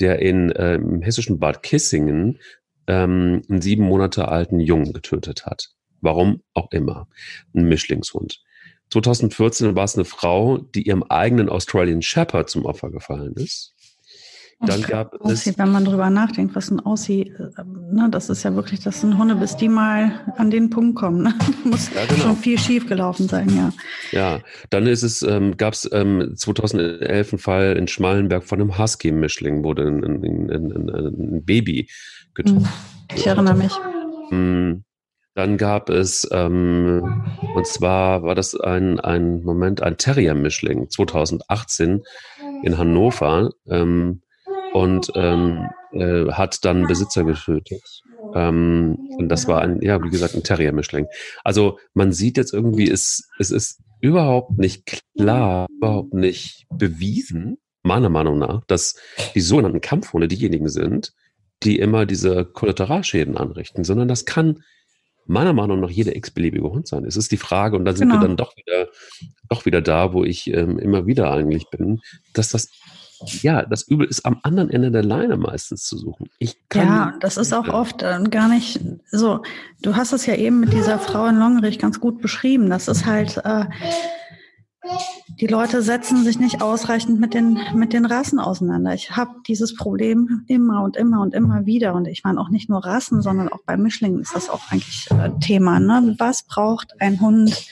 der 0.00 0.20
in 0.20 0.50
äh, 0.50 0.76
im 0.76 1.02
hessischen 1.02 1.38
Bad 1.38 1.62
Kissingen 1.62 2.38
ähm, 2.86 3.42
einen 3.48 3.60
sieben 3.60 3.84
Monate 3.84 4.28
alten 4.28 4.60
Jungen 4.60 4.92
getötet 4.92 5.44
hat. 5.44 5.70
Warum 6.00 6.42
auch 6.54 6.70
immer. 6.72 7.08
Ein 7.54 7.64
Mischlingshund. 7.64 8.42
2014 8.90 9.76
war 9.76 9.84
es 9.84 9.94
eine 9.94 10.04
Frau, 10.04 10.58
die 10.58 10.82
ihrem 10.82 11.04
eigenen 11.04 11.48
Australian 11.48 12.02
Shepherd 12.02 12.50
zum 12.50 12.64
Opfer 12.64 12.90
gefallen 12.90 13.34
ist. 13.34 13.74
Dann 14.62 14.82
gab 14.82 15.14
es. 15.24 15.58
wenn 15.58 15.72
man 15.72 15.86
drüber 15.86 16.10
nachdenkt, 16.10 16.54
was 16.54 16.70
ein 16.70 16.80
Aussie, 16.80 17.32
äh, 17.38 17.64
ne, 17.64 18.08
das 18.10 18.28
ist 18.28 18.42
ja 18.42 18.54
wirklich, 18.54 18.80
das 18.80 19.00
sind 19.00 19.16
Hunde, 19.16 19.34
bis 19.34 19.56
die 19.56 19.70
mal 19.70 20.20
an 20.36 20.50
den 20.50 20.68
Punkt 20.68 20.96
kommen. 20.96 21.22
Ne? 21.22 21.34
muss 21.64 21.90
ja, 21.94 22.04
genau. 22.04 22.20
schon 22.20 22.36
viel 22.36 22.58
schief 22.58 22.86
gelaufen 22.86 23.26
sein, 23.26 23.48
ja. 23.56 23.72
Ja, 24.12 24.40
dann 24.68 24.86
ist 24.86 25.02
es, 25.02 25.22
ähm, 25.22 25.56
gab 25.56 25.72
es 25.72 25.88
ähm, 25.92 26.34
2011 26.36 27.32
einen 27.32 27.38
Fall 27.38 27.76
in 27.78 27.88
Schmallenberg 27.88 28.44
von 28.44 28.60
einem 28.60 28.76
Husky-Mischling, 28.76 29.64
wurde 29.64 29.86
ein, 29.86 30.04
ein, 30.04 30.50
ein, 30.50 30.90
ein, 30.90 31.44
Baby 31.44 31.88
getötet. 32.34 32.60
Hm, 32.60 32.68
ich 33.14 33.26
erinnere 33.26 33.56
mich. 33.56 33.72
Hm, 34.28 34.84
dann 35.34 35.56
gab 35.56 35.90
es, 35.90 36.28
ähm, 36.32 37.24
und 37.54 37.66
zwar 37.66 38.22
war 38.22 38.34
das 38.34 38.54
ein, 38.58 39.00
ein 39.00 39.42
Moment, 39.42 39.82
ein 39.82 39.96
Terrier-Mischling 39.96 40.90
2018 40.90 42.02
in 42.62 42.78
Hannover. 42.78 43.50
Ähm, 43.68 44.22
und 44.72 45.10
ähm, 45.14 45.68
äh, 45.92 46.30
hat 46.30 46.64
dann 46.64 46.86
Besitzer 46.86 47.24
getötet. 47.24 48.02
Ähm, 48.34 48.96
und 49.18 49.28
das 49.28 49.48
war 49.48 49.60
ein, 49.62 49.80
ja, 49.82 50.02
wie 50.02 50.10
gesagt, 50.10 50.34
ein 50.34 50.42
Terrier-Mischling. 50.42 51.06
Also 51.44 51.78
man 51.94 52.12
sieht 52.12 52.36
jetzt 52.36 52.52
irgendwie, 52.52 52.90
es, 52.90 53.28
es 53.38 53.50
ist 53.50 53.80
überhaupt 54.00 54.58
nicht 54.58 55.02
klar, 55.16 55.66
überhaupt 55.76 56.14
nicht 56.14 56.66
bewiesen, 56.70 57.58
meiner 57.82 58.10
Meinung 58.10 58.38
nach, 58.38 58.64
dass 58.66 58.94
die 59.34 59.40
sogenannten 59.40 59.80
Kampfhunde 59.80 60.28
diejenigen 60.28 60.68
sind, 60.68 61.12
die 61.62 61.78
immer 61.78 62.06
diese 62.06 62.44
Kollateralschäden 62.44 63.36
anrichten, 63.36 63.84
sondern 63.84 64.08
das 64.08 64.24
kann 64.24 64.62
meiner 65.30 65.52
Meinung 65.52 65.80
nach 65.80 65.90
jeder 65.90 66.16
x-beliebige 66.16 66.68
Hund 66.70 66.88
sein. 66.88 67.04
Es 67.04 67.16
ist 67.16 67.30
die 67.30 67.36
Frage, 67.36 67.76
und 67.76 67.84
da 67.84 67.92
sind 67.92 68.08
genau. 68.08 68.20
wir 68.20 68.26
dann 68.26 68.36
doch 68.36 68.56
wieder, 68.56 68.88
doch 69.48 69.64
wieder 69.64 69.80
da, 69.80 70.12
wo 70.12 70.24
ich 70.24 70.48
ähm, 70.52 70.78
immer 70.78 71.06
wieder 71.06 71.32
eigentlich 71.32 71.68
bin, 71.70 72.00
dass 72.32 72.50
das 72.50 72.70
ja, 73.42 73.66
das 73.66 73.82
Übel 73.82 74.06
ist 74.06 74.24
am 74.24 74.40
anderen 74.44 74.70
Ende 74.70 74.90
der 74.90 75.02
Leine 75.02 75.36
meistens 75.36 75.84
zu 75.84 75.98
suchen. 75.98 76.30
ja, 76.72 77.14
das 77.20 77.36
ist 77.36 77.52
auch 77.52 77.68
oft 77.68 78.02
äh, 78.02 78.18
gar 78.30 78.48
nicht 78.48 78.80
so. 79.10 79.42
Du 79.82 79.94
hast 79.94 80.12
es 80.12 80.24
ja 80.24 80.36
eben 80.36 80.60
mit 80.60 80.72
dieser 80.72 80.98
Frau 80.98 81.26
in 81.26 81.38
Longerich 81.38 81.78
ganz 81.78 82.00
gut 82.00 82.22
beschrieben. 82.22 82.70
Das 82.70 82.88
ist 82.88 83.04
halt, 83.04 83.36
äh, 83.44 83.66
die 85.28 85.46
Leute 85.46 85.82
setzen 85.82 86.24
sich 86.24 86.38
nicht 86.38 86.62
ausreichend 86.62 87.20
mit 87.20 87.34
den, 87.34 87.58
mit 87.74 87.92
den 87.92 88.06
Rassen 88.06 88.38
auseinander. 88.38 88.94
Ich 88.94 89.16
habe 89.16 89.32
dieses 89.46 89.74
Problem 89.74 90.44
immer 90.48 90.82
und 90.82 90.96
immer 90.96 91.20
und 91.20 91.34
immer 91.34 91.66
wieder. 91.66 91.94
Und 91.94 92.06
ich 92.06 92.24
meine 92.24 92.40
auch 92.40 92.48
nicht 92.48 92.70
nur 92.70 92.84
Rassen, 92.84 93.20
sondern 93.22 93.48
auch 93.48 93.62
bei 93.66 93.76
Mischlingen 93.76 94.20
ist 94.20 94.34
das 94.34 94.48
auch 94.48 94.70
eigentlich 94.70 95.08
äh, 95.10 95.30
Thema. 95.40 95.80
Ne? 95.80 96.14
Was 96.18 96.44
braucht 96.44 97.00
ein 97.00 97.20
Hund, 97.20 97.68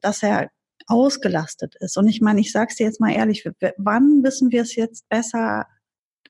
dass 0.00 0.22
er 0.22 0.50
ausgelastet 0.86 1.74
ist. 1.80 1.96
Und 1.96 2.08
ich 2.08 2.20
meine, 2.20 2.40
ich 2.40 2.52
sage 2.52 2.68
es 2.70 2.76
dir 2.76 2.86
jetzt 2.86 3.00
mal 3.00 3.12
ehrlich, 3.12 3.48
wann 3.76 4.22
wissen 4.22 4.52
wir 4.52 4.62
es 4.62 4.76
jetzt 4.76 5.08
besser 5.08 5.66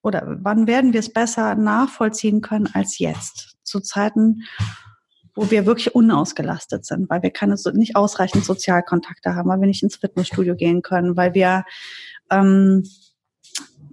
oder 0.02 0.38
wann 0.40 0.66
werden 0.66 0.92
wir 0.92 1.00
es 1.00 1.12
besser 1.12 1.55
nachvollziehen 1.55 2.40
können 2.40 2.68
als 2.72 2.98
jetzt? 2.98 3.57
Zu 3.64 3.81
Zeiten, 3.81 4.42
wo 5.37 5.51
wir 5.51 5.66
wirklich 5.66 5.94
unausgelastet 5.94 6.85
sind, 6.87 7.09
weil 7.11 7.22
wir 7.22 7.31
keine, 7.31 7.55
nicht 7.75 7.94
ausreichend 7.94 8.44
Sozialkontakte 8.44 9.35
haben, 9.35 9.49
weil 9.49 9.61
wir 9.61 9.66
nicht 9.68 9.83
ins 9.83 9.96
Fitnessstudio 9.96 10.57
gehen 10.57 10.83
können, 10.83 11.16
weil 11.16 11.35
wir, 11.35 11.64
ähm, 12.31 12.85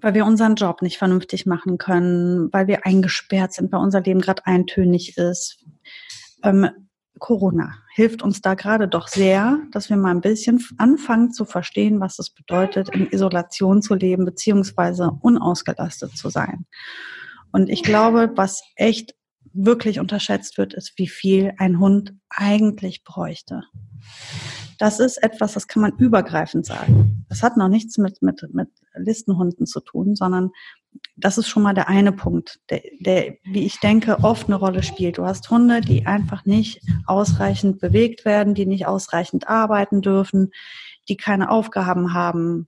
weil 0.01 0.13
wir 0.13 0.25
unseren 0.25 0.55
Job 0.55 0.81
nicht 0.81 0.97
vernünftig 0.97 1.45
machen 1.45 1.77
können, 1.77 2.51
weil 2.51 2.67
wir 2.67 2.85
eingesperrt 2.85 3.53
sind, 3.53 3.71
weil 3.71 3.81
unser 3.81 4.01
Leben 4.01 4.21
gerade 4.21 4.45
eintönig 4.45 5.17
ist. 5.17 5.63
Ähm, 6.43 6.69
Corona 7.19 7.75
hilft 7.93 8.21
uns 8.23 8.41
da 8.41 8.53
gerade 8.53 8.87
doch 8.87 9.07
sehr, 9.07 9.59
dass 9.71 9.89
wir 9.89 9.97
mal 9.97 10.11
ein 10.11 10.21
bisschen 10.21 10.65
anfangen 10.77 11.31
zu 11.31 11.45
verstehen, 11.45 11.99
was 11.99 12.19
es 12.19 12.29
bedeutet, 12.31 12.89
in 12.89 13.07
Isolation 13.07 13.81
zu 13.81 13.95
leben, 13.95 14.25
beziehungsweise 14.25 15.11
unausgelastet 15.21 16.17
zu 16.17 16.29
sein. 16.29 16.65
Und 17.51 17.69
ich 17.69 17.83
glaube, 17.83 18.31
was 18.35 18.63
echt 18.75 19.13
wirklich 19.53 19.99
unterschätzt 19.99 20.57
wird, 20.57 20.73
ist, 20.73 20.93
wie 20.97 21.07
viel 21.07 21.53
ein 21.57 21.79
Hund 21.79 22.13
eigentlich 22.29 23.03
bräuchte. 23.03 23.61
Das 24.79 24.99
ist 24.99 25.21
etwas, 25.21 25.53
das 25.53 25.67
kann 25.67 25.81
man 25.81 25.93
übergreifend 25.97 26.65
sagen. 26.65 27.25
Das 27.29 27.43
hat 27.43 27.55
noch 27.55 27.69
nichts 27.69 27.97
mit, 27.97 28.21
mit, 28.21 28.43
mit 28.53 28.69
Listenhunden 28.95 29.65
zu 29.65 29.79
tun, 29.79 30.15
sondern 30.15 30.51
das 31.15 31.37
ist 31.37 31.47
schon 31.47 31.63
mal 31.63 31.73
der 31.73 31.87
eine 31.87 32.11
Punkt, 32.11 32.59
der, 32.69 32.81
der, 32.99 33.37
wie 33.43 33.65
ich 33.65 33.79
denke, 33.79 34.19
oft 34.23 34.47
eine 34.47 34.55
Rolle 34.55 34.83
spielt. 34.83 35.17
Du 35.17 35.25
hast 35.25 35.49
Hunde, 35.49 35.81
die 35.81 36.05
einfach 36.05 36.45
nicht 36.45 36.81
ausreichend 37.05 37.79
bewegt 37.79 38.25
werden, 38.25 38.55
die 38.55 38.65
nicht 38.65 38.87
ausreichend 38.87 39.47
arbeiten 39.47 40.01
dürfen, 40.01 40.51
die 41.07 41.17
keine 41.17 41.49
Aufgaben 41.49 42.13
haben, 42.13 42.67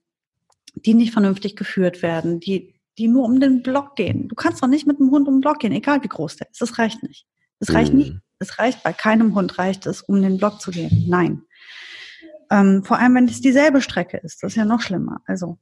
die 0.76 0.94
nicht 0.94 1.14
vernünftig 1.14 1.56
geführt 1.56 2.02
werden, 2.02 2.40
die, 2.40 2.75
die 2.98 3.08
nur 3.08 3.26
um 3.26 3.40
den 3.40 3.62
Block 3.62 3.96
gehen. 3.96 4.28
Du 4.28 4.36
kannst 4.36 4.64
doch 4.64 4.68
nicht 4.68 4.88
mit 4.88 5.00
einem 5.00 5.12
Hund 5.12 5.28
um 5.28 5.36
den 5.36 5.42
Block 5.42 5.60
gehen, 5.60 5.72
egal 5.72 6.04
wie 6.04 6.08
groß 6.08 6.38
der 6.38 6.50
ist. 6.50 6.62
Das 6.62 6.78
reicht 6.78 7.04
nicht. 7.04 7.26
Es 7.60 7.74
reicht 7.74 7.94
mhm. 7.94 8.00
nicht. 8.00 8.14
Es 8.40 8.60
reicht 8.60 8.84
bei 8.84 8.94
keinem 8.94 9.36
Hund 9.36 9.58
reicht 9.58 9.86
es, 9.86 10.02
um 10.02 10.22
den 10.22 10.38
Block 10.38 10.62
zu 10.62 10.72
gehen. 10.72 11.06
Nein. 11.08 11.44
Ähm, 12.52 12.84
vor 12.84 13.00
allem, 13.00 13.16
wenn 13.16 13.28
es 13.28 13.42
dieselbe 13.42 13.82
Strecke 13.82 14.18
ist. 14.18 14.44
Das 14.44 14.52
ist 14.52 14.58
ja 14.58 14.66
noch 14.66 14.82
schlimmer. 14.82 15.22
Also, 15.26 15.58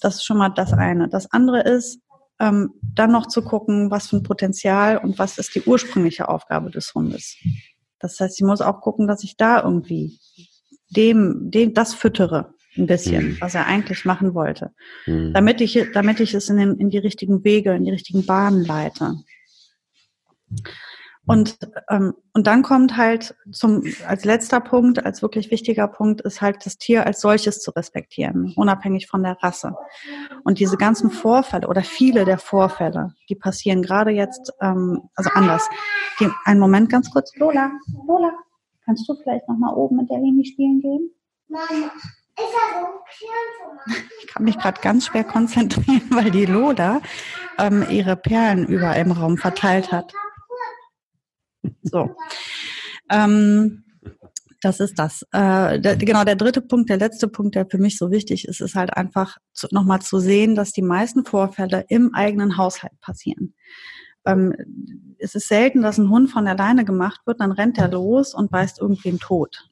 das 0.00 0.16
ist 0.16 0.24
schon 0.24 0.36
mal 0.36 0.50
das 0.50 0.72
eine. 0.72 1.08
Das 1.08 1.30
andere 1.32 1.62
ist, 1.62 2.00
ähm, 2.38 2.72
dann 2.82 3.12
noch 3.12 3.26
zu 3.26 3.42
gucken, 3.42 3.90
was 3.90 4.08
für 4.08 4.16
ein 4.16 4.22
Potenzial 4.22 4.98
und 4.98 5.18
was 5.18 5.38
ist 5.38 5.54
die 5.54 5.62
ursprüngliche 5.62 6.28
Aufgabe 6.28 6.70
des 6.70 6.94
Hundes. 6.94 7.36
Das 7.98 8.18
heißt, 8.18 8.40
ich 8.40 8.46
muss 8.46 8.62
auch 8.62 8.80
gucken, 8.80 9.06
dass 9.06 9.24
ich 9.24 9.36
da 9.36 9.62
irgendwie 9.62 10.18
dem, 10.88 11.50
dem 11.50 11.74
das 11.74 11.94
füttere 11.94 12.54
ein 12.76 12.86
bisschen, 12.86 13.30
mhm. 13.30 13.40
was 13.40 13.54
er 13.54 13.66
eigentlich 13.66 14.04
machen 14.04 14.34
wollte, 14.34 14.72
mhm. 15.06 15.32
damit 15.32 15.60
ich, 15.60 15.78
damit 15.92 16.20
ich 16.20 16.34
es 16.34 16.48
in, 16.48 16.56
den, 16.56 16.76
in 16.76 16.90
die 16.90 16.98
richtigen 16.98 17.44
Wege, 17.44 17.74
in 17.74 17.84
die 17.84 17.90
richtigen 17.90 18.26
Bahnen 18.26 18.64
leite. 18.64 19.14
Und, 21.26 21.58
ähm, 21.90 22.14
und 22.32 22.46
dann 22.46 22.62
kommt 22.62 22.96
halt 22.96 23.36
zum, 23.52 23.84
als 24.08 24.24
letzter 24.24 24.58
Punkt, 24.58 25.04
als 25.04 25.22
wirklich 25.22 25.50
wichtiger 25.50 25.86
Punkt, 25.86 26.22
ist 26.22 26.40
halt 26.40 26.64
das 26.66 26.76
Tier 26.76 27.06
als 27.06 27.20
solches 27.20 27.60
zu 27.60 27.70
respektieren, 27.70 28.52
unabhängig 28.56 29.06
von 29.06 29.22
der 29.22 29.36
Rasse. 29.40 29.76
Und 30.42 30.58
diese 30.58 30.76
ganzen 30.76 31.10
Vorfälle 31.10 31.68
oder 31.68 31.82
viele 31.82 32.24
der 32.24 32.38
Vorfälle, 32.38 33.14
die 33.28 33.36
passieren 33.36 33.82
gerade 33.82 34.10
jetzt, 34.10 34.52
ähm, 34.60 35.02
also 35.14 35.30
anders. 35.34 35.68
Die, 36.18 36.28
einen 36.46 36.58
Moment 36.58 36.90
ganz 36.90 37.10
kurz, 37.10 37.36
Lola, 37.36 37.70
Lola, 38.06 38.32
kannst 38.84 39.08
du 39.08 39.14
vielleicht 39.14 39.46
nochmal 39.48 39.74
oben 39.74 39.98
mit 39.98 40.10
der 40.10 40.18
Leni 40.18 40.44
spielen 40.44 40.80
gehen? 40.80 41.10
Nein. 41.48 41.90
Ich 44.20 44.26
kann 44.28 44.44
mich 44.44 44.58
gerade 44.58 44.80
ganz 44.80 45.06
schwer 45.06 45.24
konzentrieren, 45.24 46.02
weil 46.10 46.30
die 46.30 46.46
Lola 46.46 47.00
ähm, 47.58 47.84
ihre 47.90 48.16
Perlen 48.16 48.66
überall 48.66 49.00
im 49.00 49.12
Raum 49.12 49.36
verteilt 49.36 49.92
hat. 49.92 50.12
So. 51.82 52.14
Ähm, 53.10 53.84
das 54.62 54.80
ist 54.80 54.98
das. 54.98 55.22
Äh, 55.32 55.80
der, 55.80 55.96
genau, 55.96 56.24
der 56.24 56.36
dritte 56.36 56.60
Punkt, 56.60 56.90
der 56.90 56.98
letzte 56.98 57.28
Punkt, 57.28 57.54
der 57.54 57.66
für 57.66 57.78
mich 57.78 57.96
so 57.96 58.10
wichtig 58.10 58.46
ist, 58.46 58.60
ist 58.60 58.74
halt 58.74 58.96
einfach 58.96 59.38
nochmal 59.70 60.02
zu 60.02 60.18
sehen, 60.18 60.54
dass 60.54 60.72
die 60.72 60.82
meisten 60.82 61.24
Vorfälle 61.24 61.84
im 61.88 62.14
eigenen 62.14 62.56
Haushalt 62.56 62.98
passieren. 63.00 63.54
Ähm, 64.26 64.54
es 65.18 65.34
ist 65.34 65.48
selten, 65.48 65.80
dass 65.82 65.98
ein 65.98 66.10
Hund 66.10 66.30
von 66.30 66.46
alleine 66.46 66.84
gemacht 66.84 67.20
wird, 67.24 67.40
dann 67.40 67.52
rennt 67.52 67.78
er 67.78 67.88
los 67.88 68.34
und 68.34 68.50
beißt 68.50 68.80
irgendwen 68.80 69.18
tot. 69.18 69.69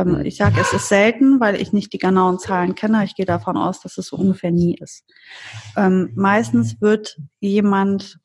Ähm. 0.00 0.24
Ich 0.24 0.36
sage, 0.36 0.60
es 0.60 0.72
ist 0.72 0.88
selten, 0.88 1.40
weil 1.40 1.60
ich 1.60 1.72
nicht 1.72 1.92
die 1.92 1.98
genauen 1.98 2.38
Zahlen 2.38 2.74
kenne. 2.74 3.04
Ich 3.04 3.14
gehe 3.14 3.26
davon 3.26 3.56
aus, 3.56 3.80
dass 3.80 3.98
es 3.98 4.06
so 4.08 4.16
ungefähr 4.16 4.50
nie 4.50 4.76
ist. 4.80 5.04
Ähm, 5.76 6.12
meistens 6.14 6.80
wird 6.80 7.18
jemand 7.40 8.18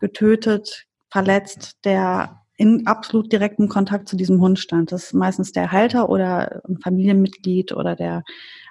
getötet, 0.00 0.86
verletzt, 1.10 1.78
der 1.84 2.42
in 2.56 2.86
absolut 2.86 3.32
direktem 3.32 3.68
Kontakt 3.68 4.08
zu 4.08 4.16
diesem 4.16 4.40
Hund 4.40 4.58
stand. 4.58 4.92
Das 4.92 5.04
ist 5.04 5.14
meistens 5.14 5.52
der 5.52 5.72
Halter 5.72 6.08
oder 6.08 6.62
ein 6.68 6.78
Familienmitglied 6.78 7.72
oder 7.72 7.96
der, 7.96 8.22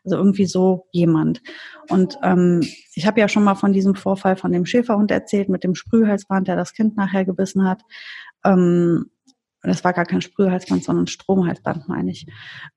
also 0.04 0.18
irgendwie 0.18 0.46
so 0.46 0.88
jemand. 0.92 1.42
Und 1.90 2.18
ähm, 2.24 2.62
ich 2.94 3.06
habe 3.06 3.20
ja 3.20 3.28
schon 3.28 3.44
mal 3.44 3.56
von 3.56 3.74
diesem 3.74 3.96
Vorfall 3.96 4.36
von 4.36 4.52
dem 4.52 4.66
Schäferhund 4.66 5.12
erzählt 5.12 5.50
mit 5.50 5.64
dem 5.64 5.76
Sprühhalsband, 5.76 6.48
der 6.48 6.56
das 6.56 6.74
Kind 6.74 6.96
nachher 6.96 7.26
gebissen 7.26 7.68
hat. 7.68 7.82
Ähm, 8.46 9.08
das 9.62 9.84
war 9.84 9.94
gar 9.94 10.06
kein 10.06 10.22
Sprühhalsband, 10.22 10.84
sondern 10.84 11.08
Stromhalsband, 11.08 11.88
meine 11.88 12.12
ich. 12.12 12.26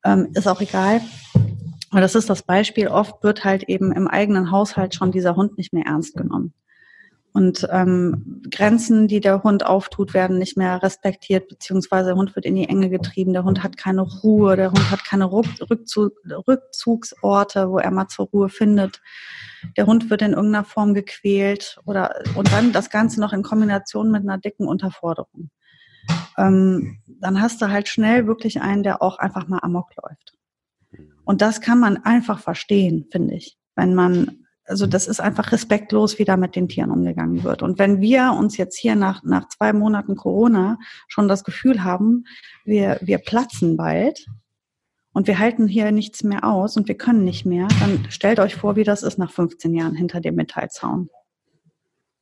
Ähm, 0.05 0.29
ist 0.35 0.47
auch 0.47 0.61
egal. 0.61 1.01
Aber 1.91 2.01
das 2.01 2.15
ist 2.15 2.29
das 2.29 2.43
Beispiel. 2.43 2.89
Oft 2.89 3.23
wird 3.23 3.45
halt 3.45 3.65
eben 3.65 3.93
im 3.93 4.09
eigenen 4.09 4.51
Haushalt 4.51 4.95
schon 4.95 5.13
dieser 5.13 5.37
Hund 5.37 5.57
nicht 5.57 5.73
mehr 5.73 5.87
ernst 5.87 6.17
genommen. 6.17 6.53
Und 7.37 7.67
ähm, 7.73 8.43
Grenzen, 8.49 9.09
die 9.09 9.19
der 9.19 9.43
Hund 9.43 9.67
auftut, 9.67 10.15
werden 10.15 10.39
nicht 10.39 10.57
mehr 10.57 10.81
respektiert, 10.85 11.49
beziehungsweise 11.49 12.11
der 12.11 12.15
Hund 12.15 12.37
wird 12.37 12.47
in 12.47 12.55
die 12.55 12.69
Enge 12.69 12.89
getrieben, 12.89 13.33
der 13.33 13.43
Hund 13.43 13.65
hat 13.65 13.77
keine 13.77 14.03
Ruhe, 14.03 14.55
der 14.55 14.71
Hund 14.71 14.89
hat 14.89 15.05
keine 15.05 15.33
Rückzug, 15.33 16.13
Rückzugsorte, 16.47 17.71
wo 17.71 17.79
er 17.79 17.91
mal 17.91 18.07
zur 18.07 18.27
Ruhe 18.27 18.49
findet. 18.49 19.03
Der 19.77 19.87
Hund 19.87 20.11
wird 20.11 20.23
in 20.23 20.35
irgendeiner 20.35 20.65
Form 20.65 20.95
gequält 20.95 21.81
oder 21.87 22.15
und 22.37 22.53
dann 22.53 22.73
das 22.73 22.89
Ganze 22.89 23.21
noch 23.21 23.33
in 23.33 23.43
Kombination 23.43 24.13
mit 24.13 24.23
einer 24.23 24.39
dicken 24.39 24.69
Unterforderung. 24.69 25.51
Ähm, 26.37 26.99
dann 27.07 27.41
hast 27.41 27.63
du 27.63 27.71
halt 27.71 27.89
schnell 27.89 28.27
wirklich 28.27 28.61
einen, 28.61 28.83
der 28.83 29.03
auch 29.03 29.19
einfach 29.19 29.49
mal 29.49 29.61
amok 29.63 29.91
läuft. 30.03 30.35
Und 31.25 31.41
das 31.41 31.61
kann 31.61 31.81
man 31.81 31.97
einfach 32.05 32.39
verstehen, 32.39 33.07
finde 33.11 33.35
ich, 33.35 33.57
wenn 33.77 33.95
man 33.95 34.45
also 34.67 34.87
das 34.87 35.07
ist 35.07 35.21
einfach 35.21 35.53
respektlos, 35.53 36.19
wie 36.19 36.25
da 36.25 36.37
mit 36.37 36.57
den 36.57 36.69
Tieren 36.69 36.91
umgegangen 36.91 37.45
wird. 37.45 37.63
Und 37.63 37.79
wenn 37.79 38.01
wir 38.01 38.33
uns 38.33 38.57
jetzt 38.57 38.79
hier 38.79 38.97
nach, 38.97 39.23
nach 39.23 39.49
zwei 39.49 39.73
Monaten 39.73 40.17
Corona 40.17 40.79
schon 41.07 41.29
das 41.29 41.45
Gefühl 41.45 41.85
haben, 41.85 42.25
wir, 42.65 42.99
wir 43.03 43.19
platzen 43.19 43.77
bald 43.77 44.27
und 45.13 45.27
wir 45.27 45.39
halten 45.39 45.69
hier 45.69 45.93
nichts 45.93 46.25
mehr 46.25 46.45
aus 46.45 46.77
und 46.77 46.89
wir 46.89 46.97
können 46.97 47.25
nicht 47.25 47.45
mehr, 47.45 47.69
dann 47.81 48.07
stellt 48.11 48.41
euch 48.41 48.55
vor, 48.55 48.77
wie 48.77 48.85
das 48.85 49.03
ist 49.03 49.19
nach 49.19 49.31
15 49.31 49.75
Jahren 49.75 49.95
hinter 49.95 50.21
dem 50.21 50.35
Metallzaun. 50.35 51.11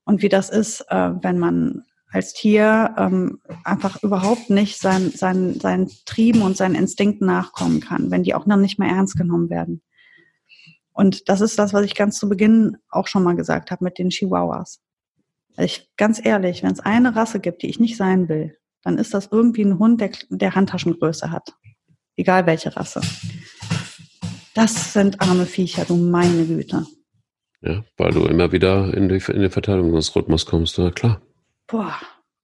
Und 0.05 0.23
wie 0.23 0.29
das 0.29 0.51
ist, 0.51 0.85
äh, 0.89 1.13
wenn 1.23 1.39
man 1.39 1.85
als 2.13 2.35
Tier 2.35 2.95
ähm, 2.99 3.41
einfach 3.65 4.03
überhaupt 4.03 4.51
nicht 4.51 4.79
sein, 4.79 5.11
sein, 5.11 5.59
seinen 5.59 5.91
Trieben 6.05 6.43
und 6.43 6.57
seinen 6.57 6.75
Instinkten 6.75 7.27
nachkommen 7.27 7.81
kann, 7.81 8.11
wenn 8.11 8.23
die 8.23 8.35
auch 8.35 8.47
noch 8.47 8.59
nicht 8.59 8.79
mehr 8.79 8.91
ernst 8.91 9.17
genommen 9.17 9.49
werden. 9.49 9.83
Und 10.93 11.29
das 11.29 11.41
ist 11.41 11.59
das, 11.59 11.73
was 11.73 11.85
ich 11.85 11.95
ganz 11.95 12.19
zu 12.19 12.29
Beginn 12.29 12.77
auch 12.91 13.07
schon 13.07 13.23
mal 13.23 13.35
gesagt 13.35 13.71
habe 13.71 13.85
mit 13.85 13.99
den 13.99 14.11
Chihuahuas. 14.11 14.81
Ich, 15.57 15.91
ganz 15.97 16.25
ehrlich, 16.25 16.63
wenn 16.63 16.73
es 16.73 16.81
eine 16.81 17.17
Rasse 17.17 17.41
gibt, 17.41 17.63
die 17.63 17.69
ich 17.69 17.81
nicht 17.81 17.97
sein 17.97 18.29
will, 18.29 18.57
dann 18.83 18.99
ist 18.99 19.15
das 19.15 19.29
irgendwie 19.31 19.65
ein 19.65 19.79
Hund, 19.79 20.01
der, 20.01 20.11
der 20.29 20.55
Handtaschengröße 20.55 21.31
hat. 21.31 21.55
Egal 22.17 22.47
welche 22.47 22.77
Rasse. 22.77 23.01
Das 24.55 24.93
sind 24.93 25.21
arme 25.23 25.47
Viecher, 25.47 25.87
du 25.87 25.97
meine 25.97 26.45
Güte. 26.45 26.87
Ja, 27.63 27.85
weil 27.97 28.13
du 28.13 28.27
immer 28.27 28.53
wieder 28.53 28.93
in, 28.93 29.09
die, 29.09 29.23
in 29.29 29.41
den 29.41 29.51
Verteidigungsrhythmus 29.51 30.45
kommst, 30.45 30.77
ja 30.77 30.91
klar. 30.91 31.23
Boah, 31.73 31.97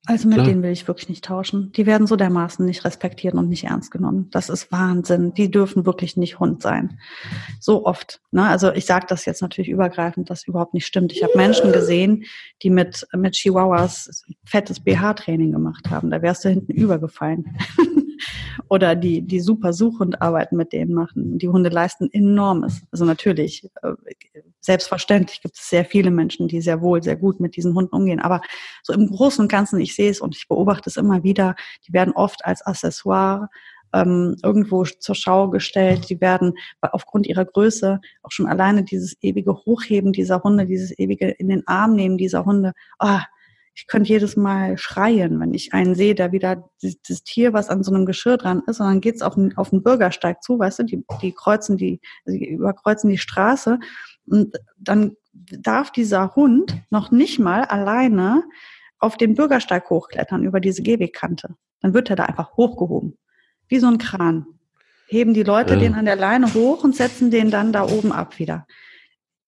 also 0.07 0.27
mit 0.27 0.37
Klar. 0.37 0.47
denen 0.47 0.63
will 0.63 0.71
ich 0.71 0.87
wirklich 0.87 1.07
nicht 1.07 1.23
tauschen. 1.23 1.71
Die 1.73 1.85
werden 1.85 2.07
so 2.07 2.15
dermaßen 2.15 2.65
nicht 2.65 2.83
respektiert 2.83 3.35
und 3.35 3.47
nicht 3.47 3.65
ernst 3.65 3.91
genommen. 3.91 4.27
Das 4.31 4.49
ist 4.49 4.71
Wahnsinn. 4.71 5.35
Die 5.35 5.51
dürfen 5.51 5.85
wirklich 5.85 6.17
nicht 6.17 6.39
Hund 6.39 6.63
sein. 6.63 6.97
So 7.59 7.85
oft. 7.85 8.19
Ne? 8.31 8.43
Also 8.43 8.73
ich 8.73 8.87
sage 8.87 9.05
das 9.07 9.25
jetzt 9.25 9.43
natürlich 9.43 9.69
übergreifend, 9.69 10.31
dass 10.31 10.47
überhaupt 10.47 10.73
nicht 10.73 10.87
stimmt. 10.87 11.11
Ich 11.11 11.21
habe 11.21 11.33
Menschen 11.35 11.71
gesehen, 11.71 12.23
die 12.63 12.71
mit, 12.71 13.05
mit 13.15 13.35
Chihuahuas 13.35 14.23
fettes 14.45 14.79
BH-Training 14.79 15.51
gemacht 15.51 15.91
haben. 15.91 16.09
Da 16.09 16.23
wärst 16.23 16.43
du 16.43 16.49
hinten 16.49 16.71
übergefallen. 16.71 17.55
oder 18.67 18.95
die, 18.95 19.21
die 19.21 19.39
super 19.39 19.73
Suchhundarbeiten 19.73 20.57
mit 20.57 20.73
denen 20.73 20.93
machen. 20.93 21.37
Die 21.37 21.49
Hunde 21.49 21.69
leisten 21.69 22.09
enormes. 22.11 22.81
Also 22.91 23.05
natürlich, 23.05 23.69
äh, 23.83 23.93
selbstverständlich 24.61 25.41
gibt 25.41 25.57
es 25.57 25.69
sehr 25.69 25.85
viele 25.85 26.11
Menschen, 26.11 26.47
die 26.47 26.61
sehr 26.61 26.81
wohl, 26.81 27.01
sehr 27.01 27.15
gut 27.15 27.39
mit 27.39 27.55
diesen 27.55 27.73
Hunden 27.73 27.95
umgehen. 27.95 28.19
Aber 28.19 28.41
so 28.83 28.93
im 28.93 29.07
Großen 29.07 29.41
und 29.43 29.51
Ganzen, 29.51 29.79
ich 29.79 29.95
sehe 29.95 30.11
es 30.11 30.21
und 30.21 30.35
ich 30.35 30.47
beobachte 30.47 30.89
es 30.89 30.97
immer 30.97 31.23
wieder, 31.23 31.55
die 31.87 31.93
werden 31.93 32.13
oft 32.13 32.45
als 32.45 32.61
Accessoire 32.61 33.49
ähm, 33.93 34.35
irgendwo 34.43 34.83
zur 34.83 35.15
Schau 35.15 35.49
gestellt. 35.49 36.09
Die 36.09 36.21
werden 36.21 36.53
aufgrund 36.81 37.27
ihrer 37.27 37.45
Größe 37.45 37.99
auch 38.23 38.31
schon 38.31 38.47
alleine 38.47 38.83
dieses 38.83 39.15
ewige 39.21 39.53
Hochheben 39.53 40.13
dieser 40.13 40.43
Hunde, 40.43 40.65
dieses 40.65 40.97
ewige 40.97 41.29
in 41.29 41.49
den 41.49 41.67
Arm 41.67 41.95
nehmen 41.95 42.17
dieser 42.17 42.45
Hunde. 42.45 42.73
Ah, 42.99 43.23
ich 43.79 43.87
könnte 43.87 44.09
jedes 44.09 44.35
Mal 44.35 44.77
schreien, 44.77 45.39
wenn 45.39 45.53
ich 45.53 45.73
einen 45.73 45.95
sehe, 45.95 46.13
der 46.13 46.33
wieder 46.33 46.69
das 46.81 47.23
Tier, 47.23 47.53
was 47.53 47.69
an 47.69 47.81
so 47.81 47.93
einem 47.93 48.05
Geschirr 48.05 48.35
dran 48.35 48.61
ist, 48.67 48.81
und 48.81 48.87
dann 48.87 48.99
geht's 48.99 49.21
auf 49.21 49.35
den, 49.35 49.55
auf 49.57 49.69
den 49.69 49.83
Bürgersteig 49.83 50.43
zu, 50.43 50.59
weißt 50.59 50.79
du, 50.79 50.83
die, 50.83 51.05
die 51.21 51.31
kreuzen 51.31 51.77
die, 51.77 52.01
die 52.27 52.49
überkreuzen 52.49 53.09
die 53.09 53.17
Straße 53.17 53.79
und 54.29 54.55
dann 54.77 55.15
darf 55.33 55.91
dieser 55.91 56.35
Hund 56.35 56.77
noch 56.89 57.11
nicht 57.11 57.39
mal 57.39 57.63
alleine 57.63 58.43
auf 58.99 59.17
den 59.17 59.35
Bürgersteig 59.35 59.89
hochklettern 59.89 60.43
über 60.43 60.59
diese 60.59 60.83
Gehwegkante. 60.83 61.55
Dann 61.81 61.93
wird 61.93 62.09
er 62.09 62.15
da 62.15 62.25
einfach 62.25 62.57
hochgehoben. 62.57 63.17
Wie 63.67 63.79
so 63.79 63.87
ein 63.87 63.97
Kran. 63.97 64.45
Heben 65.07 65.33
die 65.33 65.43
Leute 65.43 65.73
ja. 65.75 65.79
den 65.79 65.95
an 65.95 66.05
der 66.05 66.15
Leine 66.15 66.53
hoch 66.53 66.83
und 66.83 66.95
setzen 66.95 67.31
den 67.31 67.49
dann 67.49 67.71
da 67.71 67.83
oben 67.83 68.11
ab 68.11 68.37
wieder 68.37 68.65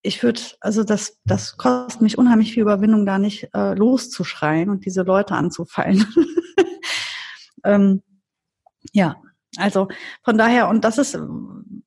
ich 0.03 0.23
würde, 0.23 0.41
also 0.59 0.83
das, 0.83 1.19
das 1.25 1.57
kostet 1.57 2.01
mich 2.01 2.17
unheimlich 2.17 2.53
viel 2.53 2.63
Überwindung, 2.63 3.05
da 3.05 3.19
nicht 3.19 3.49
äh, 3.53 3.73
loszuschreien 3.75 4.69
und 4.69 4.85
diese 4.85 5.03
Leute 5.03 5.35
anzufallen. 5.35 6.05
ähm, 7.63 8.01
ja, 8.93 9.21
also 9.57 9.89
von 10.23 10.37
daher, 10.37 10.69
und 10.69 10.83
das 10.83 10.97
ist, 10.97 11.17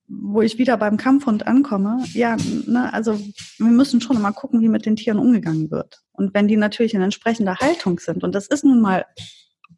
wo 0.07 0.43
ich 0.43 0.59
wieder 0.59 0.77
beim 0.77 0.97
Kampfhund 0.97 1.47
ankomme, 1.47 2.05
ja, 2.13 2.37
ne, 2.67 2.93
also 2.93 3.19
wir 3.59 3.67
müssen 3.67 4.01
schon 4.01 4.21
mal 4.21 4.33
gucken, 4.33 4.61
wie 4.61 4.69
mit 4.69 4.87
den 4.87 4.97
Tieren 4.97 5.19
umgegangen 5.19 5.71
wird. 5.71 6.03
Und 6.13 6.35
wenn 6.35 6.49
die 6.49 6.57
natürlich 6.57 6.95
in 6.95 7.01
entsprechender 7.01 7.57
Haltung 7.59 7.99
sind, 7.99 8.23
und 8.23 8.35
das 8.35 8.47
ist 8.47 8.65
nun 8.65 8.81
mal 8.81 9.07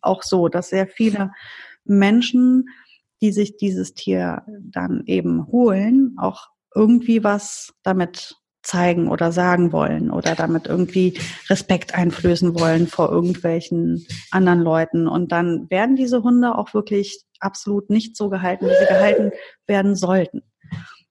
auch 0.00 0.22
so, 0.22 0.48
dass 0.48 0.70
sehr 0.70 0.86
viele 0.86 1.32
Menschen, 1.84 2.68
die 3.22 3.32
sich 3.32 3.56
dieses 3.56 3.94
Tier 3.94 4.42
dann 4.60 5.02
eben 5.06 5.46
holen, 5.46 6.16
auch 6.18 6.48
irgendwie 6.74 7.24
was 7.24 7.72
damit 7.82 8.36
zeigen 8.66 9.08
oder 9.08 9.32
sagen 9.32 9.72
wollen 9.72 10.10
oder 10.10 10.34
damit 10.34 10.66
irgendwie 10.66 11.18
Respekt 11.48 11.94
einflößen 11.94 12.58
wollen 12.58 12.86
vor 12.88 13.10
irgendwelchen 13.10 14.06
anderen 14.30 14.60
Leuten. 14.60 15.06
Und 15.06 15.32
dann 15.32 15.70
werden 15.70 15.96
diese 15.96 16.22
Hunde 16.22 16.56
auch 16.56 16.74
wirklich 16.74 17.20
absolut 17.40 17.90
nicht 17.90 18.16
so 18.16 18.28
gehalten, 18.28 18.66
wie 18.66 18.74
sie 18.78 18.86
gehalten 18.86 19.30
werden 19.66 19.94
sollten. 19.94 20.42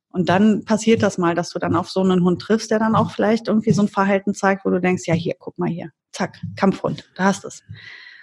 Und 0.09 0.29
dann 0.29 0.63
passiert 0.63 1.03
das 1.03 1.17
mal, 1.17 1.35
dass 1.35 1.49
du 1.49 1.59
dann 1.59 1.75
auf 1.75 1.89
so 1.89 2.01
einen 2.01 2.23
Hund 2.23 2.41
triffst, 2.41 2.71
der 2.71 2.79
dann 2.79 2.95
auch 2.95 3.11
vielleicht 3.11 3.47
irgendwie 3.47 3.71
so 3.71 3.81
ein 3.81 3.89
Verhalten 3.89 4.33
zeigt, 4.33 4.65
wo 4.65 4.69
du 4.69 4.79
denkst, 4.79 5.03
ja 5.05 5.13
hier, 5.13 5.35
guck 5.37 5.57
mal 5.57 5.69
hier, 5.69 5.91
zack, 6.13 6.37
Kampfhund, 6.55 7.09
da 7.15 7.25
hast 7.25 7.43
es. 7.43 7.63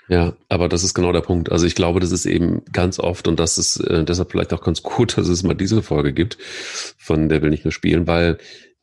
Ja, 0.09 0.35
aber 0.49 0.69
das 0.69 0.85
ist 0.85 0.95
genau 0.95 1.13
der 1.13 1.21
Punkt. 1.21 1.53
Also 1.53 1.67
ich 1.67 1.75
glaube, 1.75 2.01
das 2.01 2.11
ist 2.11 2.27
eben 2.27 2.65
ganz 2.73 2.99
oft 2.99 3.29
und 3.29 3.39
das 3.39 3.57
ist 3.57 3.81
äh, 3.81 4.05
deshalb 4.05 4.31
vielleicht 4.31 4.53
auch 4.53 4.63
ganz 4.63 4.83
gut, 4.83 5.17
dass 5.17 5.29
es 5.29 5.43
mal 5.43 5.55
diese 5.55 5.83
Folge 5.83 6.13
gibt, 6.13 6.39
von 6.99 7.29
der 7.29 7.43
will 7.43 7.51
nicht 7.51 7.65
nur 7.65 7.73
spielen, 7.73 8.07
weil 8.07 8.39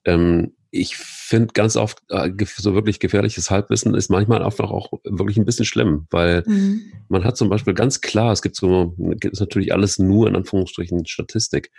ähm, 0.06 0.54
ich 0.72 0.96
finde 0.98 1.48
ganz 1.54 1.76
oft 1.76 2.00
äh, 2.10 2.30
so 2.58 2.76
wirklich 2.76 3.00
gefährliches 3.00 3.50
Halbwissen 3.50 3.96
ist 3.96 4.10
manchmal 4.10 4.44
einfach 4.44 4.70
auch 4.70 4.92
wirklich 5.04 5.38
ein 5.38 5.46
bisschen 5.46 5.66
schlimm, 5.66 6.06
weil 6.12 6.44
mhm. 6.46 6.82
man 7.08 7.24
hat 7.24 7.38
zum 7.38 7.50
Beispiel 7.50 7.74
ganz 7.74 8.02
klar, 8.02 8.32
es 8.32 8.42
gibt 8.42 8.56
so, 8.56 8.96
es 9.32 9.40
natürlich 9.40 9.74
alles 9.74 9.98
nur 9.98 10.28
in 10.28 10.36
Anführungsstrichen 10.36 11.08
Statistik, 11.08 11.72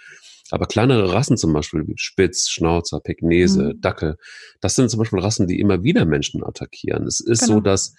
aber 0.51 0.67
kleinere 0.67 1.13
Rassen 1.13 1.37
zum 1.37 1.53
Beispiel, 1.53 1.87
wie 1.87 1.95
Spitz, 1.97 2.49
Schnauzer, 2.49 3.01
Peknese, 3.01 3.75
mhm. 3.75 3.81
Dackel, 3.81 4.17
das 4.61 4.75
sind 4.75 4.91
zum 4.91 4.99
Beispiel 4.99 5.21
Rassen, 5.21 5.47
die 5.47 5.61
immer 5.61 5.85
wieder 5.85 6.05
Menschen 6.05 6.43
attackieren. 6.43 7.07
Es 7.07 7.21
ist 7.21 7.43
genau. 7.43 7.55
so, 7.55 7.61
dass 7.61 7.95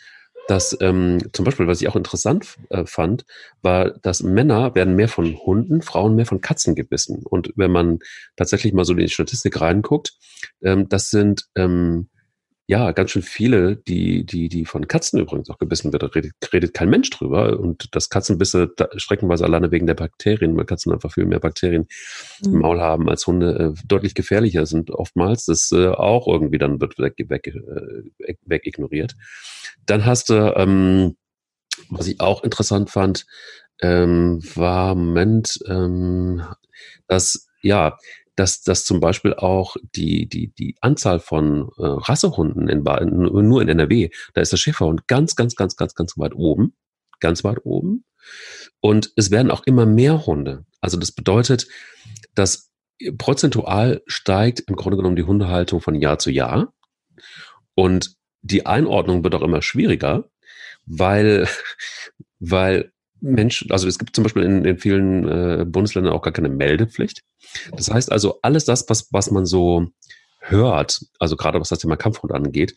dass 0.48 0.78
ähm, 0.82 1.20
zum 1.34 1.46
Beispiel, 1.46 1.68
was 1.68 1.82
ich 1.82 1.88
auch 1.88 1.96
interessant 1.96 2.58
äh, 2.70 2.86
fand, 2.86 3.26
war, 3.62 3.92
dass 4.00 4.24
Männer 4.24 4.76
werden 4.76 4.96
mehr 4.96 5.08
von 5.08 5.36
Hunden, 5.38 5.82
Frauen 5.82 6.16
mehr 6.16 6.26
von 6.26 6.42
Katzen 6.42 6.76
gebissen. 6.76 7.24
Und 7.24 7.54
wenn 7.56 7.72
man 7.72 8.00
tatsächlich 8.36 8.74
mal 8.74 8.86
so 8.86 8.94
in 8.94 9.00
die 9.00 9.10
Statistik 9.10 9.62
reinguckt, 9.62 10.14
ähm, 10.62 10.90
das 10.90 11.10
sind 11.10 11.48
ähm, 11.56 12.10
ja, 12.72 12.94
ganz 12.94 13.12
schön 13.12 13.22
viele, 13.22 13.76
die, 13.76 14.26
die, 14.26 14.48
die 14.48 14.64
von 14.64 14.88
Katzen 14.88 15.20
übrigens 15.20 15.50
auch 15.50 15.58
gebissen 15.58 15.92
wird. 15.92 16.04
Da 16.04 16.08
redet, 16.08 16.32
redet 16.54 16.74
kein 16.74 16.90
Mensch 16.90 17.10
drüber. 17.10 17.60
Und 17.60 17.94
das 17.94 18.08
Katzenbisse 18.08 18.72
da, 18.78 18.88
streckenweise 18.96 19.44
alleine 19.44 19.72
wegen 19.72 19.88
der 19.88 19.94
Bakterien, 19.94 20.56
weil 20.56 20.64
Katzen 20.64 20.94
einfach 20.94 21.12
viel 21.12 21.26
mehr 21.26 21.42
Bakterien 21.42 21.90
mhm. 22.46 22.54
im 22.54 22.60
Maul 22.60 22.80
haben 22.80 23.10
als 23.10 23.28
Hunde, 23.28 23.76
äh, 23.78 23.82
deutlich 23.86 24.16
gefährlicher 24.16 24.66
sind 24.66 24.90
oftmals. 24.90 25.48
Das 25.48 25.74
äh, 25.74 25.90
auch 25.90 26.30
irgendwie 26.30 26.60
dann 26.60 26.80
wird 26.80 26.98
weg, 26.98 27.16
weg, 27.28 27.48
äh, 27.48 28.36
weg 28.46 28.66
ignoriert. 28.66 29.18
Dann 29.86 30.06
hast 30.06 30.30
du, 30.30 30.56
ähm, 30.56 31.18
was 31.90 32.08
ich 32.08 32.22
auch 32.22 32.42
interessant 32.42 32.90
fand, 32.90 33.26
ähm, 33.82 34.40
war 34.56 34.96
Moment, 34.96 35.60
ähm, 35.68 36.42
dass 37.08 37.50
ja, 37.64 37.98
dass, 38.42 38.64
dass 38.64 38.86
zum 38.86 39.00
Beispiel 39.00 39.36
auch 39.36 39.76
die, 39.96 40.28
die, 40.28 40.48
die 40.48 40.76
Anzahl 40.82 41.20
von 41.20 41.70
äh, 41.78 41.86
Rassehunden 41.86 42.68
in, 42.70 42.82
nur 42.82 43.62
in 43.62 43.70
NRW, 43.70 44.10
da 44.34 44.42
ist 44.42 44.52
der 44.52 44.58
Schäferhund 44.58 45.08
ganz, 45.08 45.36
ganz, 45.36 45.56
ganz, 45.56 45.76
ganz, 45.76 45.94
ganz 45.94 46.18
weit 46.18 46.34
oben. 46.34 46.74
Ganz 47.20 47.44
weit 47.44 47.60
oben. 47.66 48.04
Und 48.80 49.12
es 49.16 49.30
werden 49.30 49.52
auch 49.52 49.62
immer 49.68 49.86
mehr 49.86 50.26
Hunde. 50.26 50.66
Also 50.80 50.98
das 50.98 51.12
bedeutet, 51.12 51.68
dass 52.34 52.72
prozentual 53.20 54.02
steigt 54.08 54.62
im 54.62 54.76
Grunde 54.76 54.98
genommen 54.98 55.16
die 55.16 55.24
Hundehaltung 55.24 55.80
von 55.80 55.94
Jahr 55.94 56.18
zu 56.18 56.32
Jahr. 56.32 56.74
Und 57.76 58.16
die 58.42 58.66
Einordnung 58.66 59.24
wird 59.24 59.36
auch 59.36 59.44
immer 59.44 59.62
schwieriger, 59.62 60.32
weil, 60.88 61.48
weil 62.40 62.92
Menschen, 63.22 63.72
also 63.72 63.88
es 63.88 64.00
gibt 64.00 64.16
zum 64.16 64.24
Beispiel 64.24 64.44
in, 64.44 64.66
in 64.66 64.78
vielen 64.78 65.28
äh, 65.28 65.66
Bundesländern 65.66 66.14
auch 66.14 66.22
gar 66.22 66.34
keine 66.34 66.50
Meldepflicht. 66.50 67.22
Das 67.72 67.90
heißt 67.90 68.12
also, 68.12 68.40
alles 68.42 68.66
das, 68.66 68.86
was, 68.90 69.08
was 69.12 69.32
man 69.32 69.46
so 69.46 69.88
hört, 70.40 71.06
also 71.20 71.36
gerade 71.36 71.60
was 71.60 71.70
das 71.70 71.80
Thema 71.80 71.96
Kampfhund 71.96 72.34
angeht, 72.34 72.76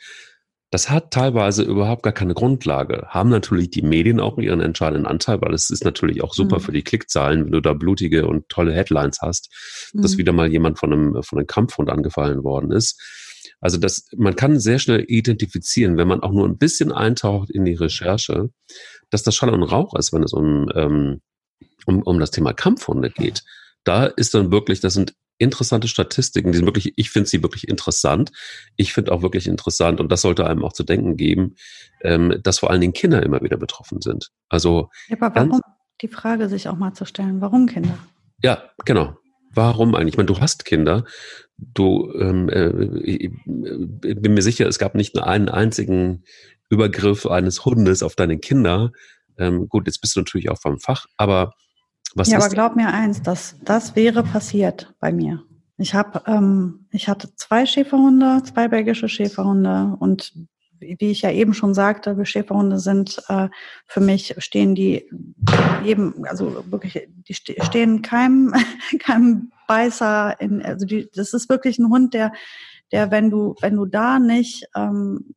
das 0.70 0.90
hat 0.90 1.12
teilweise 1.12 1.62
überhaupt 1.62 2.02
gar 2.02 2.12
keine 2.12 2.34
Grundlage. 2.34 3.06
Haben 3.08 3.30
natürlich 3.30 3.70
die 3.70 3.82
Medien 3.82 4.18
auch 4.18 4.38
ihren 4.38 4.60
entscheidenden 4.60 5.06
Anteil, 5.06 5.40
weil 5.40 5.54
es 5.54 5.70
ist 5.70 5.84
natürlich 5.84 6.22
auch 6.22 6.34
super 6.34 6.56
mhm. 6.58 6.62
für 6.62 6.72
die 6.72 6.82
Klickzahlen, 6.82 7.44
wenn 7.44 7.52
du 7.52 7.60
da 7.60 7.74
blutige 7.74 8.26
und 8.26 8.48
tolle 8.48 8.72
Headlines 8.72 9.20
hast, 9.22 9.50
mhm. 9.92 10.02
dass 10.02 10.18
wieder 10.18 10.32
mal 10.32 10.50
jemand 10.50 10.78
von 10.78 10.92
einem, 10.92 11.22
von 11.22 11.38
einem 11.38 11.46
Kampfhund 11.46 11.90
angefallen 11.90 12.42
worden 12.42 12.72
ist. 12.72 13.00
Also 13.60 13.78
das, 13.78 14.08
man 14.16 14.36
kann 14.36 14.60
sehr 14.60 14.78
schnell 14.78 15.04
identifizieren, 15.06 15.96
wenn 15.96 16.08
man 16.08 16.20
auch 16.20 16.32
nur 16.32 16.46
ein 16.46 16.58
bisschen 16.58 16.92
eintaucht 16.92 17.50
in 17.50 17.64
die 17.64 17.74
Recherche, 17.74 18.50
dass 19.10 19.22
das 19.22 19.34
Schall 19.34 19.50
und 19.50 19.62
Rauch 19.62 19.94
ist, 19.94 20.12
wenn 20.12 20.22
es 20.22 20.32
um, 20.32 20.70
ähm, 20.74 21.20
um, 21.86 22.02
um 22.02 22.18
das 22.18 22.30
Thema 22.30 22.52
Kampfhunde 22.52 23.10
geht. 23.10 23.42
Da 23.84 24.06
ist 24.06 24.34
dann 24.34 24.50
wirklich, 24.50 24.80
das 24.80 24.94
sind 24.94 25.14
interessante 25.38 25.88
Statistiken, 25.88 26.52
die 26.52 26.58
sind 26.58 26.66
wirklich, 26.66 26.92
ich 26.96 27.10
finde 27.10 27.28
sie 27.28 27.42
wirklich 27.42 27.68
interessant. 27.68 28.30
Ich 28.76 28.92
finde 28.92 29.12
auch 29.12 29.22
wirklich 29.22 29.46
interessant, 29.46 30.00
und 30.00 30.10
das 30.10 30.22
sollte 30.22 30.46
einem 30.46 30.64
auch 30.64 30.72
zu 30.72 30.84
denken 30.84 31.16
geben, 31.16 31.56
ähm, 32.02 32.38
dass 32.42 32.60
vor 32.60 32.70
allen 32.70 32.80
Dingen 32.80 32.92
Kinder 32.92 33.22
immer 33.22 33.42
wieder 33.42 33.56
betroffen 33.56 34.00
sind. 34.00 34.30
Also 34.48 34.90
ja, 35.08 35.16
aber 35.20 35.34
warum 35.34 35.60
die 36.00 36.08
Frage 36.08 36.48
sich 36.48 36.68
auch 36.68 36.76
mal 36.76 36.92
zu 36.92 37.04
stellen, 37.04 37.40
warum 37.40 37.66
Kinder? 37.66 37.98
Ja, 38.42 38.62
genau. 38.84 39.16
Warum 39.54 39.94
eigentlich? 39.94 40.14
Ich 40.14 40.16
meine, 40.16 40.26
du 40.26 40.40
hast 40.40 40.64
Kinder. 40.64 41.04
Du, 41.56 42.12
ähm, 42.18 42.48
äh, 42.48 42.68
ich 43.04 43.30
bin 44.02 44.34
mir 44.34 44.42
sicher, 44.42 44.66
es 44.66 44.78
gab 44.78 44.94
nicht 44.94 45.14
nur 45.14 45.26
einen 45.26 45.48
einzigen 45.48 46.24
Übergriff 46.68 47.26
eines 47.26 47.64
Hundes 47.64 48.02
auf 48.02 48.16
deine 48.16 48.38
Kinder. 48.38 48.90
Ähm, 49.38 49.68
gut, 49.68 49.86
jetzt 49.86 50.00
bist 50.00 50.16
du 50.16 50.20
natürlich 50.20 50.50
auch 50.50 50.60
vom 50.60 50.78
Fach, 50.78 51.06
aber 51.16 51.52
was 52.14 52.28
ja, 52.30 52.38
ist 52.38 52.44
aber 52.44 52.54
glaub 52.54 52.76
mir 52.76 52.88
eins, 52.88 53.22
dass 53.22 53.56
das 53.64 53.96
wäre 53.96 54.22
passiert 54.22 54.94
bei 55.00 55.12
mir. 55.12 55.42
Ich 55.76 55.94
habe, 55.94 56.22
ähm, 56.26 56.86
ich 56.90 57.08
hatte 57.08 57.34
zwei 57.34 57.66
Schäferhunde, 57.66 58.42
zwei 58.44 58.68
belgische 58.68 59.08
Schäferhunde 59.08 59.96
und 59.98 60.32
wie 60.98 61.10
ich 61.10 61.22
ja 61.22 61.30
eben 61.30 61.54
schon 61.54 61.74
sagte, 61.74 62.24
Schäferhunde 62.24 62.78
sind 62.78 63.22
äh, 63.28 63.48
für 63.86 64.00
mich 64.00 64.34
stehen 64.38 64.74
die 64.74 65.08
eben, 65.84 66.24
also 66.26 66.64
wirklich, 66.70 67.08
die 67.28 67.34
stehen 67.34 68.02
keinem, 68.02 68.54
keinem 68.98 69.52
Beißer 69.66 70.40
in, 70.40 70.62
also 70.62 70.86
die, 70.86 71.08
das 71.14 71.32
ist 71.32 71.48
wirklich 71.48 71.78
ein 71.78 71.90
Hund, 71.90 72.14
der, 72.14 72.32
der, 72.92 73.10
wenn 73.10 73.30
du, 73.30 73.54
wenn 73.60 73.76
du 73.76 73.86
da 73.86 74.18
nicht 74.18 74.64
ähm, 74.76 75.34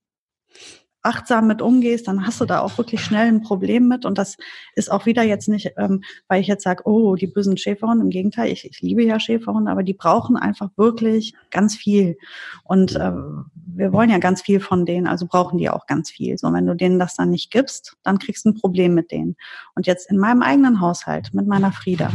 achtsam 1.07 1.47
mit 1.47 1.61
umgehst, 1.61 2.07
dann 2.07 2.27
hast 2.27 2.41
du 2.41 2.45
da 2.45 2.59
auch 2.59 2.77
wirklich 2.77 3.01
schnell 3.01 3.27
ein 3.27 3.41
Problem 3.41 3.87
mit. 3.87 4.05
Und 4.05 4.17
das 4.17 4.35
ist 4.75 4.91
auch 4.91 5.05
wieder 5.05 5.23
jetzt 5.23 5.47
nicht, 5.47 5.71
ähm, 5.77 6.03
weil 6.27 6.41
ich 6.41 6.47
jetzt 6.47 6.63
sage, 6.63 6.83
oh, 6.85 7.15
die 7.15 7.27
bösen 7.27 7.57
Schäferhunde. 7.57 8.03
Im 8.03 8.09
Gegenteil, 8.09 8.51
ich, 8.51 8.65
ich 8.65 8.81
liebe 8.81 9.03
ja 9.03 9.19
Schäferhunde, 9.19 9.71
aber 9.71 9.83
die 9.83 9.93
brauchen 9.93 10.35
einfach 10.35 10.69
wirklich 10.75 11.33
ganz 11.49 11.75
viel. 11.75 12.17
Und 12.63 12.95
äh, 12.95 13.13
wir 13.55 13.93
wollen 13.93 14.09
ja 14.09 14.17
ganz 14.17 14.41
viel 14.41 14.59
von 14.59 14.85
denen, 14.85 15.07
also 15.07 15.25
brauchen 15.25 15.57
die 15.57 15.69
auch 15.69 15.87
ganz 15.87 16.11
viel. 16.11 16.37
So, 16.37 16.51
wenn 16.51 16.65
du 16.65 16.75
denen 16.75 16.99
das 16.99 17.15
dann 17.15 17.29
nicht 17.29 17.51
gibst, 17.51 17.95
dann 18.03 18.19
kriegst 18.19 18.45
du 18.45 18.49
ein 18.49 18.55
Problem 18.55 18.93
mit 18.93 19.11
denen. 19.11 19.37
Und 19.75 19.87
jetzt 19.87 20.11
in 20.11 20.17
meinem 20.17 20.41
eigenen 20.41 20.81
Haushalt 20.81 21.33
mit 21.33 21.47
meiner 21.47 21.71
Frieda, 21.71 22.11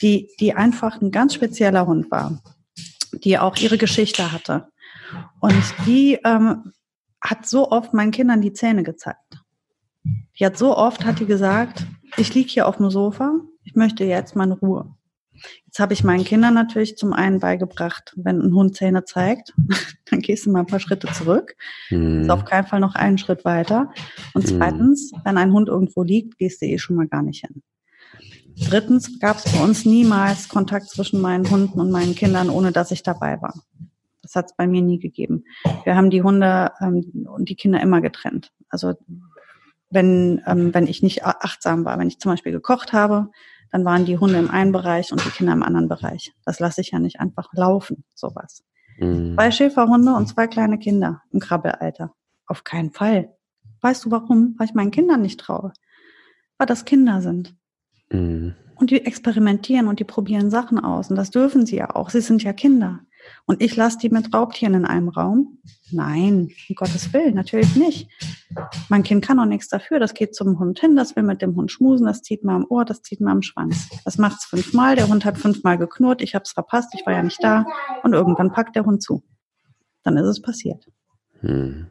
die, 0.00 0.30
die 0.38 0.54
einfach 0.54 1.00
ein 1.00 1.10
ganz 1.10 1.34
spezieller 1.34 1.86
Hund 1.86 2.10
war, 2.10 2.40
die 3.12 3.38
auch 3.38 3.56
ihre 3.56 3.78
Geschichte 3.78 4.32
hatte. 4.32 4.68
Und 5.40 5.62
die 5.86 6.18
ähm, 6.24 6.72
hat 7.30 7.46
so 7.46 7.70
oft 7.70 7.94
meinen 7.94 8.10
Kindern 8.12 8.40
die 8.40 8.52
Zähne 8.52 8.82
gezeigt. 8.82 9.42
Die 10.38 10.46
hat 10.46 10.56
so 10.56 10.76
oft, 10.76 11.04
hat 11.04 11.20
die 11.20 11.26
gesagt, 11.26 11.86
ich 12.16 12.34
liege 12.34 12.48
hier 12.48 12.68
auf 12.68 12.76
dem 12.76 12.90
Sofa, 12.90 13.34
ich 13.64 13.74
möchte 13.74 14.04
jetzt 14.04 14.36
meine 14.36 14.54
Ruhe. 14.54 14.94
Jetzt 15.66 15.80
habe 15.80 15.92
ich 15.92 16.04
meinen 16.04 16.24
Kindern 16.24 16.54
natürlich 16.54 16.96
zum 16.96 17.12
einen 17.12 17.40
beigebracht, 17.40 18.14
wenn 18.16 18.40
ein 18.40 18.54
Hund 18.54 18.76
Zähne 18.76 19.04
zeigt, 19.04 19.52
dann 20.10 20.20
gehst 20.20 20.46
du 20.46 20.50
mal 20.50 20.60
ein 20.60 20.66
paar 20.66 20.80
Schritte 20.80 21.08
zurück. 21.12 21.56
Mhm. 21.90 22.22
Ist 22.22 22.30
auf 22.30 22.44
keinen 22.44 22.66
Fall 22.66 22.80
noch 22.80 22.94
einen 22.94 23.18
Schritt 23.18 23.44
weiter. 23.44 23.90
Und 24.32 24.50
mhm. 24.50 24.56
zweitens, 24.56 25.12
wenn 25.24 25.36
ein 25.36 25.52
Hund 25.52 25.68
irgendwo 25.68 26.02
liegt, 26.02 26.38
gehst 26.38 26.62
du 26.62 26.66
eh 26.66 26.78
schon 26.78 26.96
mal 26.96 27.08
gar 27.08 27.22
nicht 27.22 27.44
hin. 27.44 27.62
Drittens 28.58 29.18
gab 29.20 29.36
es 29.36 29.52
bei 29.52 29.62
uns 29.62 29.84
niemals 29.84 30.48
Kontakt 30.48 30.88
zwischen 30.88 31.20
meinen 31.20 31.50
Hunden 31.50 31.78
und 31.78 31.90
meinen 31.90 32.14
Kindern, 32.14 32.48
ohne 32.48 32.72
dass 32.72 32.90
ich 32.90 33.02
dabei 33.02 33.40
war. 33.42 33.54
Das 34.26 34.34
hat 34.34 34.46
es 34.46 34.56
bei 34.56 34.66
mir 34.66 34.82
nie 34.82 34.98
gegeben. 34.98 35.44
Wir 35.84 35.96
haben 35.96 36.10
die 36.10 36.22
Hunde 36.22 36.72
ähm, 36.80 37.26
und 37.32 37.48
die 37.48 37.54
Kinder 37.54 37.80
immer 37.80 38.00
getrennt. 38.00 38.52
Also 38.68 38.94
wenn, 39.90 40.42
ähm, 40.46 40.74
wenn 40.74 40.88
ich 40.88 41.02
nicht 41.02 41.24
achtsam 41.24 41.84
war, 41.84 41.98
wenn 41.98 42.08
ich 42.08 42.18
zum 42.18 42.32
Beispiel 42.32 42.52
gekocht 42.52 42.92
habe, 42.92 43.30
dann 43.70 43.84
waren 43.84 44.04
die 44.04 44.18
Hunde 44.18 44.38
im 44.38 44.50
einen 44.50 44.72
Bereich 44.72 45.12
und 45.12 45.24
die 45.24 45.30
Kinder 45.30 45.52
im 45.52 45.62
anderen 45.62 45.88
Bereich. 45.88 46.32
Das 46.44 46.58
lasse 46.58 46.80
ich 46.80 46.90
ja 46.90 46.98
nicht 46.98 47.20
einfach 47.20 47.48
laufen, 47.52 48.04
sowas. 48.14 48.64
Mhm. 48.98 49.34
Zwei 49.34 49.50
Schäferhunde 49.50 50.14
und 50.14 50.26
zwei 50.26 50.46
kleine 50.46 50.78
Kinder 50.78 51.22
im 51.32 51.40
Krabbelalter. 51.40 52.12
Auf 52.46 52.64
keinen 52.64 52.90
Fall. 52.90 53.32
Weißt 53.80 54.04
du 54.04 54.10
warum? 54.10 54.54
Weil 54.58 54.66
ich 54.66 54.74
meinen 54.74 54.90
Kindern 54.90 55.22
nicht 55.22 55.38
traue. 55.38 55.72
Weil 56.58 56.66
das 56.66 56.84
Kinder 56.84 57.20
sind. 57.20 57.54
Mhm. 58.10 58.54
Und 58.76 58.90
die 58.90 59.04
experimentieren 59.04 59.88
und 59.88 60.00
die 60.00 60.04
probieren 60.04 60.50
Sachen 60.50 60.78
aus. 60.78 61.10
Und 61.10 61.16
das 61.16 61.30
dürfen 61.30 61.66
sie 61.66 61.76
ja 61.76 61.94
auch. 61.94 62.10
Sie 62.10 62.20
sind 62.20 62.42
ja 62.42 62.52
Kinder. 62.52 63.00
Und 63.46 63.62
ich 63.62 63.76
lasse 63.76 63.98
die 63.98 64.08
mit 64.08 64.34
Raubtieren 64.34 64.74
in 64.74 64.84
einem 64.84 65.08
Raum? 65.08 65.58
Nein, 65.90 66.50
um 66.68 66.74
Gottes 66.74 67.12
Willen, 67.12 67.34
natürlich 67.34 67.76
nicht. 67.76 68.08
Mein 68.88 69.02
Kind 69.02 69.24
kann 69.24 69.38
auch 69.38 69.46
nichts 69.46 69.68
dafür. 69.68 70.00
Das 70.00 70.14
geht 70.14 70.34
zum 70.34 70.58
Hund 70.58 70.80
hin, 70.80 70.96
das 70.96 71.14
will 71.14 71.22
mit 71.22 71.42
dem 71.42 71.54
Hund 71.54 71.70
schmusen, 71.70 72.06
das 72.06 72.22
zieht 72.22 72.42
mal 72.44 72.56
am 72.56 72.66
Ohr, 72.68 72.84
das 72.84 73.02
zieht 73.02 73.20
mal 73.20 73.32
am 73.32 73.42
Schwanz. 73.42 73.88
Das 74.04 74.18
macht's 74.18 74.44
fünfmal, 74.46 74.96
der 74.96 75.08
Hund 75.08 75.24
hat 75.24 75.38
fünfmal 75.38 75.78
geknurrt, 75.78 76.22
ich 76.22 76.34
hab's 76.34 76.52
verpasst, 76.52 76.94
ich 76.94 77.06
war 77.06 77.12
ja 77.12 77.22
nicht 77.22 77.42
da. 77.42 77.66
Und 78.02 78.14
irgendwann 78.14 78.52
packt 78.52 78.74
der 78.74 78.84
Hund 78.84 79.02
zu. 79.02 79.22
Dann 80.02 80.16
ist 80.16 80.26
es 80.26 80.42
passiert. 80.42 80.86
Hm. 81.40 81.86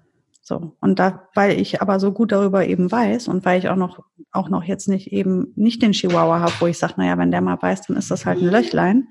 So. 0.48 0.76
Und 0.80 1.00
da, 1.00 1.28
weil 1.34 1.60
ich 1.60 1.82
aber 1.82 2.00
so 2.00 2.12
gut 2.12 2.32
darüber 2.32 2.68
eben 2.68 2.92
weiß 2.92 3.30
und 3.30 3.46
weil 3.46 3.58
ich 3.58 3.68
auch 3.68 3.76
noch, 3.76 4.04
auch 4.32 4.48
noch 4.48 4.64
jetzt 4.64 4.88
nicht 4.88 5.12
eben 5.12 5.52
nicht 5.56 5.82
den 5.82 5.92
Chihuahua 5.92 6.40
habe, 6.40 6.54
wo 6.60 6.68
ich 6.68 6.78
sage, 6.78 6.94
naja, 6.98 7.18
wenn 7.18 7.32
der 7.32 7.42
mal 7.42 7.56
beißt, 7.56 7.90
dann 7.90 7.98
ist 7.98 8.12
das 8.12 8.28
halt 8.28 8.42
ein 8.42 8.50
Löchlein, 8.50 9.08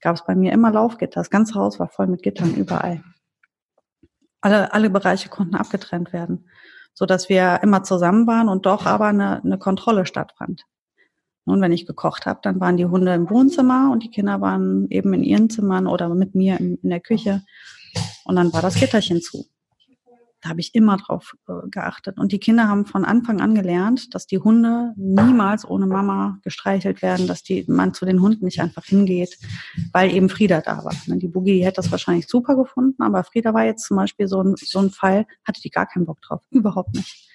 gab 0.00 0.16
es 0.16 0.24
bei 0.24 0.34
mir 0.34 0.52
immer 0.52 0.70
Laufgitter. 0.70 1.20
Das 1.20 1.30
ganze 1.30 1.54
Haus 1.54 1.78
war 1.78 1.88
voll 1.88 2.06
mit 2.06 2.22
Gittern 2.22 2.54
überall. 2.54 3.02
Alle, 4.40 4.72
alle 4.72 4.90
Bereiche 4.90 5.28
konnten 5.28 5.56
abgetrennt 5.56 6.12
werden, 6.12 6.48
so 6.94 7.06
dass 7.06 7.28
wir 7.28 7.60
immer 7.62 7.82
zusammen 7.82 8.26
waren 8.26 8.48
und 8.48 8.66
doch 8.66 8.86
aber 8.86 9.06
eine, 9.06 9.42
eine 9.42 9.58
Kontrolle 9.58 10.06
stattfand. 10.06 10.64
Nun, 11.44 11.60
wenn 11.62 11.72
ich 11.72 11.86
gekocht 11.86 12.26
habe, 12.26 12.40
dann 12.42 12.60
waren 12.60 12.76
die 12.76 12.84
Hunde 12.84 13.14
im 13.14 13.30
Wohnzimmer 13.30 13.90
und 13.90 14.02
die 14.02 14.10
Kinder 14.10 14.40
waren 14.40 14.86
eben 14.90 15.14
in 15.14 15.24
ihren 15.24 15.48
Zimmern 15.48 15.86
oder 15.86 16.08
mit 16.10 16.34
mir 16.34 16.60
in, 16.60 16.76
in 16.76 16.90
der 16.90 17.00
Küche. 17.00 17.42
Und 18.24 18.36
dann 18.36 18.52
war 18.52 18.60
das 18.60 18.74
Gitterchen 18.74 19.22
zu. 19.22 19.46
Da 20.48 20.52
habe 20.52 20.60
ich 20.60 20.74
immer 20.74 20.96
drauf 20.96 21.34
äh, 21.46 21.68
geachtet. 21.70 22.16
Und 22.18 22.32
die 22.32 22.38
Kinder 22.38 22.68
haben 22.68 22.86
von 22.86 23.04
Anfang 23.04 23.42
an 23.42 23.54
gelernt, 23.54 24.14
dass 24.14 24.26
die 24.26 24.38
Hunde 24.38 24.94
niemals 24.96 25.68
ohne 25.68 25.86
Mama 25.86 26.38
gestreichelt 26.42 27.02
werden, 27.02 27.26
dass 27.26 27.42
die, 27.42 27.66
man 27.68 27.92
zu 27.92 28.06
den 28.06 28.22
Hunden 28.22 28.46
nicht 28.46 28.62
einfach 28.62 28.86
hingeht, 28.86 29.36
weil 29.92 30.10
eben 30.10 30.30
Frieda 30.30 30.62
da 30.62 30.82
war. 30.86 30.94
Ne, 31.06 31.18
die 31.18 31.28
Boogie 31.28 31.62
hätte 31.62 31.76
das 31.76 31.92
wahrscheinlich 31.92 32.28
super 32.28 32.56
gefunden, 32.56 33.02
aber 33.02 33.24
Frieda 33.24 33.52
war 33.52 33.66
jetzt 33.66 33.84
zum 33.84 33.98
Beispiel 33.98 34.26
so 34.26 34.42
ein, 34.42 34.54
so 34.56 34.78
ein 34.78 34.88
Fall, 34.88 35.26
hatte 35.44 35.60
die 35.60 35.68
gar 35.68 35.84
keinen 35.84 36.06
Bock 36.06 36.22
drauf. 36.22 36.40
Überhaupt 36.50 36.94
nicht. 36.94 37.28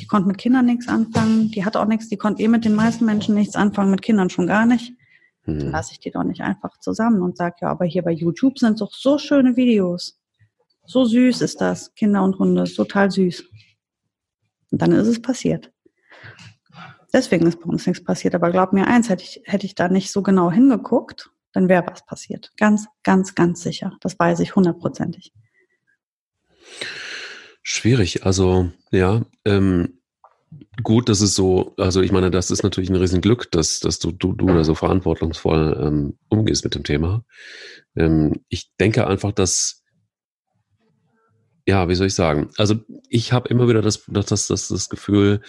Die 0.00 0.06
konnte 0.06 0.28
mit 0.28 0.38
Kindern 0.38 0.66
nichts 0.66 0.86
anfangen, 0.86 1.50
die 1.50 1.64
hat 1.64 1.76
auch 1.76 1.86
nichts, 1.86 2.08
die 2.08 2.16
konnte 2.16 2.40
eh 2.40 2.48
mit 2.48 2.64
den 2.64 2.74
meisten 2.76 3.04
Menschen 3.04 3.34
nichts 3.34 3.56
anfangen, 3.56 3.90
mit 3.90 4.02
Kindern 4.02 4.30
schon 4.30 4.46
gar 4.46 4.64
nicht. 4.64 4.92
Hm. 5.42 5.58
Dann 5.58 5.70
lasse 5.72 5.90
ich 5.90 5.98
die 5.98 6.12
doch 6.12 6.24
nicht 6.24 6.42
einfach 6.42 6.78
zusammen 6.78 7.20
und 7.20 7.36
sage, 7.36 7.56
ja, 7.62 7.68
aber 7.70 7.84
hier 7.84 8.02
bei 8.02 8.12
YouTube 8.12 8.60
sind 8.60 8.80
doch 8.80 8.92
so 8.92 9.18
schöne 9.18 9.56
Videos. 9.56 10.20
So 10.86 11.04
süß 11.04 11.40
ist 11.40 11.60
das, 11.60 11.94
Kinder 11.94 12.22
und 12.22 12.38
Hunde, 12.38 12.64
total 12.64 13.10
süß. 13.10 13.44
Und 14.70 14.82
dann 14.82 14.92
ist 14.92 15.06
es 15.06 15.20
passiert. 15.20 15.72
Deswegen 17.12 17.46
ist 17.46 17.60
bei 17.60 17.66
uns 17.66 17.86
nichts 17.86 18.02
passiert. 18.02 18.34
Aber 18.34 18.50
glaub 18.50 18.72
mir 18.72 18.86
eins, 18.88 19.08
hätte 19.08 19.22
ich, 19.22 19.40
hätte 19.44 19.66
ich 19.66 19.74
da 19.74 19.88
nicht 19.88 20.10
so 20.10 20.22
genau 20.22 20.50
hingeguckt, 20.50 21.30
dann 21.52 21.68
wäre 21.68 21.86
was 21.86 22.04
passiert. 22.04 22.52
Ganz, 22.56 22.86
ganz, 23.04 23.34
ganz 23.36 23.62
sicher. 23.62 23.96
Das 24.00 24.18
weiß 24.18 24.40
ich 24.40 24.56
hundertprozentig. 24.56 25.32
Schwierig. 27.62 28.26
Also, 28.26 28.70
ja, 28.90 29.22
ähm, 29.44 30.00
gut, 30.82 31.08
dass 31.08 31.20
es 31.20 31.34
so, 31.36 31.74
also 31.78 32.02
ich 32.02 32.10
meine, 32.10 32.30
das 32.30 32.50
ist 32.50 32.64
natürlich 32.64 32.90
ein 32.90 32.96
Riesenglück, 32.96 33.50
dass, 33.52 33.78
dass 33.78 34.00
du, 34.00 34.10
du, 34.10 34.32
du 34.32 34.46
da 34.46 34.64
so 34.64 34.74
verantwortungsvoll 34.74 35.80
ähm, 35.80 36.18
umgehst 36.28 36.64
mit 36.64 36.74
dem 36.74 36.82
Thema. 36.82 37.24
Ähm, 37.96 38.44
ich 38.48 38.72
denke 38.80 39.06
einfach, 39.06 39.32
dass, 39.32 39.83
ja, 41.66 41.88
wie 41.88 41.94
soll 41.94 42.08
ich 42.08 42.14
sagen? 42.14 42.50
Also 42.58 42.76
ich 43.08 43.32
habe 43.32 43.48
immer 43.48 43.68
wieder 43.68 43.82
das, 43.82 44.04
das, 44.08 44.26
das, 44.26 44.68
das, 44.68 44.88
Gefühl, 44.88 45.40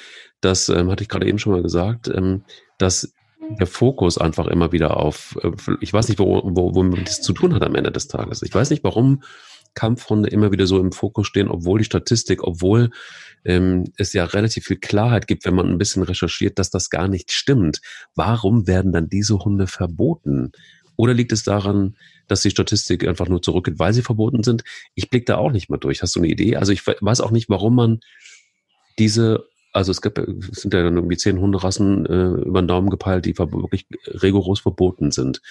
das 0.42 0.70
ähm, 0.70 0.90
hatte 0.90 1.04
ich 1.04 1.10
gerade 1.10 1.28
eben 1.28 1.40
schon 1.40 1.54
mal 1.54 1.64
gesagt, 1.64 2.08
ähm, 2.08 2.44
dass 2.78 3.14
der 3.60 3.68
Fokus 3.68 4.18
einfach 4.18 4.48
immer 4.48 4.72
wieder 4.72 4.98
auf, 4.98 5.38
äh, 5.44 5.52
ich 5.82 5.92
weiß 5.92 6.08
nicht, 6.08 6.20
wo, 6.20 6.42
wo, 6.44 6.74
womit 6.74 7.08
das 7.08 7.22
zu 7.22 7.34
tun 7.34 7.54
hat 7.54 7.64
am 7.64 7.76
Ende 7.76 7.92
des 7.92 8.08
Tages. 8.08 8.42
Ich 8.44 8.54
weiß 8.54 8.70
nicht, 8.70 8.84
warum 8.84 9.22
Kampfhunde 9.74 10.30
immer 10.30 10.52
wieder 10.52 10.68
so 10.68 10.80
im 10.80 10.94
Fokus 10.94 11.28
stehen, 11.28 11.50
obwohl 11.50 11.80
die 11.80 11.86
Statistik, 11.86 12.44
obwohl 12.44 12.92
ähm, 13.44 13.92
es 13.98 14.14
ja 14.14 14.24
relativ 14.24 14.66
viel 14.66 14.78
Klarheit 14.78 15.28
gibt, 15.28 15.46
wenn 15.46 15.54
man 15.54 15.70
ein 15.70 15.78
bisschen 15.78 16.04
recherchiert, 16.04 16.58
dass 16.58 16.70
das 16.70 16.90
gar 16.90 17.10
nicht 17.10 17.34
stimmt. 17.34 17.82
Warum 18.16 18.68
werden 18.68 18.94
dann 18.94 19.10
diese 19.10 19.38
Hunde 19.40 19.68
verboten? 19.68 20.54
Oder 20.96 21.14
liegt 21.14 21.34
es 21.34 21.44
daran, 21.44 21.98
dass 22.28 22.42
die 22.42 22.50
Statistik 22.50 23.08
einfach 23.08 23.28
nur 23.28 23.42
zurückgeht, 23.42 23.80
weil 23.80 23.94
sie 23.94 24.02
verboten 24.02 24.44
sind? 24.44 24.64
Ich 24.94 25.10
blicke 25.10 25.26
da 25.26 25.38
auch 25.38 25.52
nicht 25.52 25.70
mal 25.70 25.78
durch. 25.78 26.02
Hast 26.02 26.16
du 26.16 26.20
eine 26.20 26.30
Idee? 26.30 26.56
Also 26.56 26.72
ich 26.72 26.86
weiß 26.86 27.22
auch 27.22 27.32
nicht, 27.32 27.50
warum 27.50 27.76
man 27.76 28.00
diese 28.98 29.46
also 29.76 29.92
es 29.92 30.02
gibt, 30.02 30.18
es 30.18 30.62
sind 30.62 30.74
ja 30.74 30.84
dann 30.84 30.96
irgendwie 30.96 31.18
zehn 31.18 31.38
Hunderassen 31.38 32.06
äh, 32.06 32.28
über 32.48 32.62
den 32.62 32.68
Daumen 32.70 32.90
gepeilt, 32.90 33.26
die 33.26 33.38
wirklich 33.38 33.86
rigoros 34.06 34.62
verboten 34.62 35.12
sind. 35.12 35.42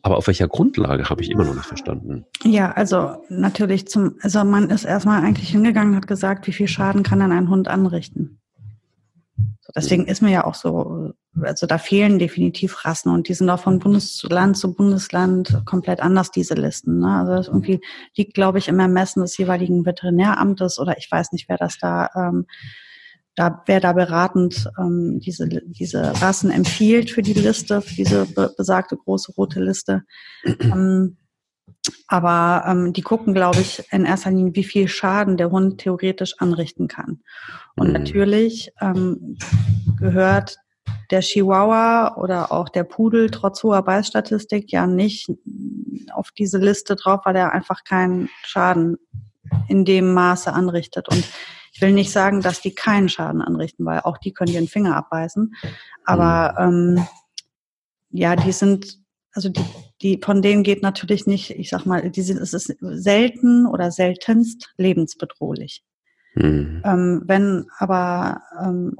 Aber 0.00 0.16
auf 0.16 0.28
welcher 0.28 0.46
Grundlage 0.46 1.10
habe 1.10 1.22
ich 1.22 1.30
immer 1.30 1.44
noch 1.44 1.54
nicht 1.54 1.66
verstanden? 1.66 2.24
Ja, 2.44 2.70
also 2.70 3.16
natürlich 3.28 3.88
zum, 3.88 4.14
also 4.20 4.44
man 4.44 4.70
ist 4.70 4.84
erstmal 4.84 5.24
eigentlich 5.24 5.48
hingegangen 5.48 5.96
hat 5.96 6.06
gesagt, 6.06 6.46
wie 6.46 6.52
viel 6.52 6.68
Schaden 6.68 7.02
kann 7.02 7.18
dann 7.18 7.32
ein 7.32 7.48
Hund 7.48 7.66
anrichten? 7.66 8.38
So, 9.36 9.72
deswegen 9.74 10.06
ist 10.06 10.22
mir 10.22 10.30
ja 10.30 10.44
auch 10.44 10.54
so, 10.54 11.12
also 11.40 11.66
da 11.66 11.78
fehlen 11.78 12.18
definitiv 12.18 12.84
Rassen 12.84 13.12
und 13.12 13.28
die 13.28 13.34
sind 13.34 13.50
auch 13.50 13.60
von 13.60 13.78
Bundesland 13.80 14.56
zu 14.56 14.74
Bundesland 14.74 15.62
komplett 15.64 16.00
anders, 16.00 16.30
diese 16.30 16.54
Listen. 16.54 17.00
Ne? 17.00 17.08
Also 17.08 17.32
das 17.32 17.48
irgendwie 17.48 17.80
liegt, 18.16 18.34
glaube 18.34 18.58
ich, 18.58 18.68
im 18.68 18.78
Ermessen 18.78 19.22
des 19.22 19.36
jeweiligen 19.36 19.84
Veterinäramtes 19.84 20.78
oder 20.78 20.96
ich 20.98 21.10
weiß 21.10 21.32
nicht, 21.32 21.48
wer 21.48 21.56
das 21.56 21.78
da 21.78 22.10
ähm, 22.14 22.46
da 23.36 23.62
wer 23.66 23.80
da 23.80 23.92
beratend 23.92 24.70
ähm, 24.78 25.18
diese, 25.20 25.48
diese 25.48 26.20
Rassen 26.22 26.50
empfiehlt 26.50 27.10
für 27.10 27.22
die 27.22 27.32
Liste, 27.32 27.82
für 27.82 27.94
diese 27.94 28.26
be 28.26 28.54
besagte 28.56 28.96
große 28.96 29.32
rote 29.32 29.60
Liste. 29.60 30.04
Ähm, 30.44 31.16
aber 32.08 32.64
ähm, 32.66 32.92
die 32.92 33.02
gucken, 33.02 33.34
glaube 33.34 33.60
ich, 33.60 33.82
in 33.90 34.04
erster 34.04 34.30
Linie, 34.30 34.54
wie 34.54 34.64
viel 34.64 34.88
Schaden 34.88 35.36
der 35.36 35.50
Hund 35.50 35.78
theoretisch 35.78 36.34
anrichten 36.38 36.88
kann. 36.88 37.20
Und 37.76 37.88
mhm. 37.88 37.92
natürlich 37.92 38.72
ähm, 38.80 39.36
gehört 39.98 40.58
der 41.10 41.20
Chihuahua 41.20 42.16
oder 42.16 42.52
auch 42.52 42.68
der 42.68 42.84
Pudel 42.84 43.30
trotz 43.30 43.62
hoher 43.62 43.82
Beißstatistik 43.82 44.72
ja 44.72 44.86
nicht 44.86 45.30
auf 46.12 46.30
diese 46.32 46.58
Liste 46.58 46.96
drauf, 46.96 47.20
weil 47.24 47.36
er 47.36 47.52
einfach 47.52 47.84
keinen 47.84 48.28
Schaden 48.42 48.96
in 49.68 49.84
dem 49.84 50.14
Maße 50.14 50.52
anrichtet. 50.52 51.08
Und 51.08 51.24
ich 51.72 51.80
will 51.80 51.92
nicht 51.92 52.12
sagen, 52.12 52.40
dass 52.40 52.60
die 52.60 52.74
keinen 52.74 53.08
Schaden 53.08 53.42
anrichten, 53.42 53.84
weil 53.84 54.00
auch 54.00 54.18
die 54.18 54.32
können 54.32 54.52
ihren 54.52 54.68
Finger 54.68 54.96
abbeißen. 54.96 55.54
Aber 56.04 56.70
mhm. 56.70 56.96
ähm, 56.96 57.06
ja, 58.10 58.36
die 58.36 58.52
sind, 58.52 59.00
also 59.34 59.48
die, 59.48 59.64
die, 60.00 60.20
von 60.22 60.42
denen 60.42 60.62
geht 60.62 60.82
natürlich 60.82 61.26
nicht, 61.26 61.50
ich 61.50 61.68
sag 61.68 61.84
mal, 61.86 62.10
die 62.10 62.22
sind, 62.22 62.38
es 62.38 62.54
ist 62.54 62.74
selten 62.80 63.66
oder 63.66 63.90
seltenst 63.90 64.72
lebensbedrohlich. 64.78 65.82
Mhm. 66.36 66.82
Ähm, 66.84 67.22
wenn 67.26 67.66
aber, 67.78 68.40
ähm, 68.60 68.96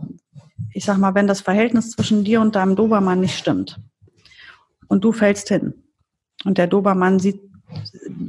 ich 0.72 0.84
sag 0.84 0.98
mal, 0.98 1.14
wenn 1.14 1.26
das 1.26 1.40
Verhältnis 1.40 1.90
zwischen 1.90 2.24
dir 2.24 2.40
und 2.40 2.56
deinem 2.56 2.76
Dobermann 2.76 3.20
nicht 3.20 3.38
stimmt 3.38 3.80
und 4.88 5.04
du 5.04 5.12
fällst 5.12 5.48
hin 5.48 5.74
und 6.44 6.58
der 6.58 6.66
Dobermann 6.66 7.20
sieht, 7.20 7.40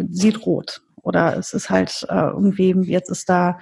sieht 0.09 0.45
rot 0.45 0.81
oder 1.01 1.37
es 1.37 1.53
ist 1.53 1.69
halt 1.69 2.05
äh, 2.09 2.27
irgendwie, 2.29 2.71
jetzt 2.89 3.09
ist 3.09 3.29
da 3.29 3.59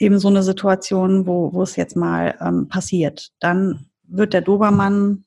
eben 0.00 0.18
so 0.18 0.28
eine 0.28 0.42
Situation, 0.42 1.26
wo, 1.26 1.52
wo 1.52 1.62
es 1.62 1.76
jetzt 1.76 1.96
mal 1.96 2.36
ähm, 2.40 2.68
passiert, 2.68 3.30
dann 3.40 3.86
wird 4.04 4.32
der 4.32 4.42
Dobermann 4.42 5.24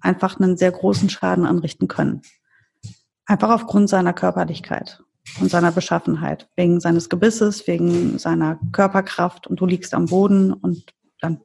einfach 0.00 0.38
einen 0.38 0.56
sehr 0.56 0.72
großen 0.72 1.10
Schaden 1.10 1.46
anrichten 1.46 1.88
können. 1.88 2.22
Einfach 3.26 3.50
aufgrund 3.50 3.88
seiner 3.88 4.12
Körperlichkeit 4.12 5.02
und 5.40 5.50
seiner 5.50 5.72
Beschaffenheit, 5.72 6.48
wegen 6.56 6.80
seines 6.80 7.08
Gebisses, 7.08 7.66
wegen 7.66 8.18
seiner 8.18 8.58
Körperkraft 8.72 9.46
und 9.46 9.60
du 9.60 9.66
liegst 9.66 9.94
am 9.94 10.06
Boden 10.06 10.52
und 10.52 10.94
dann 11.20 11.40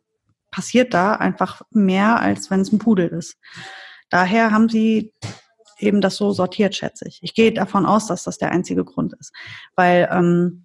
passiert 0.52 0.94
da 0.94 1.14
einfach 1.16 1.62
mehr, 1.72 2.20
als 2.20 2.50
wenn 2.50 2.62
es 2.62 2.72
ein 2.72 2.80
Pudel 2.80 3.08
ist. 3.08 3.38
Daher 4.10 4.52
haben 4.52 4.70
sie 4.70 5.12
eben 5.80 6.02
das 6.02 6.16
so 6.16 6.32
sortiert, 6.32 6.76
schätze 6.76 7.08
ich. 7.08 7.20
Ich 7.24 7.34
gehe 7.34 7.52
davon 7.52 7.86
aus, 7.86 8.08
dass 8.08 8.24
das 8.24 8.38
der 8.38 8.52
einzige 8.52 8.86
Grund 8.86 9.14
ist, 9.20 9.34
weil 9.76 10.08
ähm, 10.12 10.63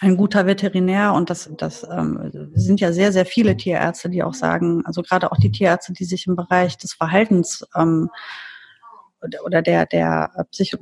ein 0.00 0.16
guter 0.16 0.46
Veterinär 0.46 1.12
und 1.12 1.30
das, 1.30 1.50
das 1.56 1.86
ähm, 1.90 2.50
sind 2.54 2.80
ja 2.80 2.92
sehr, 2.92 3.12
sehr 3.12 3.26
viele 3.26 3.56
Tierärzte, 3.56 4.08
die 4.08 4.22
auch 4.22 4.34
sagen, 4.34 4.82
also 4.84 5.02
gerade 5.02 5.32
auch 5.32 5.36
die 5.36 5.50
Tierärzte, 5.50 5.92
die 5.92 6.04
sich 6.04 6.26
im 6.26 6.36
Bereich 6.36 6.76
des 6.78 6.94
Verhaltens 6.94 7.66
ähm, 7.74 8.08
oder 9.44 9.62
der, 9.62 9.86
der, 9.86 10.30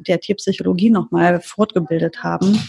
der 0.07 0.21
Tierpsychologie 0.21 0.91
nochmal 0.91 1.41
fortgebildet 1.41 2.23
haben 2.23 2.61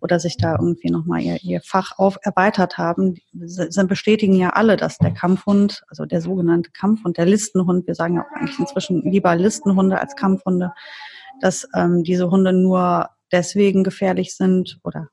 oder 0.00 0.20
sich 0.20 0.36
da 0.36 0.52
irgendwie 0.52 0.90
nochmal 0.90 1.22
ihr, 1.22 1.42
ihr 1.42 1.60
Fach 1.60 1.98
auf 1.98 2.18
erweitert 2.22 2.78
haben, 2.78 3.16
sind, 3.32 3.88
bestätigen 3.88 4.34
ja 4.34 4.50
alle, 4.50 4.76
dass 4.76 4.98
der 4.98 5.12
Kampfhund, 5.12 5.82
also 5.88 6.04
der 6.04 6.20
sogenannte 6.20 6.70
Kampfhund, 6.70 7.16
der 7.16 7.26
Listenhund, 7.26 7.88
wir 7.88 7.96
sagen 7.96 8.14
ja 8.14 8.22
auch 8.22 8.36
eigentlich 8.36 8.58
inzwischen 8.58 9.02
lieber 9.02 9.34
Listenhunde 9.34 10.00
als 10.00 10.14
Kampfhunde, 10.14 10.72
dass 11.40 11.66
ähm, 11.74 12.04
diese 12.04 12.30
Hunde 12.30 12.52
nur 12.52 13.08
deswegen 13.32 13.82
gefährlich 13.82 14.36
sind 14.36 14.78
oder 14.84 15.08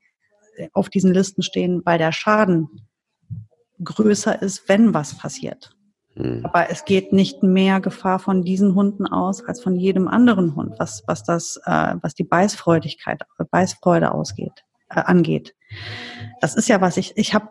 auf 0.73 0.89
diesen 0.89 1.13
Listen 1.13 1.43
stehen, 1.43 1.81
weil 1.85 1.97
der 1.97 2.11
Schaden 2.11 2.69
größer 3.83 4.41
ist, 4.41 4.67
wenn 4.69 4.93
was 4.93 5.17
passiert. 5.17 5.75
Hm. 6.15 6.45
Aber 6.45 6.69
es 6.69 6.85
geht 6.85 7.11
nicht 7.11 7.43
mehr 7.43 7.81
Gefahr 7.81 8.19
von 8.19 8.43
diesen 8.43 8.75
Hunden 8.75 9.07
aus 9.07 9.43
als 9.43 9.61
von 9.61 9.75
jedem 9.75 10.07
anderen 10.07 10.55
Hund, 10.55 10.75
was, 10.77 11.03
was 11.07 11.23
das, 11.23 11.59
äh, 11.65 11.95
was 12.01 12.13
die 12.13 12.23
Beißfreudigkeit, 12.23 13.21
Beißfreude 13.49 14.11
ausgeht, 14.11 14.63
äh, 14.89 15.01
angeht. 15.01 15.55
Das 16.39 16.55
ist 16.55 16.69
ja 16.69 16.81
was 16.81 16.97
ich, 16.97 17.17
ich 17.17 17.33
habe 17.33 17.49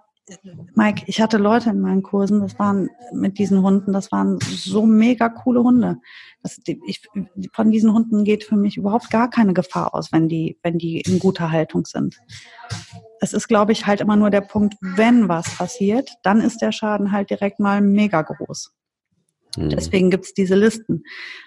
Mike, 0.74 1.02
ich 1.06 1.20
hatte 1.20 1.36
Leute 1.36 1.70
in 1.70 1.80
meinen 1.80 2.02
Kursen, 2.02 2.40
das 2.40 2.58
waren 2.58 2.90
mit 3.12 3.38
diesen 3.38 3.62
Hunden, 3.62 3.92
das 3.92 4.12
waren 4.12 4.38
so 4.40 4.86
mega 4.86 5.28
coole 5.28 5.62
Hunde. 5.62 5.98
Das, 6.42 6.60
ich, 6.64 7.02
von 7.52 7.70
diesen 7.70 7.92
Hunden 7.92 8.24
geht 8.24 8.44
für 8.44 8.56
mich 8.56 8.76
überhaupt 8.76 9.10
gar 9.10 9.28
keine 9.30 9.52
Gefahr 9.52 9.94
aus, 9.94 10.12
wenn 10.12 10.28
die, 10.28 10.58
wenn 10.62 10.78
die 10.78 11.00
in 11.00 11.18
guter 11.18 11.50
Haltung 11.50 11.86
sind. 11.86 12.18
Es 13.20 13.32
ist, 13.32 13.48
glaube 13.48 13.72
ich, 13.72 13.86
halt 13.86 14.00
immer 14.00 14.16
nur 14.16 14.30
der 14.30 14.40
Punkt, 14.40 14.74
wenn 14.80 15.28
was 15.28 15.56
passiert, 15.56 16.10
dann 16.22 16.40
ist 16.40 16.62
der 16.62 16.72
Schaden 16.72 17.12
halt 17.12 17.30
direkt 17.30 17.58
mal 17.58 17.80
mega 17.80 18.22
groß. 18.22 18.72
Mhm. 19.56 19.70
Deswegen 19.70 20.10
gibt's 20.10 20.34
diese 20.34 20.54
Listen. 20.54 21.04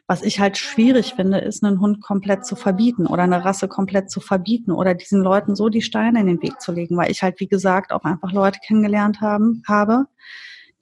Was 0.08 0.22
ich 0.22 0.39
halt 0.39 0.58
schwierig 0.58 1.14
finde, 1.16 1.39
ist, 1.39 1.64
einen 1.64 1.80
Hund 1.80 2.01
komplett 2.01 2.45
zu 2.45 2.56
verbieten 2.56 3.08
oder 3.08 3.24
eine 3.24 3.43
Rasse 3.43 3.68
komplett 3.68 4.12
zu 4.12 4.20
verbieten 4.20 4.72
oder 4.72 4.93
diesen 4.93 5.22
Leuten 5.22 5.56
so 5.56 5.70
die 5.70 5.82
Steine 5.82 6.20
in 6.20 6.28
den 6.28 6.41
Weg 6.41 6.62
zu 6.62 6.72
legen, 6.72 6.97
weil 6.97 7.12
ich 7.12 7.24
halt, 7.24 7.39
wie 7.39 7.47
gesagt, 7.47 7.91
auch 7.91 8.03
einfach 8.03 8.32
Leute 8.32 8.60
kennengelernt 8.66 9.22
haben, 9.22 9.64
habe, 9.68 10.06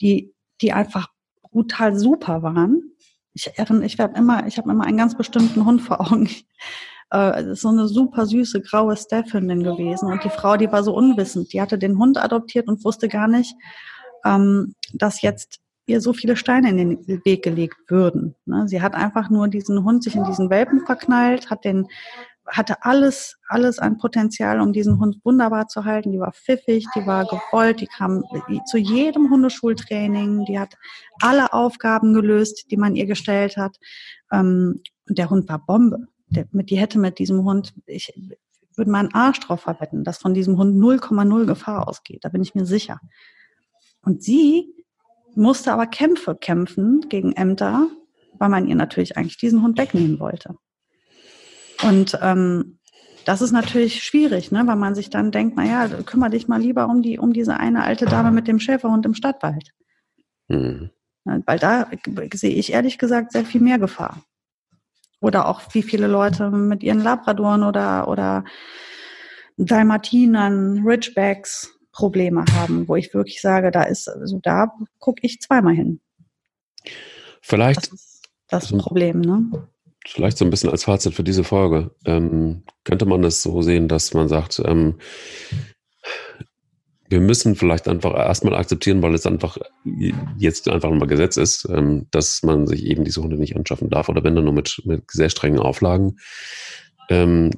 die, 0.01 0.33
die 0.61 0.73
einfach 0.73 1.09
brutal 1.41 1.97
super 1.97 2.43
waren. 2.43 2.91
Ich, 3.33 3.49
ich 3.55 3.99
habe 3.99 4.17
immer, 4.17 4.47
ich 4.47 4.57
habe 4.57 4.71
immer 4.71 4.85
einen 4.85 4.97
ganz 4.97 5.17
bestimmten 5.17 5.65
Hund 5.65 5.81
vor 5.81 6.01
Augen. 6.01 6.29
Äh, 7.11 7.51
ist 7.51 7.61
so 7.61 7.69
eine 7.69 7.87
super 7.87 8.25
süße 8.25 8.61
graue 8.61 8.97
Staffhündin 8.97 9.61
gewesen 9.61 10.11
und 10.11 10.23
die 10.23 10.31
Frau, 10.31 10.57
die 10.57 10.71
war 10.71 10.83
so 10.83 10.95
unwissend. 10.95 11.53
Die 11.53 11.61
hatte 11.61 11.77
den 11.77 11.99
Hund 11.99 12.17
adoptiert 12.17 12.67
und 12.67 12.83
wusste 12.83 13.07
gar 13.07 13.27
nicht, 13.27 13.53
ähm, 14.25 14.73
dass 14.93 15.21
jetzt 15.21 15.59
ihr 15.85 16.01
so 16.01 16.13
viele 16.13 16.35
Steine 16.35 16.69
in 16.69 16.77
den 16.77 17.25
Weg 17.25 17.43
gelegt 17.43 17.75
würden. 17.87 18.35
Ne? 18.45 18.67
Sie 18.67 18.81
hat 18.81 18.95
einfach 18.95 19.29
nur 19.29 19.47
diesen 19.47 19.83
Hund 19.83 20.03
sich 20.03 20.15
in 20.15 20.23
diesen 20.23 20.49
Welpen 20.49 20.85
verknallt, 20.85 21.49
hat 21.49 21.65
den 21.65 21.87
hatte 22.47 22.83
alles, 22.83 23.37
alles 23.47 23.79
an 23.79 23.97
Potenzial, 23.97 24.59
um 24.59 24.73
diesen 24.73 24.99
Hund 24.99 25.17
wunderbar 25.23 25.67
zu 25.67 25.85
halten. 25.85 26.11
Die 26.11 26.19
war 26.19 26.33
pfiffig, 26.33 26.85
die 26.95 27.05
war 27.05 27.25
gewollt, 27.25 27.79
die 27.79 27.87
kam 27.87 28.23
zu 28.65 28.77
jedem 28.77 29.29
Hundeschultraining, 29.29 30.45
die 30.45 30.59
hat 30.59 30.75
alle 31.21 31.53
Aufgaben 31.53 32.13
gelöst, 32.13 32.69
die 32.71 32.77
man 32.77 32.95
ihr 32.95 33.05
gestellt 33.05 33.57
hat. 33.57 33.77
Ähm, 34.31 34.81
und 35.07 35.17
der 35.17 35.29
Hund 35.29 35.47
war 35.49 35.65
Bombe. 35.65 36.07
Die 36.29 36.79
hätte 36.79 36.99
mit 36.99 37.19
diesem 37.19 37.43
Hund, 37.43 37.73
ich 37.85 38.11
würde 38.75 38.91
meinen 38.91 39.13
Arsch 39.13 39.39
drauf 39.39 39.61
verwetten, 39.61 40.03
dass 40.03 40.17
von 40.17 40.33
diesem 40.33 40.57
Hund 40.57 40.75
0,0 40.75 41.45
Gefahr 41.45 41.87
ausgeht. 41.87 42.23
Da 42.23 42.29
bin 42.29 42.41
ich 42.41 42.55
mir 42.55 42.65
sicher. 42.65 42.99
Und 44.03 44.23
sie 44.23 44.73
musste 45.35 45.71
aber 45.71 45.87
Kämpfe 45.87 46.35
kämpfen 46.35 47.07
gegen 47.09 47.33
Ämter, 47.33 47.87
weil 48.37 48.49
man 48.49 48.67
ihr 48.67 48.75
natürlich 48.75 49.17
eigentlich 49.17 49.37
diesen 49.37 49.61
Hund 49.61 49.77
wegnehmen 49.77 50.19
wollte. 50.19 50.55
Und 51.83 52.17
ähm, 52.21 52.79
das 53.25 53.41
ist 53.41 53.51
natürlich 53.51 54.03
schwierig, 54.03 54.51
ne, 54.51 54.67
weil 54.67 54.75
man 54.75 54.95
sich 54.95 55.09
dann 55.09 55.31
denkt, 55.31 55.55
naja, 55.55 55.87
kümmere 56.03 56.31
dich 56.31 56.47
mal 56.47 56.61
lieber 56.61 56.87
um 56.87 57.01
die, 57.01 57.19
um 57.19 57.33
diese 57.33 57.57
eine 57.57 57.83
alte 57.83 58.05
Dame 58.05 58.31
mit 58.31 58.47
dem 58.47 58.59
Schäferhund 58.59 59.05
im 59.05 59.13
Stadtwald. 59.13 59.71
Mhm. 60.47 60.89
Weil 61.23 61.59
da 61.59 61.87
sehe 62.33 62.53
ich 62.53 62.73
ehrlich 62.73 62.97
gesagt 62.97 63.31
sehr 63.31 63.45
viel 63.45 63.61
mehr 63.61 63.79
Gefahr. 63.79 64.21
Oder 65.21 65.47
auch 65.47 65.61
wie 65.71 65.83
viele 65.83 66.07
Leute 66.07 66.51
mit 66.51 66.83
ihren 66.83 66.99
Labradoren 66.99 67.63
oder, 67.63 68.09
oder 68.09 68.43
Dalmatinern, 69.55 70.83
Ridgebacks 70.85 71.72
Probleme 71.93 72.43
haben, 72.53 72.87
wo 72.87 72.95
ich 72.95 73.13
wirklich 73.13 73.39
sage, 73.39 73.71
da 73.71 73.83
ist, 73.83 74.09
also 74.09 74.39
da 74.41 74.73
gucke 74.99 75.21
ich 75.21 75.39
zweimal 75.39 75.75
hin. 75.75 76.01
Vielleicht. 77.41 77.91
Das 77.91 77.93
ist 77.93 78.21
das 78.49 78.67
so, 78.67 78.77
Problem, 78.77 79.21
ne? 79.21 79.67
Vielleicht 80.05 80.37
so 80.37 80.43
ein 80.43 80.51
bisschen 80.51 80.69
als 80.69 80.83
Fazit 80.83 81.13
für 81.13 81.23
diese 81.23 81.43
Folge. 81.43 81.91
Ähm, 82.05 82.63
könnte 82.83 83.05
man 83.05 83.21
das 83.21 83.41
so 83.41 83.61
sehen, 83.61 83.87
dass 83.87 84.13
man 84.13 84.27
sagt, 84.27 84.61
ähm, 84.65 84.95
wir 87.07 87.21
müssen 87.21 87.55
vielleicht 87.55 87.87
einfach 87.87 88.15
erstmal 88.15 88.55
akzeptieren, 88.55 89.03
weil 89.03 89.13
es 89.13 89.27
einfach 89.27 89.57
jetzt 90.37 90.67
einfach 90.67 90.89
mal 90.89 91.05
Gesetz 91.05 91.37
ist, 91.37 91.67
ähm, 91.69 92.07
dass 92.09 92.41
man 92.41 92.65
sich 92.65 92.85
eben 92.85 93.03
diese 93.03 93.21
Hunde 93.21 93.37
nicht 93.37 93.55
anschaffen 93.55 93.89
darf 93.89 94.09
oder 94.09 94.23
wenn 94.23 94.35
dann 94.35 94.45
nur 94.45 94.53
mit, 94.53 94.81
mit 94.85 95.11
sehr 95.11 95.29
strengen 95.29 95.59
Auflagen. 95.59 96.17
Ähm, 97.09 97.51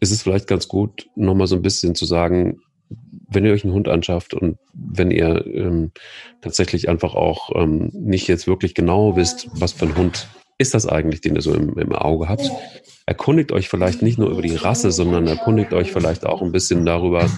ist 0.00 0.10
es 0.10 0.22
vielleicht 0.22 0.46
ganz 0.46 0.68
gut, 0.68 1.08
nochmal 1.16 1.46
so 1.46 1.56
ein 1.56 1.62
bisschen 1.62 1.94
zu 1.94 2.04
sagen, 2.04 2.60
wenn 3.30 3.44
ihr 3.44 3.52
euch 3.52 3.64
einen 3.64 3.72
Hund 3.72 3.88
anschafft 3.88 4.34
und 4.34 4.58
wenn 4.74 5.10
ihr 5.10 5.46
ähm, 5.46 5.92
tatsächlich 6.40 6.88
einfach 6.88 7.14
auch 7.14 7.50
ähm, 7.54 7.90
nicht 7.92 8.28
jetzt 8.28 8.46
wirklich 8.46 8.74
genau 8.74 9.16
wisst, 9.16 9.48
was 9.54 9.72
für 9.72 9.86
ein 9.86 9.96
Hund 9.96 10.28
ist 10.58 10.74
das 10.74 10.86
eigentlich, 10.86 11.20
den 11.22 11.36
ihr 11.36 11.42
so 11.42 11.54
im, 11.54 11.78
im 11.78 11.92
Auge 11.94 12.28
habt, 12.28 12.50
erkundigt 13.06 13.52
euch 13.52 13.68
vielleicht 13.68 14.02
nicht 14.02 14.18
nur 14.18 14.30
über 14.30 14.42
die 14.42 14.56
Rasse, 14.56 14.92
sondern 14.92 15.26
erkundigt 15.26 15.72
euch 15.72 15.92
vielleicht 15.92 16.26
auch 16.26 16.42
ein 16.42 16.52
bisschen 16.52 16.84
darüber, 16.84 17.30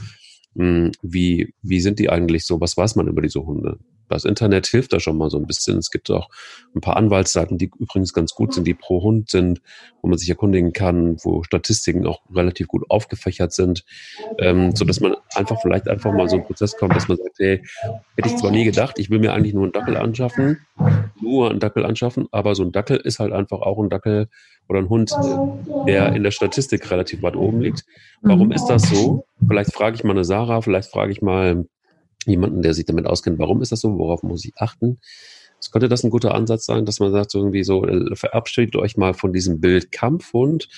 hm, 0.57 0.93
wie, 1.03 1.55
wie 1.63 1.81
sind 1.81 1.99
die 1.99 2.11
eigentlich 2.11 2.45
so? 2.45 2.61
Was 2.61 2.77
weiß 2.77 2.97
man 2.97 3.09
über 3.09 3.23
diese 3.23 3.45
Hunde? 3.45 3.79
Das 4.09 4.25
Internet 4.25 4.67
hilft 4.67 4.93
da 4.93 5.01
schon 5.01 5.17
mal 5.17 5.31
so 5.31 5.39
ein 5.39 5.47
bisschen. 5.47 5.79
Es 5.79 5.91
gibt 5.91 6.11
auch 6.11 6.29
ein 6.75 6.81
paar 6.81 6.97
Anwaltsseiten, 6.97 7.59
die 7.59 7.71
übrigens 7.79 8.13
ganz 8.13 8.35
gut 8.35 8.55
sind, 8.55 8.67
die 8.67 8.75
pro 8.75 9.03
Hund 9.03 9.31
sind, 9.31 9.61
wo 10.01 10.09
man 10.09 10.19
sich 10.19 10.29
erkundigen 10.29 10.73
kann, 10.73 11.17
wo 11.23 11.43
Statistiken 11.43 12.07
auch 12.07 12.21
relativ 12.35 12.69
gut 12.69 12.85
aufgefächert 12.89 13.53
sind, 13.53 13.85
ähm, 14.39 14.75
so 14.75 14.85
dass 14.85 15.01
man 15.01 15.17
einfach 15.35 15.61
vielleicht 15.61 15.89
einfach 15.89 16.13
mal 16.13 16.29
so 16.29 16.37
einen 16.37 16.45
Prozess 16.45 16.77
kommt, 16.77 16.95
dass 16.95 17.09
man 17.09 17.17
sagt, 17.17 17.39
hey, 17.39 17.63
hätte 18.17 18.29
ich 18.29 18.37
zwar 18.37 18.51
nie 18.51 18.65
gedacht, 18.65 18.99
ich 18.99 19.11
will 19.11 19.19
mir 19.19 19.33
eigentlich 19.33 19.55
nur 19.55 19.65
einen 19.65 19.73
Dackel 19.73 19.97
anschaffen, 19.97 20.59
nur 21.21 21.51
einen 21.51 21.61
Dackel 21.61 21.85
anschaffen, 21.85 22.27
aber 22.33 22.55
so 22.55 22.63
ein 22.63 22.73
Dackel 22.73 22.97
ist 22.97 23.19
halt 23.19 23.33
einfach 23.33 23.61
auch 23.61 23.79
ein 23.79 23.91
Dackel 23.91 24.29
oder 24.69 24.81
ein 24.81 24.89
Hund, 24.89 25.13
der 25.87 26.13
in 26.15 26.23
der 26.23 26.31
Statistik 26.31 26.91
relativ 26.91 27.23
weit 27.23 27.37
oben 27.37 27.61
liegt. 27.61 27.85
Warum 28.23 28.49
mhm. 28.49 28.53
ist 28.53 28.67
das 28.67 28.83
so? 28.83 29.25
Vielleicht 29.47 29.73
frage 29.73 29.97
ich 29.97 30.05
mal 30.05 30.13
eine 30.13 30.25
Sarah, 30.25 30.61
vielleicht 30.61 30.91
frage 30.91 31.13
ich 31.13 31.23
mal 31.23 31.67
jemanden, 32.31 32.63
der 32.63 32.75
sich 32.75 32.85
damit 32.85 33.07
auskennt, 33.07 33.39
warum 33.39 33.63
ist 33.63 33.73
das 33.73 33.81
so, 33.81 33.99
worauf 33.99 34.23
muss 34.23 34.45
ich 34.45 34.53
achten? 34.57 34.99
Es 35.61 35.71
könnte 35.71 35.89
das 35.89 36.03
ein 36.03 36.11
guter 36.11 36.35
Ansatz 36.35 36.67
sein, 36.67 36.87
dass 36.87 36.99
man 36.99 37.13
sagt, 37.13 37.35
irgendwie 37.35 37.63
so, 37.63 37.87
äh, 37.87 38.17
verabschiedet 38.17 38.77
euch 38.77 38.97
mal 38.97 39.15
von 39.15 39.33
diesem 39.33 39.61
Bild 39.61 39.93
Kampfhund, 39.93 40.69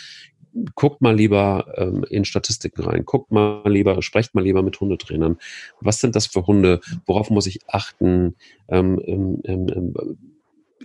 guckt 0.75 1.01
mal 1.01 1.17
lieber 1.17 1.67
ähm, 1.77 2.05
in 2.09 2.25
Statistiken 2.25 2.83
rein, 2.83 3.05
guckt 3.05 3.33
mal 3.33 3.63
lieber, 3.65 4.01
sprecht 4.03 4.35
mal 4.35 4.45
lieber 4.45 4.63
mit 4.63 4.79
Hundetrainern. 4.79 5.39
Was 5.81 6.01
sind 6.01 6.15
das 6.15 6.27
für 6.27 6.47
Hunde? 6.47 6.81
Worauf 7.07 7.31
muss 7.31 7.47
ich 7.47 7.61
achten? 7.67 8.37
Ähm, 8.69 9.01
ähm, 9.07 9.41
ähm, 9.45 9.67
ähm 9.75 9.95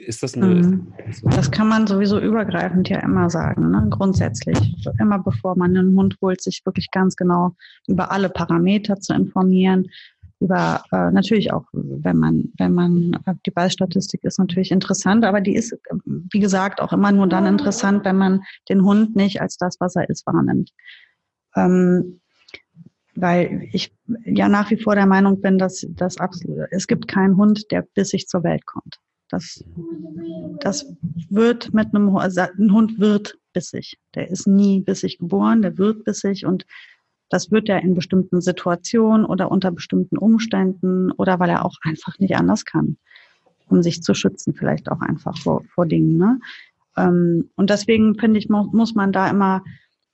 ist 0.06 0.24
das 0.24 0.36
eine. 0.36 0.48
Mhm. 0.48 0.94
Das 1.24 1.52
kann 1.52 1.68
man 1.68 1.86
sowieso 1.86 2.20
übergreifend 2.20 2.90
ja 2.90 3.00
immer 3.00 3.30
sagen, 3.30 3.72
ne? 3.72 3.86
grundsätzlich. 3.90 4.58
Immer 5.00 5.20
bevor 5.20 5.58
man 5.58 5.76
einen 5.76 5.96
Hund 5.98 6.16
holt, 6.22 6.42
sich 6.42 6.62
wirklich 6.66 6.90
ganz 6.92 7.16
genau 7.16 7.56
über 7.88 8.12
alle 8.12 8.30
Parameter 8.30 9.00
zu 9.00 9.14
informieren, 9.14 9.90
über 10.40 10.84
äh, 10.92 11.12
natürlich 11.12 11.52
auch, 11.52 11.66
wenn 11.74 12.18
man, 12.18 12.52
wenn 12.58 12.74
man, 12.74 13.14
äh, 13.26 13.34
die 13.46 13.52
Ballstatistik 13.52 14.24
ist 14.24 14.40
natürlich 14.40 14.72
interessant, 14.72 15.26
aber 15.26 15.42
die 15.42 15.56
ist, 15.56 15.78
wie 16.06 16.40
gesagt, 16.40 16.82
auch 16.82 16.94
immer 16.94 17.12
nur 17.12 17.28
dann 17.28 17.46
interessant, 17.46 18.06
wenn 18.06 18.18
man 18.18 18.42
den 18.70 18.84
Hund 18.84 19.16
nicht 19.16 19.42
als 19.42 19.58
das, 19.58 19.78
was 19.80 19.96
er 19.96 20.10
ist, 20.10 20.26
wahrnimmt. 20.26 20.72
Ähm, 21.56 22.22
weil 23.16 23.68
ich 23.74 23.94
ja 24.24 24.48
nach 24.48 24.70
wie 24.72 24.78
vor 24.78 24.96
der 24.96 25.06
Meinung 25.06 25.42
bin, 25.42 25.58
dass, 25.58 25.86
dass 25.90 26.18
absolut, 26.18 26.68
es 26.72 26.88
gibt 26.88 27.08
keinen 27.08 27.36
Hund, 27.36 27.70
der 27.72 27.82
bissig 27.82 28.28
zur 28.28 28.44
Welt 28.44 28.66
kommt. 28.66 28.98
Das, 29.30 29.64
das 30.62 30.86
wird 31.30 31.74
mit 31.74 31.94
einem 31.94 32.16
also 32.16 32.42
ein 32.42 32.72
Hund 32.72 33.00
wird 33.00 33.38
bissig. 33.54 34.00
Der 34.16 34.30
ist 34.30 34.48
nie 34.48 34.82
bissig 34.82 35.20
geboren, 35.20 35.62
der 35.62 35.78
wird 35.78 36.04
bissig 36.04 36.46
und 36.46 36.66
das 37.30 37.52
wird 37.52 37.70
er 37.70 37.82
in 37.82 37.94
bestimmten 37.94 38.42
Situationen 38.42 39.26
oder 39.26 39.52
unter 39.52 39.72
bestimmten 39.72 40.18
Umständen 40.18 41.12
oder 41.12 41.40
weil 41.40 41.50
er 41.50 41.66
auch 41.66 41.76
einfach 41.84 42.18
nicht 42.20 42.36
anders 42.36 42.66
kann, 42.66 42.98
um 43.68 43.84
sich 43.84 44.04
zu 44.04 44.14
schützen, 44.14 44.54
vielleicht 44.54 44.92
auch 44.92 45.02
einfach 45.02 45.38
vor, 45.38 45.64
vor 45.74 45.86
Dingen. 45.86 46.18
Ne? 46.18 46.40
Ähm, 46.98 47.50
und 47.56 47.70
deswegen 47.70 48.16
finde 48.16 48.40
ich, 48.40 48.50
muss 48.50 48.96
man 48.96 49.12
da 49.12 49.30
immer 49.30 49.64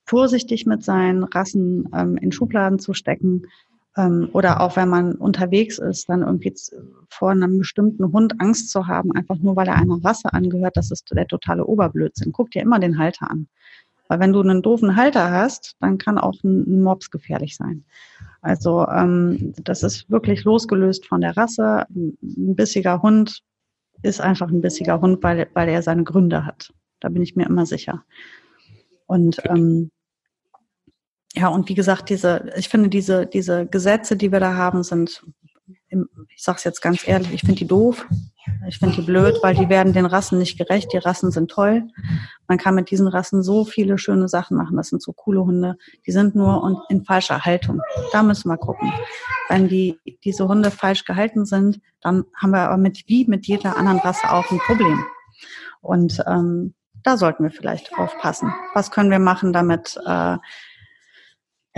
vorsichtig 0.06 0.66
mit 0.66 0.84
sein, 0.84 1.24
Rassen 1.24 1.90
ähm, 1.94 2.18
in 2.18 2.32
Schubladen 2.32 2.80
zu 2.80 2.94
stecken. 2.94 3.44
Ähm, 3.98 4.30
oder 4.34 4.62
auch 4.62 4.76
wenn 4.76 4.90
man 4.90 5.14
unterwegs 5.16 5.80
ist, 5.80 6.10
dann 6.10 6.22
irgendwie 6.22 6.54
vor 7.10 7.32
einem 7.32 7.60
bestimmten 7.60 8.12
Hund 8.12 8.40
Angst 8.40 8.70
zu 8.70 8.88
haben, 8.88 9.12
einfach 9.14 9.38
nur 9.38 9.56
weil 9.56 9.68
er 9.68 9.76
einer 9.76 10.04
Rasse 10.04 10.34
angehört, 10.34 10.78
das 10.78 10.92
ist 10.92 11.10
der 11.12 11.28
totale 11.28 11.66
Oberblödsinn. 11.66 12.32
Guck 12.32 12.52
dir 12.52 12.62
immer 12.62 12.80
den 12.80 12.98
Halter 12.98 13.32
an. 13.32 13.48
Weil 14.08 14.20
wenn 14.20 14.34
du 14.34 14.42
einen 14.42 14.62
doofen 14.62 14.96
Halter 14.96 15.32
hast, 15.32 15.76
dann 15.80 15.98
kann 15.98 16.18
auch 16.18 16.44
ein, 16.44 16.82
Mops 16.82 17.10
gefährlich 17.10 17.56
sein. 17.56 17.86
Also 18.42 18.88
ähm, 18.88 19.54
das 19.64 19.84
ist 19.84 20.10
wirklich 20.10 20.44
losgelöst 20.44 21.08
von 21.08 21.22
der 21.22 21.36
Rasse. 21.36 21.86
Ein 21.90 22.56
bissiger 22.56 23.02
Hund 23.02 23.42
ist 24.04 24.22
einfach 24.22 24.50
ein 24.50 24.62
bissiger 24.62 25.02
Hund, 25.02 25.24
weil, 25.24 25.48
weil 25.54 25.70
er 25.70 25.82
seine 25.82 26.04
Gründe 26.04 26.46
hat. 26.46 26.72
Da 27.00 27.10
bin 27.10 27.24
ich 27.24 27.36
mir 27.36 27.48
immer 27.48 27.66
sicher. 27.66 28.04
Und 29.08 29.38
ähm, 29.46 29.92
ja, 31.34 31.48
und 31.48 31.68
wie 31.68 31.76
gesagt, 31.76 32.10
diese, 32.10 32.54
ich 32.56 32.70
finde 32.70 32.90
diese, 32.90 33.26
diese 33.26 33.66
Gesetze, 33.66 34.16
die 34.16 34.32
wir 34.32 34.40
da 34.40 34.56
haben, 34.56 34.84
sind 34.84 35.24
ich 35.88 36.44
sage 36.44 36.58
es 36.58 36.64
jetzt 36.64 36.82
ganz 36.82 37.08
ehrlich, 37.08 37.34
ich 37.34 37.42
finde 37.42 37.56
die 37.56 37.68
doof. 37.68 38.08
Ich 38.68 38.78
finde 38.78 38.96
die 38.96 39.02
blöd, 39.02 39.40
weil 39.42 39.56
die 39.56 39.70
werden 39.70 39.94
den 39.94 40.06
Rassen 40.06 40.38
nicht 40.38 40.58
gerecht. 40.58 40.94
Die 40.94 40.98
Rassen 40.98 41.32
sind 41.32 41.50
toll. 41.50 41.88
Man 42.48 42.58
kann 42.58 42.76
mit 42.76 42.92
diesen 42.92 43.08
Rassen 43.08 43.44
so 43.44 43.66
viele 43.66 43.98
schöne 43.98 44.28
Sachen 44.28 44.58
machen. 44.58 44.78
Das 44.78 44.90
sind 44.90 45.02
so 45.02 45.14
coole 45.14 45.44
Hunde. 45.44 45.78
Die 46.06 46.12
sind 46.12 46.36
nur 46.36 46.84
in 46.90 47.06
falscher 47.06 47.46
Haltung. 47.46 47.82
Da 48.12 48.24
müssen 48.24 48.50
wir 48.50 48.58
gucken. 48.58 48.92
Wenn 49.50 49.68
die, 49.68 50.00
diese 50.24 50.48
Hunde 50.48 50.72
falsch 50.72 51.06
gehalten 51.06 51.46
sind, 51.46 51.82
dann 52.02 52.26
haben 52.36 52.52
wir 52.52 52.62
aber 52.62 52.78
mit, 52.78 53.04
wie 53.08 53.26
mit 53.26 53.48
jeder 53.48 53.78
anderen 53.78 54.00
Rasse 54.00 54.32
auch 54.32 54.50
ein 54.52 54.60
Problem. 54.60 55.04
Und 55.82 56.24
ähm, 56.28 56.74
da 57.04 57.18
sollten 57.18 57.44
wir 57.44 57.52
vielleicht 57.52 57.98
aufpassen. 57.98 58.54
Was 58.74 58.90
können 58.92 59.12
wir 59.12 59.20
machen, 59.20 59.54
damit 59.54 59.98
äh, 60.06 60.38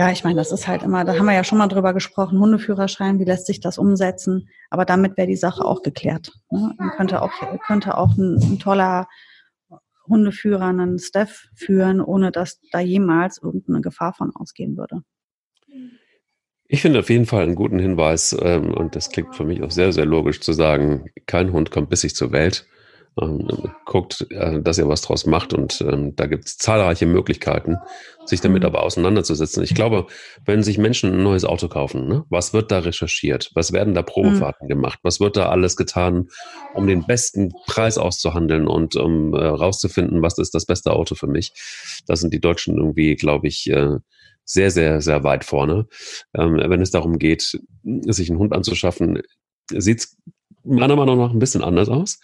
ja, 0.00 0.12
ich 0.12 0.22
meine, 0.22 0.36
das 0.36 0.52
ist 0.52 0.68
halt 0.68 0.84
immer, 0.84 1.04
da 1.04 1.18
haben 1.18 1.26
wir 1.26 1.34
ja 1.34 1.42
schon 1.42 1.58
mal 1.58 1.66
drüber 1.66 1.92
gesprochen, 1.92 2.38
Hundeführerschein, 2.38 3.18
wie 3.18 3.24
lässt 3.24 3.46
sich 3.46 3.58
das 3.58 3.78
umsetzen? 3.78 4.48
Aber 4.70 4.84
damit 4.84 5.16
wäre 5.16 5.26
die 5.26 5.34
Sache 5.34 5.64
auch 5.64 5.82
geklärt. 5.82 6.30
Ne? 6.50 6.72
Man 6.78 6.90
könnte 6.90 7.20
auch, 7.20 7.32
könnte 7.66 7.98
auch 7.98 8.16
ein, 8.16 8.36
ein 8.36 8.58
toller 8.60 9.08
Hundeführer 10.08 10.66
einen 10.66 10.98
Staff 10.98 11.46
führen, 11.54 12.00
ohne 12.00 12.32
dass 12.32 12.60
da 12.72 12.80
jemals 12.80 13.40
irgendeine 13.42 13.80
Gefahr 13.80 14.14
von 14.14 14.34
ausgehen 14.34 14.76
würde. 14.76 15.02
Ich 16.70 16.82
finde 16.82 16.98
auf 16.98 17.08
jeden 17.08 17.26
Fall 17.26 17.44
einen 17.44 17.54
guten 17.54 17.78
Hinweis, 17.78 18.36
ähm, 18.40 18.74
und 18.74 18.94
das 18.94 19.10
klingt 19.10 19.34
für 19.34 19.44
mich 19.44 19.62
auch 19.62 19.70
sehr, 19.70 19.92
sehr 19.92 20.04
logisch 20.04 20.40
zu 20.40 20.52
sagen, 20.52 21.06
kein 21.26 21.52
Hund 21.52 21.70
kommt 21.70 21.88
bissig 21.88 22.14
zur 22.14 22.30
Welt. 22.32 22.66
Ähm, 23.20 23.48
guckt, 23.84 24.26
äh, 24.30 24.60
dass 24.60 24.78
ihr 24.78 24.88
was 24.88 25.02
draus 25.02 25.26
macht 25.26 25.52
und 25.52 25.80
ähm, 25.80 26.14
da 26.14 26.26
gibt 26.26 26.46
es 26.46 26.58
zahlreiche 26.58 27.06
Möglichkeiten, 27.06 27.76
sich 28.26 28.40
damit 28.40 28.62
mhm. 28.62 28.66
aber 28.66 28.82
auseinanderzusetzen. 28.82 29.62
Ich 29.62 29.74
glaube, 29.74 30.06
wenn 30.44 30.62
sich 30.62 30.78
Menschen 30.78 31.12
ein 31.12 31.22
neues 31.22 31.44
Auto 31.44 31.68
kaufen, 31.68 32.06
ne, 32.06 32.24
was 32.28 32.52
wird 32.52 32.70
da 32.70 32.80
recherchiert? 32.80 33.50
Was 33.54 33.72
werden 33.72 33.94
da 33.94 34.02
Probefahrten 34.02 34.66
mhm. 34.66 34.70
gemacht? 34.70 34.98
Was 35.02 35.20
wird 35.20 35.36
da 35.36 35.48
alles 35.48 35.76
getan, 35.76 36.28
um 36.74 36.86
den 36.86 37.06
besten 37.06 37.52
Preis 37.66 37.98
auszuhandeln 37.98 38.68
und 38.68 38.96
um 38.96 39.34
äh, 39.34 39.44
rauszufinden, 39.44 40.22
was 40.22 40.38
ist 40.38 40.54
das 40.54 40.66
beste 40.66 40.92
Auto 40.92 41.14
für 41.14 41.28
mich? 41.28 41.52
Da 42.06 42.16
sind 42.16 42.32
die 42.32 42.40
Deutschen 42.40 42.76
irgendwie, 42.76 43.16
glaube 43.16 43.48
ich, 43.48 43.68
äh, 43.70 43.96
sehr, 44.44 44.70
sehr, 44.70 45.00
sehr 45.00 45.24
weit 45.24 45.44
vorne. 45.44 45.86
Ähm, 46.34 46.56
wenn 46.56 46.80
es 46.82 46.90
darum 46.90 47.18
geht, 47.18 47.58
sich 47.82 48.30
einen 48.30 48.38
Hund 48.38 48.52
anzuschaffen, 48.52 49.22
sieht 49.70 49.98
es 50.00 50.16
meiner 50.68 50.96
Meinung 50.96 51.18
nach 51.18 51.30
ein 51.30 51.38
bisschen 51.38 51.62
anders 51.62 51.88
aus. 51.88 52.20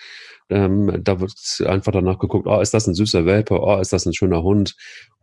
Ähm, 0.51 1.01
da 1.03 1.21
wird 1.21 1.35
einfach 1.67 1.93
danach 1.93 2.19
geguckt, 2.19 2.47
oh, 2.47 2.61
ist 2.61 2.75
das 2.75 2.87
ein 2.87 2.95
süßer 2.95 3.25
Welpe, 3.27 3.61
oh, 3.61 3.81
ist 3.81 3.93
das 3.93 4.07
ein 4.07 4.15
schöner 4.15 4.43
Hund? 4.43 4.77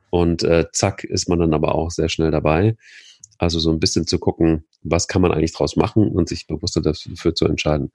Und 0.09 0.43
äh, 0.43 0.65
zack, 0.73 1.03
ist 1.03 1.29
man 1.29 1.39
dann 1.39 1.53
aber 1.53 1.75
auch 1.75 1.91
sehr 1.91 2.09
schnell 2.09 2.31
dabei. 2.31 2.75
Also 3.37 3.59
so 3.59 3.71
ein 3.71 3.79
bisschen 3.79 4.05
zu 4.05 4.19
gucken, 4.19 4.65
was 4.83 5.07
kann 5.07 5.21
man 5.21 5.31
eigentlich 5.31 5.53
draus 5.53 5.75
machen 5.75 6.09
und 6.09 6.29
sich 6.29 6.47
bewusster 6.47 6.81
dafür 6.81 7.33
zu 7.33 7.45
entscheiden. 7.45 7.91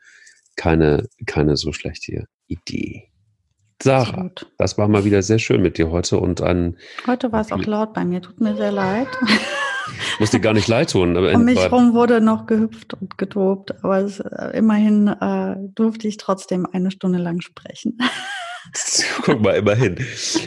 Keine, 0.57 1.09
keine 1.27 1.57
so 1.57 1.72
schlechte 1.72 2.27
Idee. 2.49 3.11
Sarah, 3.83 4.31
das 4.57 4.79
war 4.79 4.89
mal 4.89 5.05
wieder 5.05 5.22
sehr 5.22 5.39
schön 5.39 5.61
mit 5.61 5.77
dir 5.77 5.91
heute 5.91 6.18
und 6.18 6.41
ein. 6.41 6.79
Heute 7.07 7.31
war 7.31 7.43
es 7.43 7.53
auch 7.53 7.64
laut 7.64 7.93
bei 7.93 8.05
mir, 8.05 8.22
tut 8.22 8.41
mir 8.41 8.57
sehr 8.57 8.72
leid. 8.72 9.09
Muss 10.19 10.31
dir 10.31 10.41
gar 10.41 10.55
nicht 10.55 10.69
leid 10.69 10.91
tun. 10.91 11.17
Um 11.17 11.45
mich 11.45 11.59
herum 11.59 11.93
wurde 11.93 12.21
noch 12.21 12.47
gehüpft 12.47 12.95
und 12.95 13.19
getobt, 13.19 13.85
aber 13.85 13.99
es, 13.99 14.21
äh, 14.21 14.57
immerhin 14.57 15.09
äh, 15.09 15.57
durfte 15.75 16.09
ich 16.09 16.17
trotzdem 16.17 16.67
eine 16.71 16.91
Stunde 16.91 17.19
lang 17.19 17.41
sprechen. 17.41 17.99
Guck 19.23 19.41
mal, 19.41 19.57
immerhin. 19.57 19.97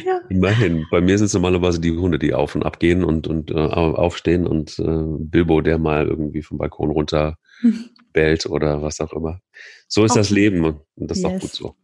Ja. 0.05 0.21
Immerhin. 0.29 0.85
Bei 0.91 1.01
mir 1.01 1.17
sind 1.17 1.27
es 1.27 1.33
normalerweise 1.33 1.79
die 1.79 1.91
Hunde, 1.91 2.19
die 2.19 2.33
auf 2.33 2.55
und 2.55 2.63
ab 2.63 2.79
gehen 2.79 3.03
und, 3.03 3.27
und 3.27 3.51
äh, 3.51 3.53
aufstehen 3.53 4.47
und 4.47 4.79
äh, 4.79 5.03
Bilbo, 5.19 5.61
der 5.61 5.77
mal 5.77 6.07
irgendwie 6.07 6.41
vom 6.41 6.57
Balkon 6.57 6.91
runter 6.91 7.37
bellt 8.13 8.45
oder 8.45 8.81
was 8.81 8.99
auch 8.99 9.13
immer. 9.13 9.39
So 9.87 10.03
ist 10.03 10.11
okay. 10.11 10.19
das 10.19 10.29
Leben 10.29 10.65
und 10.65 10.81
das 10.95 11.17
ist 11.17 11.23
yes. 11.23 11.33
auch 11.33 11.39
gut 11.39 11.51
so. 11.51 11.75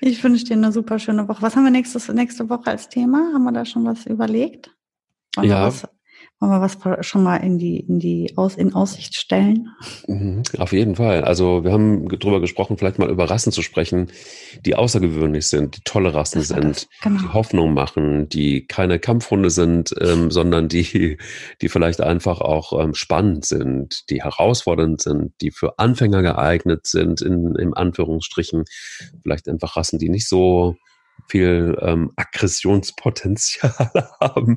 ich 0.00 0.22
wünsche 0.22 0.44
dir 0.44 0.54
eine 0.54 0.72
super 0.72 0.98
schöne 0.98 1.28
Woche. 1.28 1.42
Was 1.42 1.56
haben 1.56 1.64
wir 1.64 1.70
nächstes, 1.70 2.08
nächste 2.08 2.48
Woche 2.48 2.70
als 2.70 2.88
Thema? 2.88 3.32
Haben 3.32 3.44
wir 3.44 3.52
da 3.52 3.64
schon 3.64 3.84
was 3.84 4.06
überlegt? 4.06 4.70
Wollen 5.36 5.48
ja. 5.48 5.66
Was, 5.66 5.88
wollen 6.38 6.52
wir 6.52 6.60
was 6.60 7.06
schon 7.06 7.22
mal 7.22 7.36
in 7.36 7.58
die, 7.58 7.80
in 7.80 7.98
die 7.98 8.32
Aus, 8.36 8.56
in 8.56 8.74
Aussicht 8.74 9.14
stellen? 9.14 9.70
Mhm, 10.06 10.42
auf 10.58 10.72
jeden 10.72 10.96
Fall. 10.96 11.24
Also 11.24 11.64
wir 11.64 11.72
haben 11.72 12.08
darüber 12.08 12.40
gesprochen, 12.40 12.76
vielleicht 12.76 12.98
mal 12.98 13.08
über 13.08 13.30
Rassen 13.30 13.52
zu 13.52 13.62
sprechen, 13.62 14.08
die 14.64 14.74
außergewöhnlich 14.74 15.46
sind, 15.46 15.78
die 15.78 15.80
tolle 15.84 16.12
Rassen 16.12 16.42
sind, 16.42 16.88
genau. 17.02 17.22
die 17.22 17.28
Hoffnung 17.32 17.72
machen, 17.72 18.28
die 18.28 18.66
keine 18.66 18.98
Kampfhunde 18.98 19.48
sind, 19.48 19.94
ähm, 19.98 20.30
sondern 20.36 20.68
die, 20.68 21.16
die 21.62 21.68
vielleicht 21.70 22.02
einfach 22.02 22.42
auch 22.42 22.78
ähm, 22.82 22.94
spannend 22.94 23.46
sind, 23.46 24.10
die 24.10 24.22
herausfordernd 24.22 25.00
sind, 25.00 25.32
die 25.40 25.50
für 25.50 25.78
Anfänger 25.78 26.20
geeignet 26.20 26.86
sind, 26.86 27.22
in, 27.22 27.54
in 27.56 27.72
Anführungsstrichen. 27.72 28.64
Vielleicht 29.22 29.48
einfach 29.48 29.76
Rassen, 29.76 29.98
die 29.98 30.10
nicht 30.10 30.28
so 30.28 30.76
viel 31.28 31.76
ähm, 31.80 32.12
Aggressionspotenzial 32.16 33.72
haben. 34.20 34.56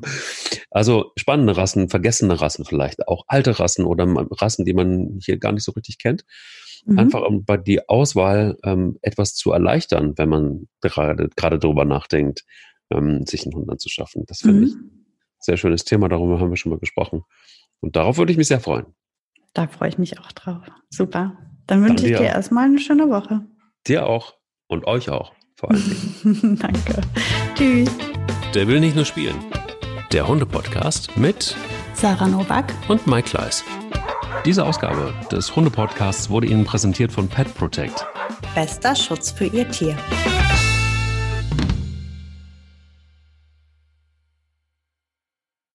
Also 0.70 1.12
spannende 1.16 1.56
Rassen, 1.56 1.88
vergessene 1.88 2.40
Rassen 2.40 2.64
vielleicht, 2.64 3.08
auch 3.08 3.24
alte 3.28 3.58
Rassen 3.58 3.84
oder 3.84 4.06
Rassen, 4.06 4.64
die 4.64 4.74
man 4.74 5.18
hier 5.22 5.38
gar 5.38 5.52
nicht 5.52 5.64
so 5.64 5.72
richtig 5.72 5.98
kennt. 5.98 6.24
Mhm. 6.84 6.98
Einfach 6.98 7.22
um 7.22 7.44
bei 7.44 7.56
die 7.56 7.88
Auswahl 7.88 8.56
ähm, 8.64 8.98
etwas 9.02 9.34
zu 9.34 9.52
erleichtern, 9.52 10.14
wenn 10.16 10.28
man 10.28 10.68
gerade 10.80 11.28
gerade 11.36 11.58
darüber 11.58 11.84
nachdenkt, 11.84 12.44
ähm, 12.90 13.26
sich 13.26 13.44
einen 13.44 13.54
Hund 13.54 13.70
anzuschaffen. 13.70 14.24
Das 14.26 14.40
finde 14.40 14.60
mhm. 14.60 14.66
ich 14.66 14.74
sehr 15.40 15.56
schönes 15.56 15.84
Thema, 15.84 16.08
darüber 16.08 16.38
haben 16.38 16.50
wir 16.50 16.56
schon 16.56 16.70
mal 16.70 16.78
gesprochen. 16.78 17.22
Und 17.80 17.96
darauf 17.96 18.18
würde 18.18 18.32
ich 18.32 18.38
mich 18.38 18.48
sehr 18.48 18.60
freuen. 18.60 18.86
Da 19.54 19.66
freue 19.66 19.88
ich 19.88 19.98
mich 19.98 20.18
auch 20.20 20.32
drauf. 20.32 20.62
Super. 20.90 21.36
Dann 21.66 21.84
wünsche 21.84 22.06
ich 22.06 22.16
dir 22.16 22.26
erstmal 22.26 22.66
eine 22.66 22.78
schöne 22.78 23.08
Woche. 23.08 23.46
Dir 23.86 24.06
auch 24.06 24.34
und 24.68 24.86
euch 24.86 25.08
auch 25.08 25.32
vor 25.60 25.70
allen 25.70 25.84
Dingen. 26.24 26.56
Danke. 26.60 27.00
Tschüss. 27.54 27.90
Der 28.54 28.66
will 28.66 28.80
nicht 28.80 28.96
nur 28.96 29.04
spielen. 29.04 29.36
Der 30.10 30.26
Hunde-Podcast 30.26 31.16
mit 31.16 31.54
Sarah 31.94 32.26
Novak 32.26 32.72
und 32.88 33.06
Mike 33.06 33.28
Kleiss. 33.28 33.62
Diese 34.46 34.64
Ausgabe 34.64 35.12
des 35.30 35.54
Hunde-Podcasts 35.54 36.30
wurde 36.30 36.46
Ihnen 36.46 36.64
präsentiert 36.64 37.12
von 37.12 37.28
Pet 37.28 37.54
Protect. 37.54 38.06
Bester 38.54 38.96
Schutz 38.96 39.30
für 39.30 39.44
Ihr 39.44 39.68
Tier. 39.70 39.96